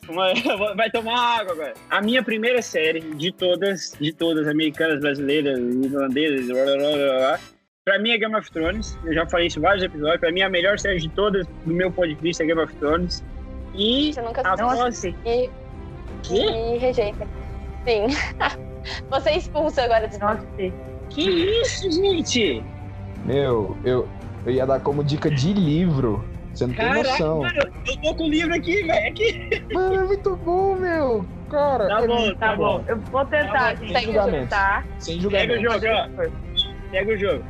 vai 0.75 0.89
tomar 0.89 1.39
água 1.41 1.53
agora. 1.53 1.73
A 1.89 2.01
minha 2.01 2.23
primeira 2.23 2.61
série 2.61 3.01
de 3.01 3.31
todas, 3.31 3.91
de 3.99 4.11
todas, 4.13 4.47
americanas, 4.47 4.99
brasileiras, 4.99 5.59
irlandesas, 5.59 6.47
blá, 6.47 6.63
blá, 6.65 6.75
blá, 6.75 6.91
blá, 6.91 7.17
blá, 7.17 7.39
pra 7.85 7.99
mim 7.99 8.11
é 8.11 8.17
Game 8.17 8.35
of 8.35 8.49
Thrones. 8.51 8.97
Eu 9.03 9.13
já 9.13 9.25
falei 9.27 9.47
isso 9.47 9.59
em 9.59 9.61
vários 9.61 9.83
episódios. 9.83 10.19
Pra 10.19 10.31
mim 10.31 10.41
a 10.41 10.49
melhor 10.49 10.79
série 10.79 10.99
de 10.99 11.09
todas, 11.09 11.45
do 11.65 11.73
meu 11.73 11.91
ponto 11.91 12.07
de 12.07 12.15
vista, 12.15 12.43
é 12.43 12.47
Game 12.47 12.61
of 12.61 12.73
Thrones. 12.75 13.23
E 13.75 14.13
Você 14.13 14.21
nunca 14.21 14.41
a 14.47 14.55
Não 14.55 14.69
voz... 14.69 14.79
assisti. 14.81 15.15
E, 15.25 15.49
Quê? 16.23 16.45
e 16.45 16.77
rejeita. 16.77 17.27
Sim. 17.85 18.07
Você 19.09 19.29
é 19.29 19.37
expulso 19.37 19.79
agora. 19.81 20.09
Não 20.19 20.27
assisti. 20.29 20.73
Que 21.09 21.29
isso, 21.61 21.91
gente? 21.91 22.63
Meu, 23.25 23.77
eu, 23.83 24.07
Eu 24.45 24.51
ia 24.51 24.65
dar 24.65 24.79
como 24.81 25.03
dica 25.03 25.29
de 25.29 25.53
livro. 25.53 26.23
Você 26.53 26.67
não 26.67 26.73
tem 26.75 26.85
Caraca, 26.85 27.09
noção. 27.09 27.39
mano, 27.39 27.59
eu 27.87 27.97
tô 28.01 28.15
com 28.15 28.23
o 28.25 28.29
livro 28.29 28.53
aqui, 28.53 28.83
velho. 28.83 29.07
Aqui. 29.09 29.63
Mano, 29.73 29.95
é 29.95 30.03
muito 30.05 30.35
bom, 30.37 30.75
meu. 30.75 31.25
Cara, 31.49 31.87
Tá 31.87 32.01
é 32.03 32.07
bom, 32.07 32.33
Tá 32.35 32.55
bom, 32.55 32.83
eu 32.87 32.97
vou 32.97 33.25
tentar, 33.25 33.53
Tá 33.53 33.75
bom, 33.75 33.77
gente. 33.87 33.93
sem 33.93 34.03
julgamento. 34.05 34.49
Tá? 34.49 34.83
Sem 34.99 35.15
Pega 35.29 35.53
o 35.53 35.61
julgamento. 35.61 35.83
jogo, 35.85 35.85
ó. 35.87 36.91
Pega 36.91 37.11
o 37.11 37.17
jogo. 37.17 37.43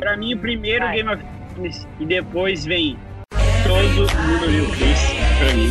Pra 0.00 0.16
mim, 0.16 0.34
o 0.34 0.38
primeiro 0.38 0.84
Vai. 0.84 0.96
Game 0.96 1.10
of 1.10 1.22
Thrones 1.54 1.86
e 2.00 2.06
depois 2.06 2.64
vem 2.64 2.98
todo 3.70 4.00
mundo 4.22 4.48
viu 4.48 4.66
Chris, 4.70 4.98
pra 5.38 5.54
mim. 5.54 5.70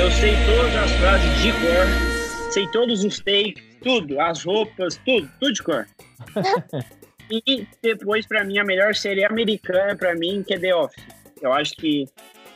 Eu 0.00 0.10
sei 0.10 0.34
todas 0.44 0.74
as 0.74 0.90
frases 0.92 1.42
de 1.42 1.52
cor, 1.52 2.50
sei 2.52 2.66
todos 2.72 3.04
os 3.04 3.20
takes, 3.20 3.62
tudo, 3.80 4.20
as 4.20 4.42
roupas, 4.42 5.00
tudo, 5.04 5.30
tudo 5.38 5.52
de 5.52 5.62
cor. 5.62 5.86
e 7.30 7.66
depois, 7.80 8.26
pra 8.26 8.42
mim, 8.42 8.58
a 8.58 8.64
melhor 8.64 8.94
série 8.94 9.24
americana, 9.24 9.94
pra 9.94 10.16
mim, 10.16 10.42
que 10.46 10.54
é 10.54 10.58
The 10.58 10.74
Office. 10.74 11.04
Eu 11.40 11.52
acho 11.52 11.76
que 11.76 12.06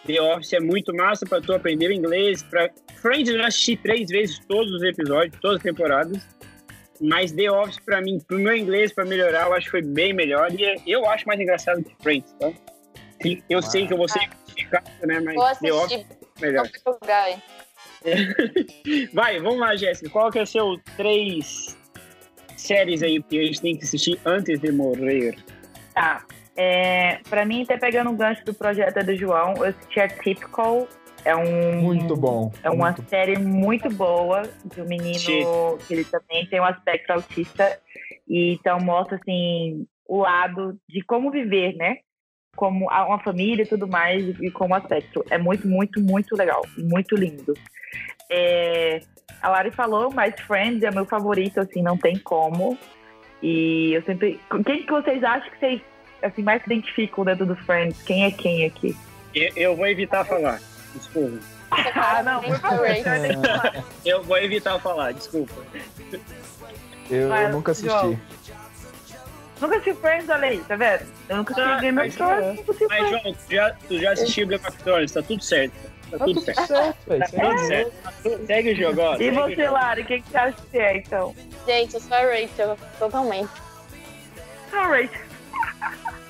The 0.05 0.21
Office 0.21 0.53
é 0.53 0.61
muito 0.61 0.93
massa 0.95 1.25
pra 1.27 1.41
tu 1.41 1.53
aprender 1.53 1.93
inglês. 1.93 2.43
Pra... 2.43 2.69
Friends 3.01 3.29
eu 3.29 3.45
assisti 3.45 3.77
três 3.77 4.09
vezes 4.09 4.41
todos 4.49 4.73
os 4.73 4.83
episódios, 4.83 5.39
todas 5.41 5.59
as 5.59 5.63
temporadas. 5.63 6.27
Mas 7.03 7.33
The 7.33 7.51
Office, 7.51 7.81
pra 7.85 8.01
mim, 8.01 8.21
pro 8.21 8.39
meu 8.39 8.57
inglês, 8.57 8.93
pra 8.93 9.05
melhorar, 9.05 9.49
eu 9.49 9.55
acho 9.55 9.65
que 9.65 9.73
foi 9.73 9.83
bem 9.83 10.13
melhor. 10.13 10.49
E 10.53 10.81
eu 10.87 11.05
acho 11.09 11.27
mais 11.27 11.41
engraçado 11.41 11.83
que 11.83 11.95
Friends, 12.01 12.33
tá? 12.39 12.53
Eu 13.51 13.61
sei 13.61 13.87
que 13.87 13.93
eu 13.93 13.97
vou 13.97 14.09
ser 14.09 14.29
criticado, 14.47 14.89
né? 15.05 15.21
Mas 15.21 15.35
Vou 15.35 15.57
The 15.57 15.73
Office 15.73 16.07
é 16.41 16.41
melhor. 16.41 16.69
Vai, 19.13 19.41
vamos 19.41 19.59
lá, 19.59 19.77
Jéssica. 19.77 20.11
Qual 20.11 20.31
que 20.31 20.39
é 20.39 20.43
o 20.43 20.47
seu 20.47 20.79
três 20.97 21.77
séries 22.57 23.03
aí 23.03 23.23
que 23.23 23.39
a 23.39 23.45
gente 23.45 23.61
tem 23.61 23.77
que 23.77 23.85
assistir 23.85 24.21
antes 24.25 24.61
de 24.61 24.71
morrer? 24.71 25.37
Tá. 25.95 26.25
É, 26.57 27.19
pra 27.29 27.45
mim, 27.45 27.63
até 27.63 27.79
pegando 27.79 28.11
um 28.11 28.17
gancho 28.17 28.45
do 28.45 28.55
projeto 28.55 29.05
do 29.05 29.17
João, 29.17 29.55
eu 29.57 29.65
assisti 29.65 30.01
a 30.01 30.09
Typical. 30.09 30.89
É 31.25 31.37
um. 31.37 31.81
Muito 31.83 32.17
bom. 32.17 32.53
É 32.63 32.71
uma 32.71 32.93
muito 32.93 33.09
série 33.09 33.39
muito 33.39 33.89
boa 33.91 34.43
de 34.65 34.81
um 34.81 34.87
menino 34.87 35.19
Sim. 35.19 35.45
que 35.87 35.95
ele 35.95 36.05
também 36.05 36.47
tem 36.47 36.61
um 36.61 36.65
aspecto 36.65 37.11
autista. 37.11 37.79
E 38.29 38.55
então 38.55 38.79
mostra 38.81 39.17
assim 39.17 39.87
o 40.07 40.19
lado 40.19 40.79
de 40.89 41.03
como 41.03 41.31
viver, 41.31 41.75
né? 41.77 41.99
Como 42.57 42.91
a- 42.91 43.07
uma 43.07 43.19
família 43.21 43.63
e 43.63 43.67
tudo 43.67 43.87
mais, 43.87 44.25
e 44.41 44.51
como 44.51 44.75
aspecto. 44.75 45.25
É 45.31 45.39
muito, 45.39 45.67
muito, 45.67 46.01
muito 46.01 46.37
legal. 46.37 46.63
Muito 46.77 47.15
lindo. 47.15 47.55
É, 48.31 49.01
a 49.41 49.49
Lari 49.49 49.71
falou, 49.71 50.11
mas 50.13 50.39
Friends 50.41 50.83
é 50.83 50.91
meu 50.91 51.05
favorito, 51.05 51.61
assim, 51.61 51.83
não 51.83 51.97
tem 51.97 52.19
como. 52.19 52.77
E 53.43 53.93
eu 53.93 54.03
sempre. 54.03 54.41
Quem 54.65 54.85
que 54.85 54.91
vocês 54.93 55.23
acham 55.23 55.51
que 55.51 55.59
vocês 55.59 55.81
assim, 56.23 56.43
mais 56.43 56.63
se 56.63 56.73
identificam 56.73 57.25
dentro 57.25 57.45
do 57.47 57.57
Friends? 57.57 58.01
Quem 58.03 58.25
é 58.25 58.31
quem 58.31 58.65
aqui? 58.65 58.97
Eu, 59.35 59.51
eu 59.57 59.77
vou 59.77 59.87
evitar 59.87 60.25
falar. 60.25 60.61
Desculpa. 60.95 61.39
Ah, 61.71 62.23
não, 62.23 62.43
por 62.43 62.59
favor. 62.61 62.87
Eu 64.05 64.23
vou 64.23 64.37
evitar 64.39 64.79
falar, 64.79 65.13
desculpa. 65.13 65.55
Eu, 67.11 67.35
eu 67.35 67.49
nunca 67.51 67.73
assisti. 67.73 67.89
João. 67.91 68.19
Nunca 69.61 69.77
assisti 69.77 69.95
Friends, 70.01 70.29
olha 70.29 70.49
aí, 70.49 70.59
tá 70.61 70.77
vendo? 70.77 71.03
Eu 71.29 71.37
nunca 71.39 71.53
assisti 71.55 71.71
Ah, 71.71 71.81
Game 71.81 71.99
of 71.99 72.07
mas- 72.09 72.15
Thrones, 72.17 72.57
nunca 72.59 72.73
assisti 72.73 72.87
Mas. 72.89 73.09
João, 73.11 73.23
tu 73.35 73.55
já, 73.55 73.71
tu 73.89 73.99
já 73.99 74.13
assistiu 74.13 74.47
Game 74.49 74.67
of 74.67 74.77
Thrones, 74.79 75.13
tá 75.13 75.23
tudo 75.23 75.43
certo. 75.43 75.73
Tá 76.11 76.19
Tá 76.19 76.25
tudo 76.27 76.41
tudo 76.43 76.45
certo. 76.45 76.69
Tá 77.07 77.27
tudo 77.27 77.59
certo. 77.67 77.93
Tá 78.03 78.13
Segue 78.47 78.73
o 78.73 78.77
jogo, 78.77 79.01
ó. 79.01 79.17
E 79.17 79.31
você. 79.31 79.69
Lari, 79.69 80.03
o 80.03 80.05
que, 80.05 80.21
que 80.21 80.29
você 80.31 80.37
acha 80.37 80.57
que 80.71 80.79
é, 80.79 80.97
então? 80.99 81.35
Gente, 81.67 81.95
eu 81.95 82.01
sou 82.01 82.15
a 82.17 82.21
Rachel, 82.21 82.79
totalmente. 82.99 83.49
Alright, 84.73 85.13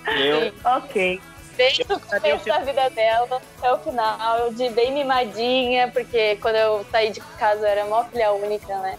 Eu, 0.06 0.52
ok. 0.64 1.20
Desde 1.62 1.84
Eu- 1.88 1.96
o 1.96 2.00
começo 2.00 2.44
da 2.46 2.58
vida 2.58 2.90
dela 2.90 3.40
até 3.58 3.72
o 3.72 3.78
final, 3.78 4.52
de 4.52 4.68
bem 4.70 4.92
mimadinha, 4.92 5.88
porque 5.92 6.34
quando 6.40 6.56
eu 6.56 6.84
saí 6.90 7.10
de 7.10 7.20
casa 7.38 7.60
eu 7.60 7.66
era 7.66 7.84
mó 7.84 8.02
filha 8.04 8.32
única, 8.32 8.76
né? 8.78 8.98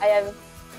Aí 0.00 0.10
a, 0.10 0.18
a 0.20 0.22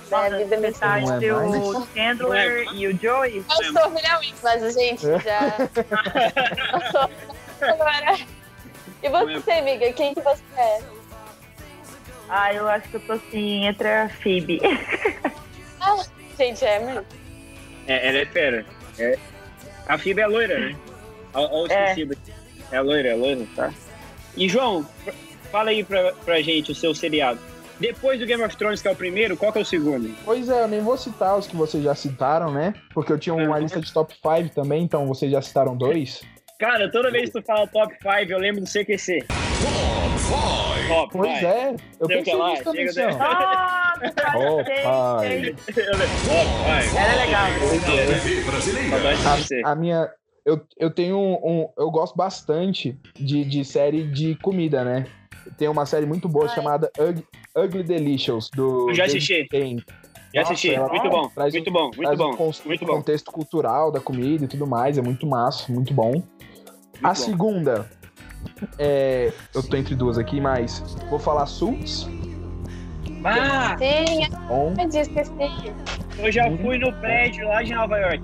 Nossa, 0.10 0.38
vida 0.38 0.58
me 0.58 0.72
Não 0.82 1.12
é 1.14 1.34
o 1.60 1.88
Chandler 1.94 2.68
e 2.74 2.88
o 2.88 2.98
Joey? 3.00 3.38
Eu 3.38 3.64
sou 3.72 3.92
filha 3.96 4.18
única, 4.18 4.38
mas 4.42 4.74
gente, 4.74 5.02
já. 5.02 5.58
eu 6.74 6.92
sou 6.92 7.10
agora. 7.70 8.18
E 9.04 9.10
você, 9.10 9.52
amiga, 9.52 9.94
quem 9.94 10.16
que 10.16 10.22
você 10.22 10.42
é? 10.58 10.82
Ah, 12.30 12.52
eu 12.52 12.68
acho 12.68 12.88
que 12.90 12.96
eu 12.96 13.02
tô 13.02 13.14
assim, 13.14 13.66
entre 13.68 13.88
a 13.88 14.10
Phoebe. 14.10 14.60
Gente, 16.38 16.66
é 16.66 16.80
mesmo. 16.80 17.06
é, 17.88 18.08
ela 18.08 18.18
é 18.20 18.26
fera. 18.26 18.66
É. 18.98 19.20
A 19.88 19.98
Fibra 19.98 20.24
é 20.24 20.28
loira, 20.28 20.58
né? 20.60 20.76
Ó, 21.34 21.64
o 21.64 21.68
É. 21.72 21.90
esquecido 21.92 22.14
aqui. 22.14 22.32
É 22.72 22.80
loira, 22.82 23.10
é 23.10 23.16
loira, 23.16 23.46
tá? 23.56 23.74
E, 24.38 24.48
João, 24.48 24.86
fala 25.52 25.72
aí 25.72 25.84
pra, 25.84 26.14
pra 26.26 26.42
gente 26.42 26.72
o 26.72 26.76
seu 26.76 26.94
seriado. 26.96 27.40
Depois 27.80 28.20
do 28.20 28.26
Game 28.26 28.44
of 28.44 28.56
Thrones, 28.56 28.82
que 28.82 28.88
é 28.88 28.92
o 28.92 28.96
primeiro, 28.96 29.36
qual 29.36 29.52
que 29.52 29.58
é 29.58 29.62
o 29.62 29.66
segundo? 29.66 30.14
Pois 30.24 30.48
é, 30.50 30.64
eu 30.64 30.68
nem 30.68 30.82
vou 30.82 30.98
citar 30.98 31.38
os 31.38 31.48
que 31.48 31.56
vocês 31.56 31.84
já 31.84 31.96
citaram, 31.96 32.52
né? 32.52 32.74
Porque 32.94 33.12
eu 33.12 33.18
tinha 33.18 33.34
uma 33.34 33.56
Uhum. 33.56 33.62
lista 33.64 33.82
de 33.82 33.92
top 33.92 34.14
5 34.16 34.54
também, 34.54 34.84
então 34.84 35.08
vocês 35.08 35.32
já 35.32 35.42
citaram 35.42 35.76
dois. 35.76 36.22
Cara, 36.60 36.92
toda 36.92 37.10
vez 37.12 37.32
que 37.32 37.42
tu 37.42 37.46
fala 37.46 37.66
top 37.68 37.92
5, 38.02 38.32
eu 38.32 38.38
lembro 38.38 38.62
do 38.62 38.68
CQC. 38.70 39.26
Top 39.28 41.12
5. 41.12 41.12
Pois 41.12 41.44
é, 41.44 41.76
eu 42.00 42.08
Sei 42.08 42.18
pensei 42.18 42.36
lá, 42.36 42.50
nisso 42.52 42.64
também, 42.64 42.88
chega 42.88 42.94
sei. 42.94 43.06
Top 43.18 44.66
5. 44.66 44.72
Era 46.98 47.16
legal. 47.16 47.48
De 47.52 49.38
você. 49.42 49.62
A 49.66 49.76
minha. 49.76 50.10
Eu, 50.46 50.60
eu 50.78 50.90
tenho 50.90 51.18
um, 51.18 51.34
um- 51.34 51.70
Eu 51.78 51.92
gosto 51.92 52.16
bastante 52.16 52.98
de, 53.16 53.44
de 53.46 53.64
série 53.64 54.04
de 54.08 54.36
comida, 54.36 54.84
né? 54.84 55.06
Tem 55.58 55.68
uma 55.68 55.86
série 55.86 56.06
muito 56.06 56.28
boa 56.30 56.48
Ai. 56.48 56.56
chamada 56.56 56.92
Ug- 57.00 57.24
Ugly 57.56 57.84
Delicious, 57.84 58.50
do. 58.50 58.90
Eu 58.90 58.96
já 58.96 59.06
assisti. 59.06 59.48
Já 60.34 60.42
assisti. 60.44 60.74
ela 60.74 60.88
Muito 60.88 61.10
bom. 61.10 61.30
traz 61.30 61.54
Muito 61.54 61.72
bom. 61.72 61.84
Muito 61.84 62.02
Traz 62.02 62.18
bom. 62.18 62.34
um 62.34 62.52
Muito 62.68 62.86
bom. 62.86 62.94
contexto 62.94 63.32
cultural 63.32 63.92
da 63.92 64.00
comida 64.00 64.46
e 64.46 64.48
tudo 64.48 64.66
mais. 64.66 64.98
É 64.98 65.02
muito 65.02 65.28
massa, 65.28 65.72
muito 65.72 65.94
bom. 65.94 66.24
a 67.04 67.10
bom. 67.10 67.16
segunda. 67.16 67.90
É, 68.80 69.32
eu 69.54 69.62
tô 69.62 69.76
entre 69.78 69.94
duas 69.94 70.18
aqui, 70.18 70.40
mas 70.42 70.80
vou 71.10 71.20
falar 71.20 71.46
Suits. 71.46 72.08
Ah, 73.24 73.76
Sim, 73.78 74.22
On. 74.50 74.74
eu 76.24 76.32
já 76.32 76.46
fui 76.58 76.78
no 76.80 76.92
prédio 76.94 77.48
lá 77.48 77.62
de 77.62 77.74
Nova 77.74 77.98
York. 78.00 78.24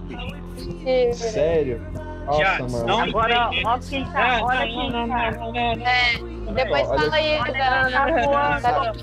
Sério? 1.13 1.79
Nossa, 2.27 2.39
Já, 2.43 2.59
mano. 2.59 2.85
não- 2.85 2.99
Agora, 3.01 3.49
ó 3.65 3.79
quem 3.79 4.05
tá, 4.05 4.39
olha 4.43 4.59
não, 4.59 4.67
quem 4.67 4.91
não, 4.91 5.07
tá. 5.07 5.31
não, 5.31 5.51
não, 5.53 5.75
não. 5.75 5.87
É, 5.87 6.13
depois 6.53 6.87
Olha- 6.89 6.99
fala 7.01 7.15
aí 7.15 7.39
Olha 7.39 8.25
rua, 8.25 8.59
da- 8.59 8.93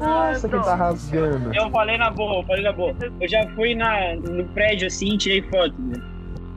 Nossa, 0.00 0.48
quem 0.48 0.60
tá 0.60 0.74
rasgando. 0.74 1.54
Eu 1.54 1.70
falei 1.70 1.96
na 1.96 2.10
boa, 2.10 2.40
eu 2.40 2.46
falei 2.46 2.62
na 2.64 2.72
boa. 2.72 2.94
Eu 3.20 3.28
já 3.28 3.46
fui 3.54 3.74
na, 3.74 4.14
no 4.16 4.44
prédio 4.48 4.88
assim, 4.88 5.16
tirei 5.16 5.42
foto. 5.42 5.74
né? 5.78 6.02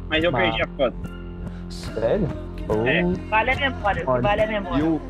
Mas 0.10 0.24
eu 0.24 0.32
perdi 0.32 0.62
a 0.64 0.68
foto. 0.70 0.96
Sério? 1.70 2.28
Oh. 2.68 2.86
É. 2.88 3.04
Vale 3.30 3.52
a 3.52 3.56
memória, 3.56 4.04
Olha, 4.08 4.22
vale 4.22 4.42
a 4.42 4.46
E 4.46 4.48
memória. 4.48 4.86
o, 4.86 5.02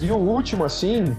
e 0.00 0.10
o 0.10 0.16
último, 0.16 0.64
assim, 0.64 1.14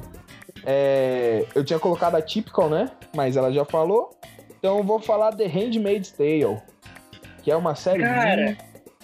é, 0.66 1.46
eu 1.54 1.64
tinha 1.64 1.78
colocado 1.78 2.16
a 2.16 2.22
Typical, 2.22 2.70
né? 2.70 2.90
Mas 3.16 3.38
ela 3.38 3.52
já 3.52 3.64
falou. 3.66 4.10
Então 4.58 4.78
eu 4.78 4.84
vou 4.84 5.00
falar 5.00 5.32
The 5.36 5.46
Handmaid's 5.46 6.12
Tale. 6.12 6.58
Que 7.44 7.52
é 7.52 7.56
uma 7.56 7.76
série 7.76 8.02
Cara. 8.04 8.58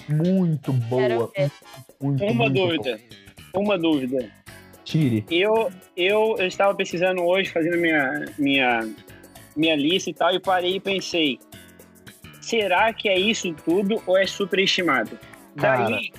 Muito, 0.09 0.73
boa. 0.73 1.31
Muito, 2.01 2.23
Uma 2.23 2.49
muito 2.49 2.53
dúvida. 2.53 2.99
Uma 3.53 3.77
dúvida. 3.77 4.17
boa. 4.17 4.39
Tire. 4.83 5.23
Eu, 5.29 5.71
eu, 5.95 6.35
eu 6.39 6.47
estava 6.47 6.73
pesquisando 6.73 7.21
hoje, 7.21 7.51
fazendo 7.51 7.77
minha, 7.77 8.25
minha, 8.39 8.89
minha 9.55 9.75
lista 9.75 10.09
e 10.09 10.13
tal, 10.13 10.33
e 10.33 10.39
parei 10.39 10.77
e 10.77 10.79
pensei: 10.79 11.39
será 12.41 12.91
que 12.91 13.07
é 13.07 13.17
isso 13.19 13.53
tudo 13.53 14.01
ou 14.07 14.17
é 14.17 14.25
superestimado? 14.25 15.19
Cara. 15.55 15.89
Daí, 15.89 16.11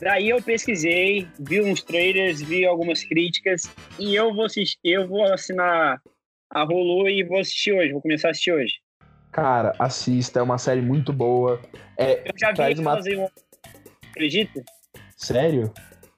daí 0.00 0.28
eu 0.30 0.42
pesquisei, 0.42 1.28
vi 1.38 1.60
uns 1.60 1.82
trailers, 1.82 2.40
vi 2.40 2.64
algumas 2.64 3.04
críticas, 3.04 3.70
e 3.98 4.14
eu 4.14 4.32
vou 4.32 4.46
assistir, 4.46 4.78
eu 4.84 5.06
vou 5.06 5.24
assinar 5.24 6.00
a 6.50 6.64
Hulu 6.64 7.08
e 7.08 7.22
vou 7.24 7.40
assistir 7.40 7.72
hoje, 7.72 7.92
vou 7.92 8.00
começar 8.00 8.28
a 8.28 8.30
assistir 8.30 8.52
hoje. 8.52 8.74
Cara, 9.36 9.74
assista, 9.78 10.38
é 10.40 10.42
uma 10.42 10.56
série 10.56 10.80
muito 10.80 11.12
boa. 11.12 11.60
É, 11.94 12.22
Eu 12.26 12.32
já 12.38 12.52
vi 12.52 12.62
eles 12.62 12.78
uma- 12.78 12.96
fazer 12.96 13.18
um. 13.18 13.28
Acredita? 14.10 14.64
sério? 15.14 15.70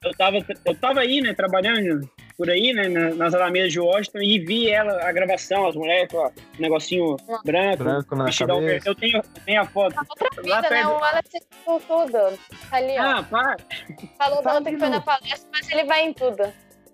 Eu 0.05 0.13
tava, 0.17 0.37
eu 0.65 0.75
tava 0.77 1.01
aí, 1.01 1.21
né, 1.21 1.35
trabalhando 1.35 2.09
por 2.37 2.49
aí, 2.49 2.73
né, 2.73 2.87
na- 2.89 3.13
nas 3.17 3.35
alamedas 3.35 3.73
de 3.73 3.81
Washington, 3.81 4.19
e 4.23 4.39
vi 4.39 4.71
ela, 4.71 5.03
a 5.05 5.11
gravação, 5.11 5.67
as 5.67 5.75
mulheres 5.75 6.09
com 6.13 6.19
o 6.27 6.33
negocinho 6.61 7.17
branco, 7.45 7.83
Branco 7.83 8.15
na 8.15 8.27
vestidão 8.27 8.61
verde. 8.61 8.85
cabeça. 8.85 8.89
Eu 8.89 8.95
tenho, 8.95 9.17
eu 9.17 9.43
tenho 9.45 9.61
a 9.63 9.67
foto. 9.67 9.97
Outra 10.09 10.29
Lá 10.49 10.61
vida, 10.61 10.71
né? 10.75 10.83
perto- 10.83 10.91
O 11.01 11.05
Alex 11.05 11.31
tudo. 11.89 12.39
Tá 12.71 12.77
ali, 12.77 12.97
ó. 12.97 13.03
Ah, 13.03 13.23
pá. 13.25 13.57
Falou 14.17 14.43
tá 14.43 14.57
ontem 14.57 14.75
que 14.75 14.79
foi 14.79 14.89
na 14.91 15.01
palestra, 15.01 15.49
mas 15.53 15.69
ele 15.69 15.83
vai 15.85 16.03
em 16.05 16.13
tudo. 16.13 16.53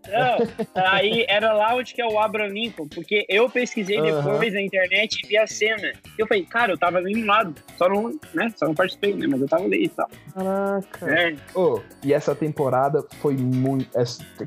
Não, 0.09 0.83
aí 0.83 1.25
era 1.29 1.53
lá 1.53 1.75
onde 1.75 1.95
que 1.95 2.03
é 2.03 2.07
o 2.07 2.19
Abraham 2.19 2.53
Lincoln, 2.53 2.89
porque 2.89 3.25
eu 3.29 3.49
pesquisei 3.49 3.99
Aham. 3.99 4.23
depois 4.23 4.53
na 4.53 4.63
internet 4.63 5.21
e 5.23 5.29
vi 5.29 5.39
a 5.39 5.47
cena. 5.47 5.93
E 6.19 6.21
eu 6.21 6.27
falei, 6.27 6.45
cara, 6.45 6.73
eu 6.73 6.79
tava 6.79 6.99
ali 6.99 7.15
do 7.15 7.27
lado, 7.27 7.55
só 7.77 7.89
não, 7.89 8.11
né, 8.35 8.53
só 8.57 8.67
não 8.67 8.75
participei, 8.75 9.15
né, 9.15 9.27
mas 9.27 9.41
eu 9.41 9.49
tava 9.49 9.65
ali 9.65 9.85
e 9.85 9.89
tal. 9.89 10.09
Caraca. 10.35 11.11
É, 11.11 11.37
Ô, 11.55 11.81
e 12.03 12.13
essa 12.13 12.35
temporada 12.35 13.05
foi 13.21 13.37
muito. 13.37 13.91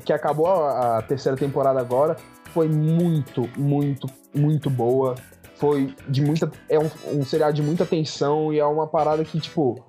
que 0.04 0.12
acabou 0.12 0.46
a, 0.46 0.98
a 0.98 1.02
terceira 1.02 1.36
temporada 1.36 1.80
agora, 1.80 2.16
foi 2.52 2.68
muito, 2.68 3.48
muito, 3.56 4.06
muito 4.34 4.70
boa. 4.70 5.14
Foi 5.56 5.94
de 6.08 6.22
muita. 6.22 6.50
É 6.68 6.78
um, 6.78 6.88
um 7.06 7.24
seriado 7.24 7.54
de 7.54 7.62
muita 7.62 7.84
tensão 7.84 8.52
e 8.52 8.58
é 8.58 8.64
uma 8.64 8.86
parada 8.86 9.24
que, 9.24 9.40
tipo. 9.40 9.84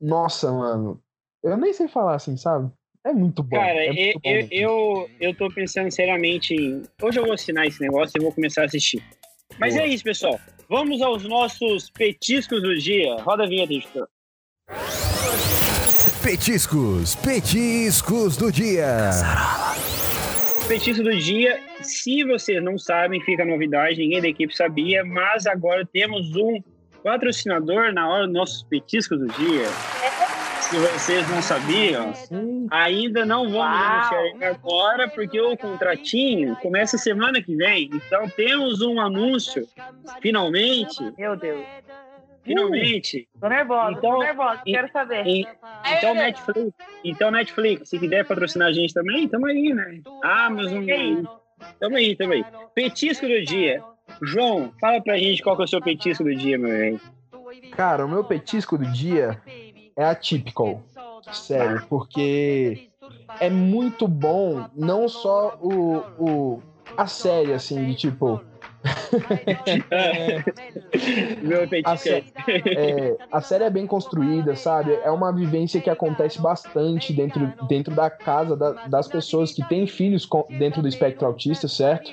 Nossa, 0.00 0.50
mano. 0.50 1.02
Eu 1.42 1.56
nem 1.56 1.72
sei 1.72 1.88
falar 1.88 2.14
assim, 2.16 2.36
sabe? 2.36 2.70
É 3.04 3.12
muito 3.12 3.42
bom. 3.42 3.56
Cara, 3.56 3.78
é 3.78 3.88
eu, 3.88 3.94
muito 3.94 4.20
bom 4.20 4.30
eu, 4.30 4.36
mesmo. 4.36 4.48
eu, 4.52 5.10
eu 5.20 5.34
tô 5.34 5.48
pensando 5.50 5.90
seriamente 5.90 6.54
em. 6.54 6.82
Hoje 7.02 7.18
eu 7.18 7.24
vou 7.24 7.32
assinar 7.32 7.66
esse 7.66 7.80
negócio 7.80 8.12
e 8.16 8.22
vou 8.22 8.32
começar 8.32 8.62
a 8.62 8.64
assistir. 8.66 9.02
Mas 9.58 9.74
Boa. 9.74 9.86
é 9.86 9.88
isso, 9.88 10.04
pessoal. 10.04 10.38
Vamos 10.68 11.02
aos 11.02 11.24
nossos 11.24 11.90
petiscos 11.90 12.62
do 12.62 12.76
dia. 12.78 13.16
Roda 13.22 13.44
a 13.44 13.46
vinheta, 13.46 13.72
editor. 13.72 14.08
Petiscos, 16.22 17.16
petiscos 17.16 18.36
do 18.36 18.52
dia. 18.52 19.10
Petisco 20.68 21.02
do 21.02 21.16
dia. 21.16 21.58
Se 21.82 22.22
vocês 22.24 22.62
não 22.62 22.78
sabem, 22.78 23.20
fica 23.22 23.42
a 23.42 23.46
novidade, 23.46 23.98
ninguém 23.98 24.20
da 24.20 24.28
equipe 24.28 24.54
sabia, 24.54 25.04
mas 25.04 25.46
agora 25.46 25.84
temos 25.90 26.36
um 26.36 26.62
patrocinador 27.02 27.92
na 27.92 28.08
hora 28.08 28.26
dos 28.26 28.34
nossos 28.34 28.62
petiscos 28.64 29.18
do 29.18 29.26
dia. 29.28 29.66
Se 30.70 30.76
vocês 30.78 31.28
não 31.28 31.42
sabiam, 31.42 32.14
Sim. 32.14 32.66
ainda 32.70 33.26
não 33.26 33.42
vamos 33.50 33.56
Uau. 33.56 33.66
anunciar 33.66 34.50
agora, 34.50 35.08
porque 35.08 35.40
o 35.40 35.56
contratinho 35.56 36.54
começa 36.56 36.96
semana 36.96 37.42
que 37.42 37.56
vem. 37.56 37.90
Então 37.92 38.28
temos 38.28 38.80
um 38.80 39.00
anúncio, 39.00 39.66
finalmente, 40.22 41.02
Meu 41.18 41.34
Deus. 41.36 41.64
finalmente. 42.44 43.28
Tô 43.40 43.48
nervosa, 43.48 43.90
Então, 43.98 44.12
tô 44.12 44.18
nervosa, 44.18 44.60
e- 44.64 44.72
quero 44.72 44.92
saber. 44.92 45.26
E- 45.26 45.46
então 45.98 46.14
Netflix, 46.14 46.72
então 47.04 47.30
Netflix, 47.32 47.88
se 47.88 47.98
quiser 47.98 48.24
patrocinar 48.24 48.68
a 48.68 48.72
gente 48.72 48.94
também, 48.94 49.26
tamo 49.28 49.46
aí, 49.46 49.74
né? 49.74 50.00
Amazon, 50.22 50.84
tamo 51.80 51.96
aí, 51.96 52.14
tamo 52.14 52.32
aí. 52.32 52.44
Petisco 52.74 53.26
do 53.26 53.42
dia. 53.44 53.82
João, 54.22 54.72
fala 54.80 55.00
pra 55.02 55.16
gente 55.18 55.42
qual 55.42 55.56
que 55.56 55.62
é 55.62 55.64
o 55.64 55.68
seu 55.68 55.80
petisco 55.80 56.22
do 56.22 56.34
dia, 56.34 56.56
meu 56.58 56.70
velho. 56.70 57.00
Cara, 57.72 58.04
o 58.04 58.08
meu 58.08 58.22
petisco 58.22 58.78
do 58.78 58.84
dia 58.92 59.40
é 60.00 60.04
atípico. 60.04 60.82
Sério, 61.30 61.80
porque 61.88 62.80
é 63.38 63.48
muito 63.48 64.08
bom, 64.08 64.64
não 64.74 65.08
só 65.08 65.56
o, 65.62 66.04
o 66.18 66.60
a 66.96 67.06
série, 67.06 67.52
assim, 67.52 67.84
de 67.84 67.94
tipo. 67.94 68.40
Meu 71.42 71.68
A, 71.84 71.96
sé- 71.96 72.24
é, 72.76 73.16
a 73.30 73.40
série 73.40 73.64
é 73.64 73.70
bem 73.70 73.86
construída, 73.86 74.56
sabe? 74.56 74.92
É 75.02 75.10
uma 75.10 75.32
vivência 75.32 75.80
que 75.80 75.90
acontece 75.90 76.40
bastante 76.40 77.12
dentro, 77.12 77.52
dentro 77.62 77.94
da 77.94 78.10
casa 78.10 78.56
da- 78.56 78.76
das 78.84 79.08
pessoas 79.08 79.52
que 79.52 79.62
têm 79.62 79.86
filhos 79.86 80.26
com- 80.26 80.46
dentro 80.50 80.82
do 80.82 80.88
espectro 80.88 81.26
autista, 81.26 81.68
certo? 81.68 82.10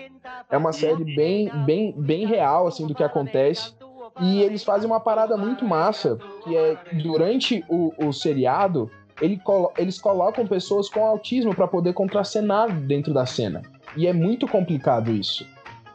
É 0.50 0.58
uma 0.58 0.72
série 0.72 1.04
bem, 1.04 1.50
bem, 1.66 1.92
bem 1.98 2.26
real, 2.26 2.68
assim, 2.68 2.86
do 2.88 2.96
que 2.96 3.04
acontece. 3.04 3.72
E 4.20 4.42
eles 4.42 4.64
fazem 4.64 4.88
uma 4.88 5.00
parada 5.00 5.38
muito 5.38 5.64
massa, 5.66 6.18
que 6.44 6.56
é 6.56 6.78
durante 7.04 7.64
o, 7.70 7.94
o 8.04 8.12
seriado, 8.12 8.90
ele 9.22 9.38
colo- 9.38 9.72
eles 9.78 10.00
colocam 10.00 10.48
pessoas 10.48 10.90
com 10.90 11.06
autismo 11.06 11.54
para 11.56 11.68
poder 11.68 11.94
contracenar 11.94 12.72
dentro 12.72 13.14
da 13.14 13.26
cena. 13.26 13.62
E 13.96 14.08
é 14.08 14.14
muito 14.14 14.48
complicado 14.48 15.12
isso. 15.12 15.46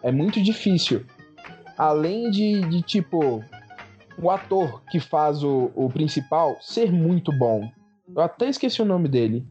É 0.03 0.11
muito 0.13 0.41
difícil. 0.41 1.05
Além 1.77 2.31
de, 2.31 2.61
de 2.63 2.83
tipo, 2.83 3.43
o 4.21 4.31
ator 4.31 4.83
que 4.91 5.01
faz 5.01 5.43
o, 5.43 5.71
o 5.75 5.89
principal 5.91 6.57
ser 6.61 6.93
muito 6.93 7.33
bom. 7.33 7.69
Eu 8.15 8.23
até 8.23 8.49
esqueci 8.49 8.83
o 8.83 8.85
nome 8.85 9.09
dele. 9.09 9.47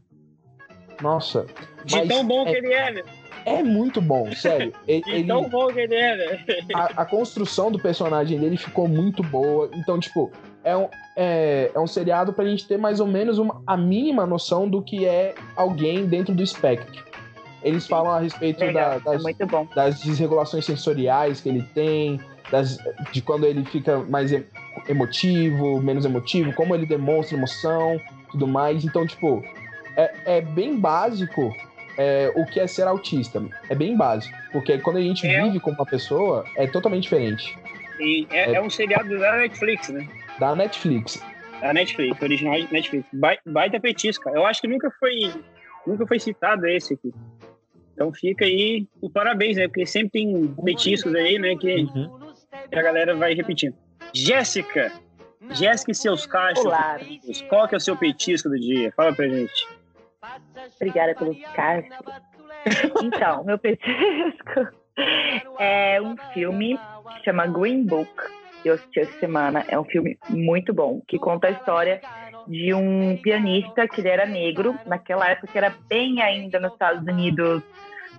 Nossa. 1.00 1.46
De 1.84 2.06
tão 2.06 2.26
bom 2.26 2.46
é, 2.46 2.50
que 2.52 2.56
ele 2.58 2.72
é, 2.72 2.92
né? 2.92 3.02
É 3.44 3.62
muito 3.62 4.00
bom, 4.00 4.30
sério. 4.32 4.72
Ele, 4.86 5.02
De 5.02 5.10
ele- 5.10 5.26
tão 5.28 5.48
bom 5.48 5.66
que 5.68 5.80
ele 5.80 5.94
é, 5.94 6.16
né? 6.16 6.44
a, 6.74 7.02
a 7.02 7.04
construção 7.04 7.70
do 7.70 7.78
personagem 7.78 8.38
dele 8.38 8.56
ficou 8.56 8.86
muito 8.88 9.22
boa. 9.22 9.68
Então, 9.74 9.98
tipo, 9.98 10.30
é 10.64 10.76
um, 10.76 10.88
é, 11.16 11.70
é 11.74 11.78
um 11.80 11.86
seriado 11.86 12.32
pra 12.32 12.44
gente 12.44 12.66
ter 12.66 12.78
mais 12.78 13.00
ou 13.00 13.06
menos 13.06 13.38
uma, 13.38 13.62
a 13.66 13.76
mínima 13.76 14.24
noção 14.26 14.68
do 14.68 14.80
que 14.82 15.04
é 15.06 15.34
alguém 15.56 16.06
dentro 16.06 16.34
do 16.34 16.42
espectro. 16.42 17.04
Eles 17.62 17.86
falam 17.86 18.12
a 18.12 18.18
respeito 18.18 18.58
da- 18.60 18.66
Legal, 18.66 18.92
é 18.94 19.00
das, 19.00 19.22
muito 19.22 19.46
bom. 19.46 19.66
das 19.74 20.00
desregulações 20.00 20.64
sensoriais 20.64 21.40
que 21.40 21.48
ele 21.48 21.62
tem, 21.74 22.20
das- 22.50 22.76
de 23.12 23.22
quando 23.22 23.44
ele 23.44 23.64
fica 23.64 23.98
mais 23.98 24.32
emotivo, 24.88 25.80
menos 25.80 26.04
emotivo, 26.04 26.52
como 26.54 26.74
ele 26.74 26.86
demonstra 26.86 27.36
emoção, 27.36 28.00
tudo 28.30 28.46
mais. 28.46 28.84
Então, 28.84 29.06
tipo, 29.06 29.42
é, 29.96 30.38
é 30.38 30.40
bem 30.40 30.78
básico 30.78 31.54
é, 31.96 32.32
o 32.36 32.44
que 32.46 32.58
é 32.60 32.66
ser 32.66 32.86
autista. 32.86 33.42
É 33.68 33.74
bem 33.74 33.96
básico. 33.96 34.36
Porque 34.52 34.78
quando 34.78 34.96
a 34.96 35.00
gente 35.02 35.26
É. 35.26 35.42
vive 35.42 35.60
com 35.60 35.70
uma 35.70 35.84
pessoa, 35.86 36.44
é 36.56 36.66
totalmente 36.66 37.04
diferente. 37.04 37.56
E 38.00 38.26
é, 38.30 38.54
é 38.54 38.60
um 38.60 38.70
seriado 38.70 39.18
da 39.18 39.36
Netflix, 39.36 39.88
né? 39.90 40.08
Da 40.38 40.54
Netflix. 40.56 41.22
Da 41.60 41.72
Netflix, 41.72 42.20
original 42.20 42.54
de 42.54 42.72
Netflix. 42.72 43.06
Bai- 43.12 43.38
Baita 43.46 43.78
petisco, 43.78 44.24
cara. 44.24 44.36
Eu 44.36 44.46
acho 44.46 44.60
que 44.60 44.66
nunca 44.66 44.90
foi, 44.98 45.12
nunca 45.86 46.06
foi 46.06 46.18
citado 46.18 46.66
esse 46.66 46.94
aqui. 46.94 47.12
Então 47.94 48.12
fica 48.12 48.44
aí 48.44 48.86
o 49.00 49.08
parabéns, 49.10 49.56
né? 49.58 49.68
Porque 49.68 49.86
sempre 49.86 50.10
tem 50.10 50.54
petiscos 50.64 51.14
aí, 51.14 51.38
né? 51.38 51.54
Que 51.56 51.86
que 52.70 52.78
a 52.78 52.82
galera 52.82 53.14
vai 53.14 53.34
repetindo. 53.34 53.74
Jéssica! 54.12 54.90
Jéssica 55.50 55.90
e 55.90 55.94
seus 55.94 56.24
cachos. 56.26 56.64
Olá. 56.64 56.98
Qual 57.48 57.68
que 57.68 57.74
é 57.74 57.78
o 57.78 57.80
seu 57.80 57.96
petisco 57.96 58.48
do 58.48 58.58
dia? 58.58 58.92
Fala 58.96 59.12
pra 59.14 59.28
gente. 59.28 59.66
Obrigada 60.76 61.14
pelos 61.14 61.40
cachos. 61.54 61.90
Então, 63.02 63.44
meu 63.44 63.58
petisco 63.58 64.68
é 65.58 66.00
um 66.00 66.16
filme 66.32 66.78
que 67.16 67.24
chama 67.24 67.46
Green 67.46 67.84
Book. 67.84 68.10
que 68.62 68.68
Eu 68.68 68.74
assisti 68.74 69.00
essa 69.00 69.18
semana. 69.18 69.64
É 69.68 69.78
um 69.78 69.84
filme 69.84 70.18
muito 70.28 70.72
bom, 70.72 71.00
que 71.06 71.18
conta 71.18 71.48
a 71.48 71.50
história 71.50 72.00
de 72.46 72.74
um 72.74 73.16
pianista 73.16 73.86
que 73.86 74.00
ele 74.00 74.08
era 74.08 74.26
negro, 74.26 74.78
naquela 74.86 75.28
época 75.28 75.48
que 75.48 75.58
era 75.58 75.74
bem 75.88 76.20
ainda 76.20 76.58
nos 76.58 76.72
Estados 76.72 77.02
Unidos, 77.06 77.62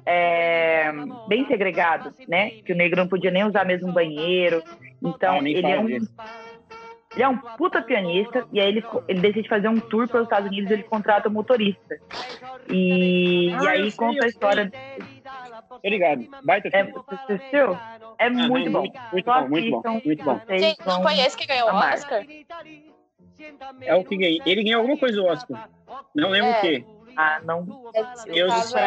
é, 0.05 0.91
bem 1.27 1.45
segregado, 1.47 2.13
né? 2.27 2.51
Que 2.65 2.73
o 2.73 2.75
negro 2.75 2.99
não 2.99 3.07
podia 3.07 3.31
nem 3.31 3.45
usar 3.45 3.65
mesmo 3.65 3.89
um 3.89 3.93
banheiro. 3.93 4.63
Então, 5.01 5.37
ele 5.45 5.65
é 5.65 5.79
um. 5.79 5.87
Ele 7.13 7.23
é 7.23 7.27
um 7.27 7.37
puta 7.37 7.81
pianista 7.81 8.45
e 8.51 8.59
aí 8.59 8.67
ele, 8.67 8.83
ele 9.07 9.19
decide 9.19 9.47
fazer 9.47 9.67
um 9.67 9.79
tour 9.79 10.07
pelos 10.07 10.25
Estados 10.25 10.49
Unidos 10.49 10.69
e 10.69 10.73
ele 10.73 10.83
contrata 10.83 11.29
um 11.29 11.31
motorista. 11.31 11.97
E, 12.69 13.53
Ah, 13.53 13.63
e 13.63 13.67
aí 13.67 13.91
sei, 13.91 13.97
conta 13.97 14.25
a 14.25 14.27
história. 14.27 14.71
Obrigado. 15.69 16.27
Baita 16.43 16.69
É, 16.71 16.83
você 16.83 17.33
assistiu? 17.33 17.73
É 18.17 18.27
Ah, 18.27 18.29
muito 18.29 18.69
não, 18.69 18.83
bom. 18.83 18.91
Muito, 19.11 19.25
Só 19.25 19.41
bom, 19.41 19.49
muito 19.49 19.81
bom, 19.81 20.01
muito 20.05 20.23
bom. 20.23 20.41
Gente, 20.49 20.79
não 20.85 21.09
esse 21.09 21.37
que 21.37 21.45
ganhou 21.47 21.69
o. 21.69 21.75
Oscar? 21.75 22.25
É 23.81 23.95
o 23.95 24.03
que 24.03 24.15
ganhei. 24.17 24.41
Ele 24.45 24.63
ganhou 24.63 24.81
alguma 24.81 24.97
coisa 24.97 25.15
do 25.15 25.25
Oscar. 25.25 25.69
Não 26.15 26.29
lembro 26.29 26.49
É. 26.49 26.57
o 26.57 26.61
quê. 26.61 26.85
Ah, 27.15 27.41
não. 27.43 27.83
Eu 28.27 28.49
sei. 28.51 28.81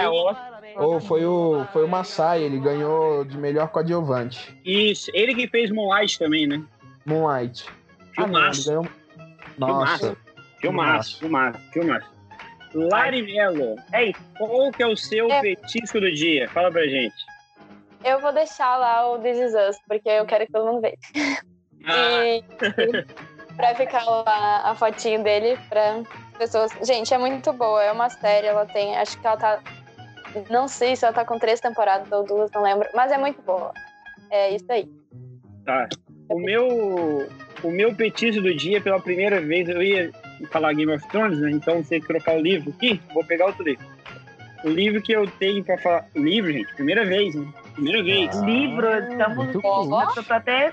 Ou 0.77 1.01
foi 1.01 1.25
o, 1.25 1.65
foi 1.73 1.85
o 1.85 1.89
Masai, 1.89 2.43
ele 2.43 2.59
ganhou 2.59 3.25
de 3.25 3.39
melhor 3.39 3.69
coadjuvante. 3.69 4.59
Isso. 4.65 5.11
Ele 5.15 5.35
que 5.35 5.47
fez 5.49 5.71
Moonlight 5.71 6.19
também, 6.19 6.47
né? 6.47 6.63
Moonlight. 7.05 7.67
Ah, 8.17 8.27
não, 8.27 8.41
ele 8.47 8.55
Filmaço. 8.55 8.69
ganhou... 8.69 8.87
Nossa. 9.59 10.17
Filmaço, 10.61 11.19
filmaço, 11.19 11.61
filmaço. 11.73 12.11
Lari 12.75 13.23
Mello, 13.23 13.77
isso. 13.95 14.21
qual 14.37 14.71
que 14.73 14.83
é 14.83 14.87
o 14.87 14.97
seu 14.97 15.31
É. 15.31 15.41
petisco 15.41 16.01
do 16.01 16.13
dia? 16.13 16.49
Fala 16.51 16.71
pra 16.71 16.87
gente. 16.87 17.15
Eu 18.05 18.21
vou 18.21 18.33
deixar 18.33 18.77
lá 18.77 19.11
o 19.13 19.19
This 19.19 19.39
Is 19.39 19.55
Us, 19.55 19.77
porque 19.89 20.09
eu 20.09 20.27
quero 20.27 20.47
que 20.47 20.53
todo 20.53 20.67
mundo 20.67 20.81
veja. 20.83 20.97
Ah, 21.87 22.25
E 22.25 22.43
pra 23.57 23.75
ficar 23.75 24.05
lá 24.05 24.63
a 24.71 24.75
fotinho 24.75 25.23
dele 25.23 25.59
pra 25.69 26.03
pessoas. 26.39 26.71
Gente, 26.83 27.15
é 27.15 27.19
muito 27.19 27.53
boa. 27.53 27.83
É 27.83 27.91
uma 27.93 28.11
série, 28.11 28.47
ela 28.47 28.67
tem. 28.67 28.97
Acho 28.97 29.19
que 29.19 29.27
ela 29.27 29.37
tá. 29.37 29.61
Não 30.51 30.69
sei 30.69 30.95
se 30.97 31.05
ela 31.05 31.15
tá 31.15 31.25
com 31.25 31.39
três 31.39 31.61
temporadas 31.61 32.11
ou 32.13 32.25
duas, 32.25 32.51
não 32.53 32.63
lembro. 32.63 32.89
Mas 32.95 33.11
é 33.13 33.17
muito 33.19 33.41
boa. 33.43 33.73
É 34.31 34.51
isso 34.55 34.71
aí. 34.71 34.87
tá. 35.65 35.89
O 36.29 36.39
meu, 36.39 37.29
o 37.63 37.71
meu 37.71 37.95
petisco 37.95 38.43
do 38.43 38.55
dia, 38.55 38.81
pela 38.81 39.01
primeira 39.01 39.41
vez, 39.41 39.69
eu 39.69 39.83
ia 39.83 40.11
falar 40.51 40.73
Game 40.73 40.93
of 40.93 41.07
Thrones, 41.09 41.39
né? 41.39 41.51
Então, 41.51 41.83
você 41.83 42.01
trocar 42.01 42.37
o 42.37 42.41
livro 42.41 42.73
aqui, 42.77 43.01
vou 43.15 43.25
pegar 43.25 43.47
outro 43.47 43.65
livro. 43.65 43.85
O 44.65 44.69
livro 44.69 45.01
que 45.01 45.13
eu 45.13 45.27
tenho 45.39 45.63
pra 45.63 45.79
falar. 45.79 46.07
Livro, 46.15 46.53
gente, 46.53 46.75
primeira 46.75 47.05
vez, 47.05 47.35
né? 47.35 47.47
Primeira 47.75 48.03
vez. 48.03 48.37
Ah. 48.37 48.45
Livro, 48.45 48.99
estamos. 48.99 49.37
muito 49.37 49.61
bom. 49.61 50.03
Eu 50.17 50.25
tô 50.25 50.33
até 50.33 50.73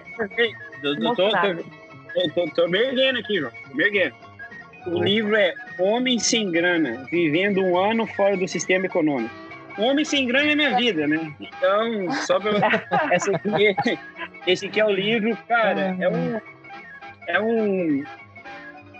Eu 0.81 0.99
tô, 0.99 1.15
tô, 1.15 1.29
tô, 1.29 2.29
tô, 2.33 2.55
tô 2.55 2.67
me 2.67 2.79
erguendo 2.79 3.19
aqui, 3.19 3.39
João. 3.39 3.51
Tô 3.69 3.75
me 3.75 3.83
erguendo. 3.83 4.15
O 4.87 5.03
livro 5.03 5.35
é 5.35 5.53
Homem 5.79 6.19
Sem 6.19 6.51
Grana, 6.51 7.05
Vivendo 7.09 7.61
um 7.61 7.77
Ano 7.77 8.05
Fora 8.07 8.35
do 8.35 8.47
Sistema 8.47 8.85
Econômico. 8.85 9.43
Um 9.77 9.85
homem 9.85 10.05
sem 10.05 10.27
grana 10.27 10.51
é 10.51 10.55
minha 10.55 10.75
vida, 10.75 11.07
né? 11.07 11.33
Então, 11.39 12.11
só 12.25 12.39
pra... 12.39 12.51
Essa 13.11 13.35
aqui, 13.35 13.75
esse 14.45 14.65
aqui 14.67 14.79
é 14.79 14.85
o 14.85 14.91
livro, 14.91 15.35
cara, 15.47 15.95
é 15.99 16.09
um... 16.09 16.41
É 17.27 17.39
um... 17.39 18.03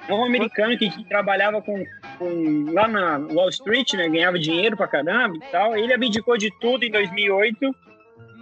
É 0.06 0.14
um 0.14 0.26
americano 0.26 0.78
que, 0.78 0.90
que 0.90 1.06
trabalhava 1.06 1.62
com, 1.62 1.82
com, 2.20 2.66
lá 2.74 2.90
na 2.90 3.20
Wall 3.20 3.48
Street, 3.48 3.94
né? 3.94 4.10
Ganhava 4.10 4.38
dinheiro 4.38 4.76
pra 4.76 4.86
caramba 4.86 5.38
e 5.38 5.52
tal. 5.52 5.78
Ele 5.78 5.94
abdicou 5.94 6.38
de 6.38 6.52
tudo 6.60 6.84
em 6.84 6.92
2008 6.92 7.74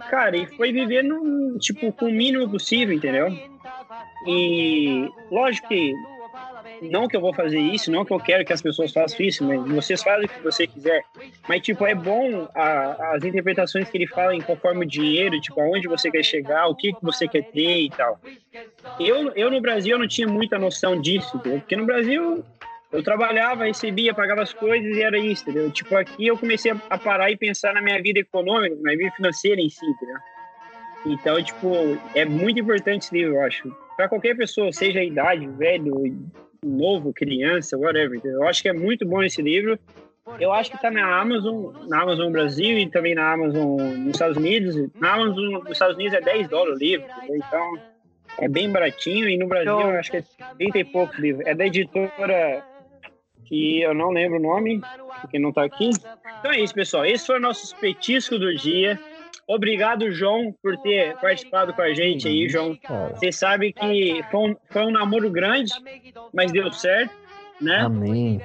cara, 0.08 0.36
e 0.36 0.46
foi 0.56 0.72
vivendo, 0.72 1.58
tipo, 1.58 1.92
com 1.92 2.06
o 2.06 2.12
mínimo 2.12 2.48
possível, 2.48 2.94
entendeu? 2.94 3.28
E 4.26 5.08
lógico 5.30 5.68
que 5.68 5.94
não 6.82 7.06
que 7.06 7.16
eu 7.16 7.20
vou 7.20 7.32
fazer 7.32 7.58
isso, 7.58 7.90
não 7.90 8.04
que 8.04 8.12
eu 8.12 8.18
quero 8.18 8.44
que 8.44 8.52
as 8.52 8.60
pessoas 8.60 8.92
façam 8.92 9.24
isso, 9.24 9.44
mas 9.44 9.60
vocês 9.68 10.02
fazem 10.02 10.26
o 10.26 10.28
que 10.28 10.42
você 10.42 10.66
quiser. 10.66 11.02
Mas, 11.48 11.62
tipo, 11.62 11.86
é 11.86 11.94
bom 11.94 12.48
a, 12.54 13.14
as 13.14 13.24
interpretações 13.24 13.88
que 13.88 13.96
ele 13.96 14.06
fala 14.06 14.34
em 14.34 14.40
conforme 14.40 14.84
o 14.84 14.88
dinheiro, 14.88 15.40
tipo, 15.40 15.60
aonde 15.60 15.88
você 15.88 16.10
quer 16.10 16.24
chegar, 16.24 16.66
o 16.66 16.74
que, 16.74 16.92
você 17.02 17.28
quer 17.28 17.44
ter 17.44 17.82
e 17.82 17.90
tal. 17.90 18.20
Eu, 18.98 19.32
eu 19.34 19.50
no 19.50 19.60
Brasil, 19.60 19.92
eu 19.92 19.98
não 19.98 20.08
tinha 20.08 20.26
muita 20.26 20.58
noção 20.58 21.00
disso, 21.00 21.36
entendeu? 21.36 21.60
Porque 21.60 21.76
no 21.76 21.86
Brasil, 21.86 22.44
eu 22.90 23.02
trabalhava, 23.02 23.64
recebia, 23.64 24.12
pagava 24.12 24.42
as 24.42 24.52
coisas 24.52 24.96
e 24.96 25.02
era 25.02 25.18
isso, 25.18 25.42
entendeu? 25.48 25.70
Tipo, 25.70 25.96
aqui 25.96 26.26
eu 26.26 26.36
comecei 26.36 26.72
a 26.90 26.98
parar 26.98 27.30
e 27.30 27.36
pensar 27.36 27.72
na 27.72 27.80
minha 27.80 28.00
vida 28.02 28.18
econômica, 28.18 28.74
na 28.76 28.82
minha 28.82 28.98
vida 28.98 29.12
financeira 29.16 29.60
em 29.60 29.68
si, 29.68 29.84
entendeu? 29.86 30.16
Então, 31.04 31.42
tipo, 31.42 31.98
é 32.14 32.24
muito 32.24 32.60
importante 32.60 33.04
esse 33.04 33.14
livro, 33.14 33.34
eu 33.34 33.42
acho. 33.42 33.74
Para 33.96 34.08
qualquer 34.08 34.36
pessoa, 34.36 34.72
seja 34.72 35.00
a 35.00 35.04
idade, 35.04 35.46
velho, 35.46 36.30
novo, 36.64 37.12
criança, 37.12 37.76
whatever. 37.76 38.20
Eu 38.24 38.44
acho 38.44 38.62
que 38.62 38.68
é 38.68 38.72
muito 38.72 39.06
bom 39.06 39.22
esse 39.22 39.42
livro. 39.42 39.78
Eu 40.38 40.52
acho 40.52 40.70
que 40.70 40.76
está 40.76 40.90
na 40.90 41.20
Amazon, 41.20 41.74
na 41.88 42.02
Amazon 42.02 42.30
Brasil 42.30 42.78
e 42.78 42.88
também 42.88 43.14
na 43.14 43.32
Amazon 43.32 43.80
nos 43.80 44.12
Estados 44.12 44.36
Unidos. 44.36 44.76
Na 44.94 45.14
Amazon 45.14 45.54
nos 45.54 45.70
Estados 45.70 45.96
Unidos 45.96 46.14
é 46.14 46.20
10 46.20 46.48
dólares 46.48 46.76
o 46.76 46.78
livro, 46.78 47.06
então 47.28 47.78
é 48.38 48.48
bem 48.48 48.70
baratinho. 48.70 49.28
E 49.28 49.36
no 49.36 49.48
Brasil 49.48 49.80
eu 49.80 49.98
acho 49.98 50.10
que 50.10 50.18
é 50.18 50.24
30 50.58 50.78
e 50.78 50.84
poucos 50.84 51.18
livros. 51.18 51.44
É 51.46 51.54
da 51.54 51.66
editora 51.66 52.64
que 53.46 53.82
eu 53.82 53.92
não 53.92 54.10
lembro 54.10 54.38
o 54.38 54.42
nome, 54.42 54.80
porque 55.20 55.38
não 55.38 55.48
está 55.48 55.64
aqui. 55.64 55.90
Então 56.38 56.52
é 56.52 56.60
isso, 56.60 56.72
pessoal. 56.72 57.04
Esse 57.04 57.26
foi 57.26 57.36
o 57.38 57.40
nosso 57.40 57.76
petisco 57.76 58.38
do 58.38 58.54
dia. 58.54 58.98
Obrigado, 59.46 60.10
João, 60.10 60.54
por 60.62 60.76
ter 60.78 61.16
participado 61.16 61.74
com 61.74 61.82
a 61.82 61.92
gente 61.92 62.28
aí, 62.28 62.48
João. 62.48 62.78
Você 63.14 63.32
sabe 63.32 63.72
que 63.72 64.22
foi 64.30 64.50
um, 64.50 64.56
foi 64.70 64.82
um 64.82 64.90
namoro 64.90 65.30
grande, 65.30 65.72
mas 66.32 66.52
deu 66.52 66.72
certo, 66.72 67.12
né? 67.60 67.80
Amém. 67.80 68.40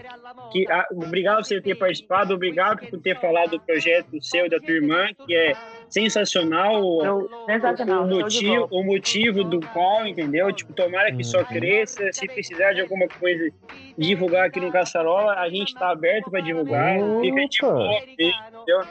Que, 0.51 0.69
a, 0.71 0.87
obrigado 0.91 1.37
por 1.37 1.45
você 1.45 1.61
ter 1.61 1.75
participado, 1.75 2.33
obrigado 2.33 2.87
por 2.87 2.99
ter 2.99 3.19
falado 3.19 3.51
do 3.51 3.59
projeto 3.59 4.21
seu 4.21 4.45
e 4.45 4.49
da 4.49 4.59
tua 4.59 4.73
irmã, 4.73 5.07
que 5.25 5.35
é 5.35 5.55
sensacional, 5.89 6.81
Eu, 7.03 7.29
sensacional. 7.45 8.03
o, 8.03 8.07
motivo, 8.07 8.67
o 8.71 8.83
motivo 8.83 9.43
do 9.43 9.59
qual, 9.67 10.05
entendeu? 10.05 10.51
Tipo, 10.51 10.73
tomara 10.73 11.11
que 11.11 11.23
só 11.23 11.43
cresça. 11.43 12.11
Se 12.11 12.27
precisar 12.27 12.73
de 12.73 12.81
alguma 12.81 13.07
coisa 13.07 13.49
divulgar 13.97 14.47
aqui 14.47 14.59
no 14.59 14.71
Caçarola, 14.71 15.33
a 15.33 15.49
gente 15.49 15.69
está 15.69 15.89
aberto 15.89 16.29
para 16.29 16.41
divulgar. 16.41 16.97
Fica 17.21 17.47
de 17.47 17.61
boa, 17.61 17.99
entendeu? 17.99 18.81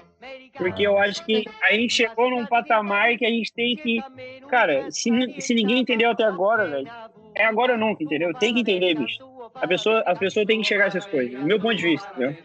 Porque 0.56 0.86
eu 0.86 0.98
acho 0.98 1.24
que 1.24 1.44
a 1.62 1.74
gente 1.74 1.92
chegou 1.92 2.30
num 2.30 2.46
patamar 2.46 3.16
que 3.16 3.24
a 3.26 3.30
gente 3.30 3.52
tem 3.52 3.76
que. 3.76 4.00
Cara, 4.48 4.90
se, 4.90 5.10
se 5.40 5.54
ninguém 5.54 5.80
entendeu 5.80 6.10
até 6.10 6.24
agora, 6.24 6.66
velho, 6.66 6.90
é 7.34 7.44
agora 7.44 7.74
ou 7.74 7.78
nunca, 7.78 8.02
entendeu? 8.02 8.32
Tem 8.34 8.54
que 8.54 8.60
entender, 8.60 8.94
bicho. 8.94 9.35
A 9.60 9.66
pessoa, 9.66 10.02
as 10.06 10.18
pessoas 10.18 10.46
têm 10.46 10.60
que 10.60 10.66
chegar 10.66 10.84
a 10.84 10.86
essas 10.88 11.06
coisas, 11.06 11.38
do 11.38 11.46
meu 11.46 11.58
ponto 11.60 11.74
de 11.76 11.82
vista, 11.82 12.08
entendeu? 12.10 12.36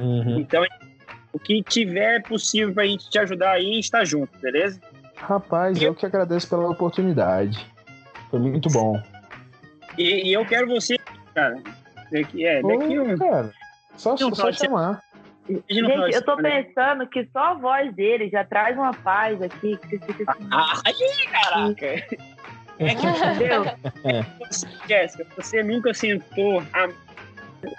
Uhum. 0.00 0.40
Então, 0.40 0.64
o 1.32 1.38
que 1.38 1.62
tiver 1.62 2.22
possível 2.22 2.74
pra 2.74 2.86
gente 2.86 3.08
te 3.08 3.18
ajudar 3.18 3.52
aí, 3.52 3.70
a 3.70 3.74
gente 3.74 3.90
tá 3.90 4.04
junto, 4.04 4.36
beleza? 4.38 4.80
Rapaz, 5.16 5.80
eu 5.80 5.94
que 5.94 6.04
agradeço 6.04 6.48
pela 6.48 6.68
oportunidade. 6.68 7.66
Foi 8.30 8.40
muito 8.40 8.68
bom. 8.70 9.00
E, 9.96 10.28
e 10.28 10.32
eu 10.32 10.44
quero 10.44 10.66
você, 10.66 10.98
cara. 11.34 11.58
Daqui, 12.12 12.46
é, 12.46 12.62
daqui 12.62 12.98
Ô, 12.98 13.02
um. 13.02 13.16
cara, 13.18 13.52
só, 13.96 14.14
Não, 14.20 14.34
só 14.34 14.52
chamar. 14.52 15.02
gente 15.48 16.14
eu 16.14 16.24
tô 16.24 16.36
né? 16.36 16.62
pensando 16.62 17.06
que 17.06 17.28
só 17.32 17.38
a 17.38 17.54
voz 17.54 17.94
dele 17.94 18.28
já 18.28 18.44
traz 18.44 18.76
uma 18.76 18.92
paz 18.92 19.40
aqui. 19.40 19.76
Que 19.76 19.96
assim, 19.96 20.48
Ah, 20.52 20.80
aí, 20.84 21.28
caraca! 21.30 22.16
É 22.78 22.94
que 22.94 23.06
entendeu? 23.06 23.64
você, 24.40 24.66
Jéssica, 24.88 25.26
você 25.36 25.62
nunca 25.62 25.94
sentou 25.94 26.62
a... 26.72 26.88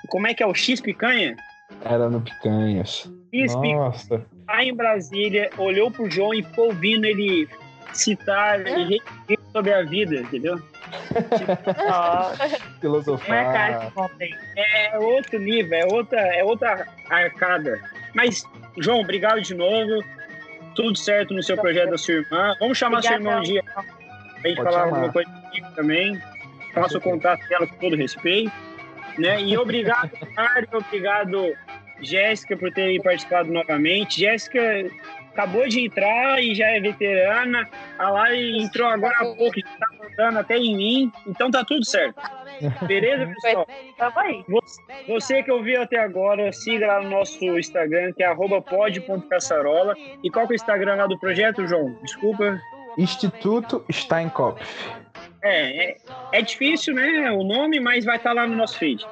Como 0.09 0.27
é 0.27 0.33
que 0.33 0.43
é 0.43 0.47
o 0.47 0.53
X 0.53 0.81
picanha? 0.81 1.35
Era 1.83 2.09
no 2.09 2.21
Picanhas. 2.21 3.09
X 3.33 3.55
picanha 3.55 3.75
Nossa. 3.77 4.25
lá 4.47 4.63
em 4.63 4.73
Brasília, 4.73 5.49
olhou 5.57 5.91
pro 5.91 6.09
João 6.09 6.33
e 6.33 6.43
ficou 6.43 6.65
ouvindo 6.65 7.05
ele 7.05 7.47
citar 7.93 8.59
e 8.65 8.83
refletir 8.83 9.39
sobre 9.51 9.73
a 9.73 9.83
vida, 9.83 10.15
entendeu? 10.15 10.61
Ó, 11.89 12.31
não 12.31 12.45
é 12.45 12.49
cara 12.49 12.69
Filosofar. 12.79 13.85
que 13.85 13.91
contém. 13.91 14.35
É 14.55 14.97
outro 14.97 15.39
nível, 15.39 15.77
é 15.77 15.85
outra, 15.85 16.19
é 16.19 16.43
outra 16.43 16.87
arcada. 17.09 17.81
Mas, 18.13 18.43
João, 18.77 19.01
obrigado 19.01 19.41
de 19.41 19.53
novo. 19.53 20.03
Tudo 20.75 20.95
certo 20.95 21.33
no 21.33 21.43
seu 21.43 21.57
projeto 21.57 21.91
da 21.91 21.97
sua 21.97 22.15
irmã. 22.15 22.55
Vamos 22.59 22.77
chamar 22.77 23.01
sua 23.01 23.15
irmã 23.15 23.39
um 23.39 23.41
dia 23.41 23.63
pra 24.41 24.49
gente 24.49 24.57
Pode 24.57 24.69
falar 24.69 24.85
chamar. 24.85 24.95
alguma 24.95 25.13
coisa 25.13 25.29
comigo 25.29 25.67
também. 25.75 26.21
Faço 26.73 26.97
o 26.97 27.01
contato 27.01 27.47
dela 27.47 27.67
com 27.67 27.75
todo 27.75 27.95
respeito. 27.95 28.51
Né? 29.17 29.41
E 29.41 29.57
obrigado, 29.57 30.11
Mário, 30.35 30.67
obrigado, 30.73 31.53
Jéssica, 32.01 32.55
por 32.55 32.71
ter 32.71 33.01
participado 33.01 33.51
novamente. 33.51 34.19
Jéssica 34.19 34.61
acabou 35.31 35.67
de 35.67 35.85
entrar 35.85 36.41
e 36.41 36.53
já 36.53 36.67
é 36.67 36.79
veterana. 36.79 37.67
A 37.97 38.09
Lari 38.09 38.61
entrou 38.61 38.87
agora 38.87 39.15
há 39.19 39.25
pouco, 39.35 39.59
já 39.59 39.67
tá 39.79 39.87
mandando 39.99 40.39
até 40.39 40.57
em 40.57 40.75
mim. 40.75 41.11
Então 41.27 41.49
tá 41.49 41.63
tudo 41.63 41.85
certo. 41.85 42.19
Beleza, 42.87 43.31
pessoal? 43.41 43.67
Você, 45.07 45.43
que 45.43 45.51
ouviu 45.51 45.81
até 45.81 45.99
agora, 45.99 46.51
siga 46.51 46.87
lá 46.87 47.01
no 47.03 47.09
nosso 47.09 47.43
Instagram, 47.57 48.13
que 48.13 48.23
é 48.23 48.27
arroba 48.27 48.61
pod.caçarola. 48.61 49.95
E 50.23 50.29
qual 50.29 50.47
que 50.47 50.53
é 50.53 50.55
o 50.55 50.57
Instagram 50.57 50.95
lá 50.95 51.07
do 51.07 51.19
projeto, 51.19 51.67
João? 51.67 51.95
Desculpa. 52.03 52.59
Instituto 52.97 53.85
Steinkopf. 53.91 54.61
É, 55.43 55.91
é, 55.91 55.97
é 56.33 56.41
difícil, 56.41 56.93
né? 56.93 57.31
O 57.31 57.43
nome, 57.43 57.79
mas 57.79 58.05
vai 58.05 58.17
estar 58.17 58.33
lá 58.33 58.47
no 58.47 58.55
nosso 58.55 58.77
feed. 58.77 59.05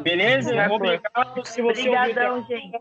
Beleza? 0.00 0.54
Tá. 0.54 0.72
Obrigado. 0.72 1.46
Se 1.46 1.62
você 1.62 1.88
Obrigadão, 1.88 2.44
gente. 2.46 2.78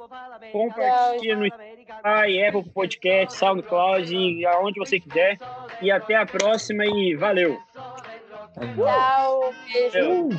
compartilha 0.52 1.36
no 1.36 1.48
Spotify, 1.48 2.46
Apple 2.48 2.70
Podcast, 2.72 3.38
SoundCloud, 3.38 4.16
e 4.16 4.46
aonde 4.46 4.80
você 4.80 5.00
quiser. 5.00 5.38
E 5.82 5.92
até 5.92 6.16
a 6.16 6.26
próxima 6.26 6.86
e 6.86 7.16
valeu. 7.16 7.60
Tchau, 8.76 9.54
beijo. 9.72 10.30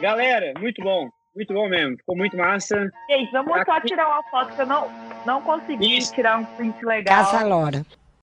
Galera, 0.00 0.52
muito 0.58 0.82
bom. 0.82 1.08
Muito 1.34 1.52
bom 1.52 1.68
mesmo. 1.68 1.96
Ficou 1.96 2.16
muito 2.16 2.36
massa. 2.36 2.90
Gente, 3.10 3.32
vamos 3.32 3.64
só 3.64 3.80
tirar 3.80 4.06
uma 4.06 4.22
foto 4.30 4.54
que 4.54 4.62
eu 4.62 4.66
não, 4.66 4.88
não 5.26 5.42
consegui 5.42 5.98
Isso. 5.98 6.14
tirar 6.14 6.38
um 6.38 6.44
print 6.44 6.84
legal. 6.84 7.24
Caça 7.24 7.44
Lora. 7.44 7.84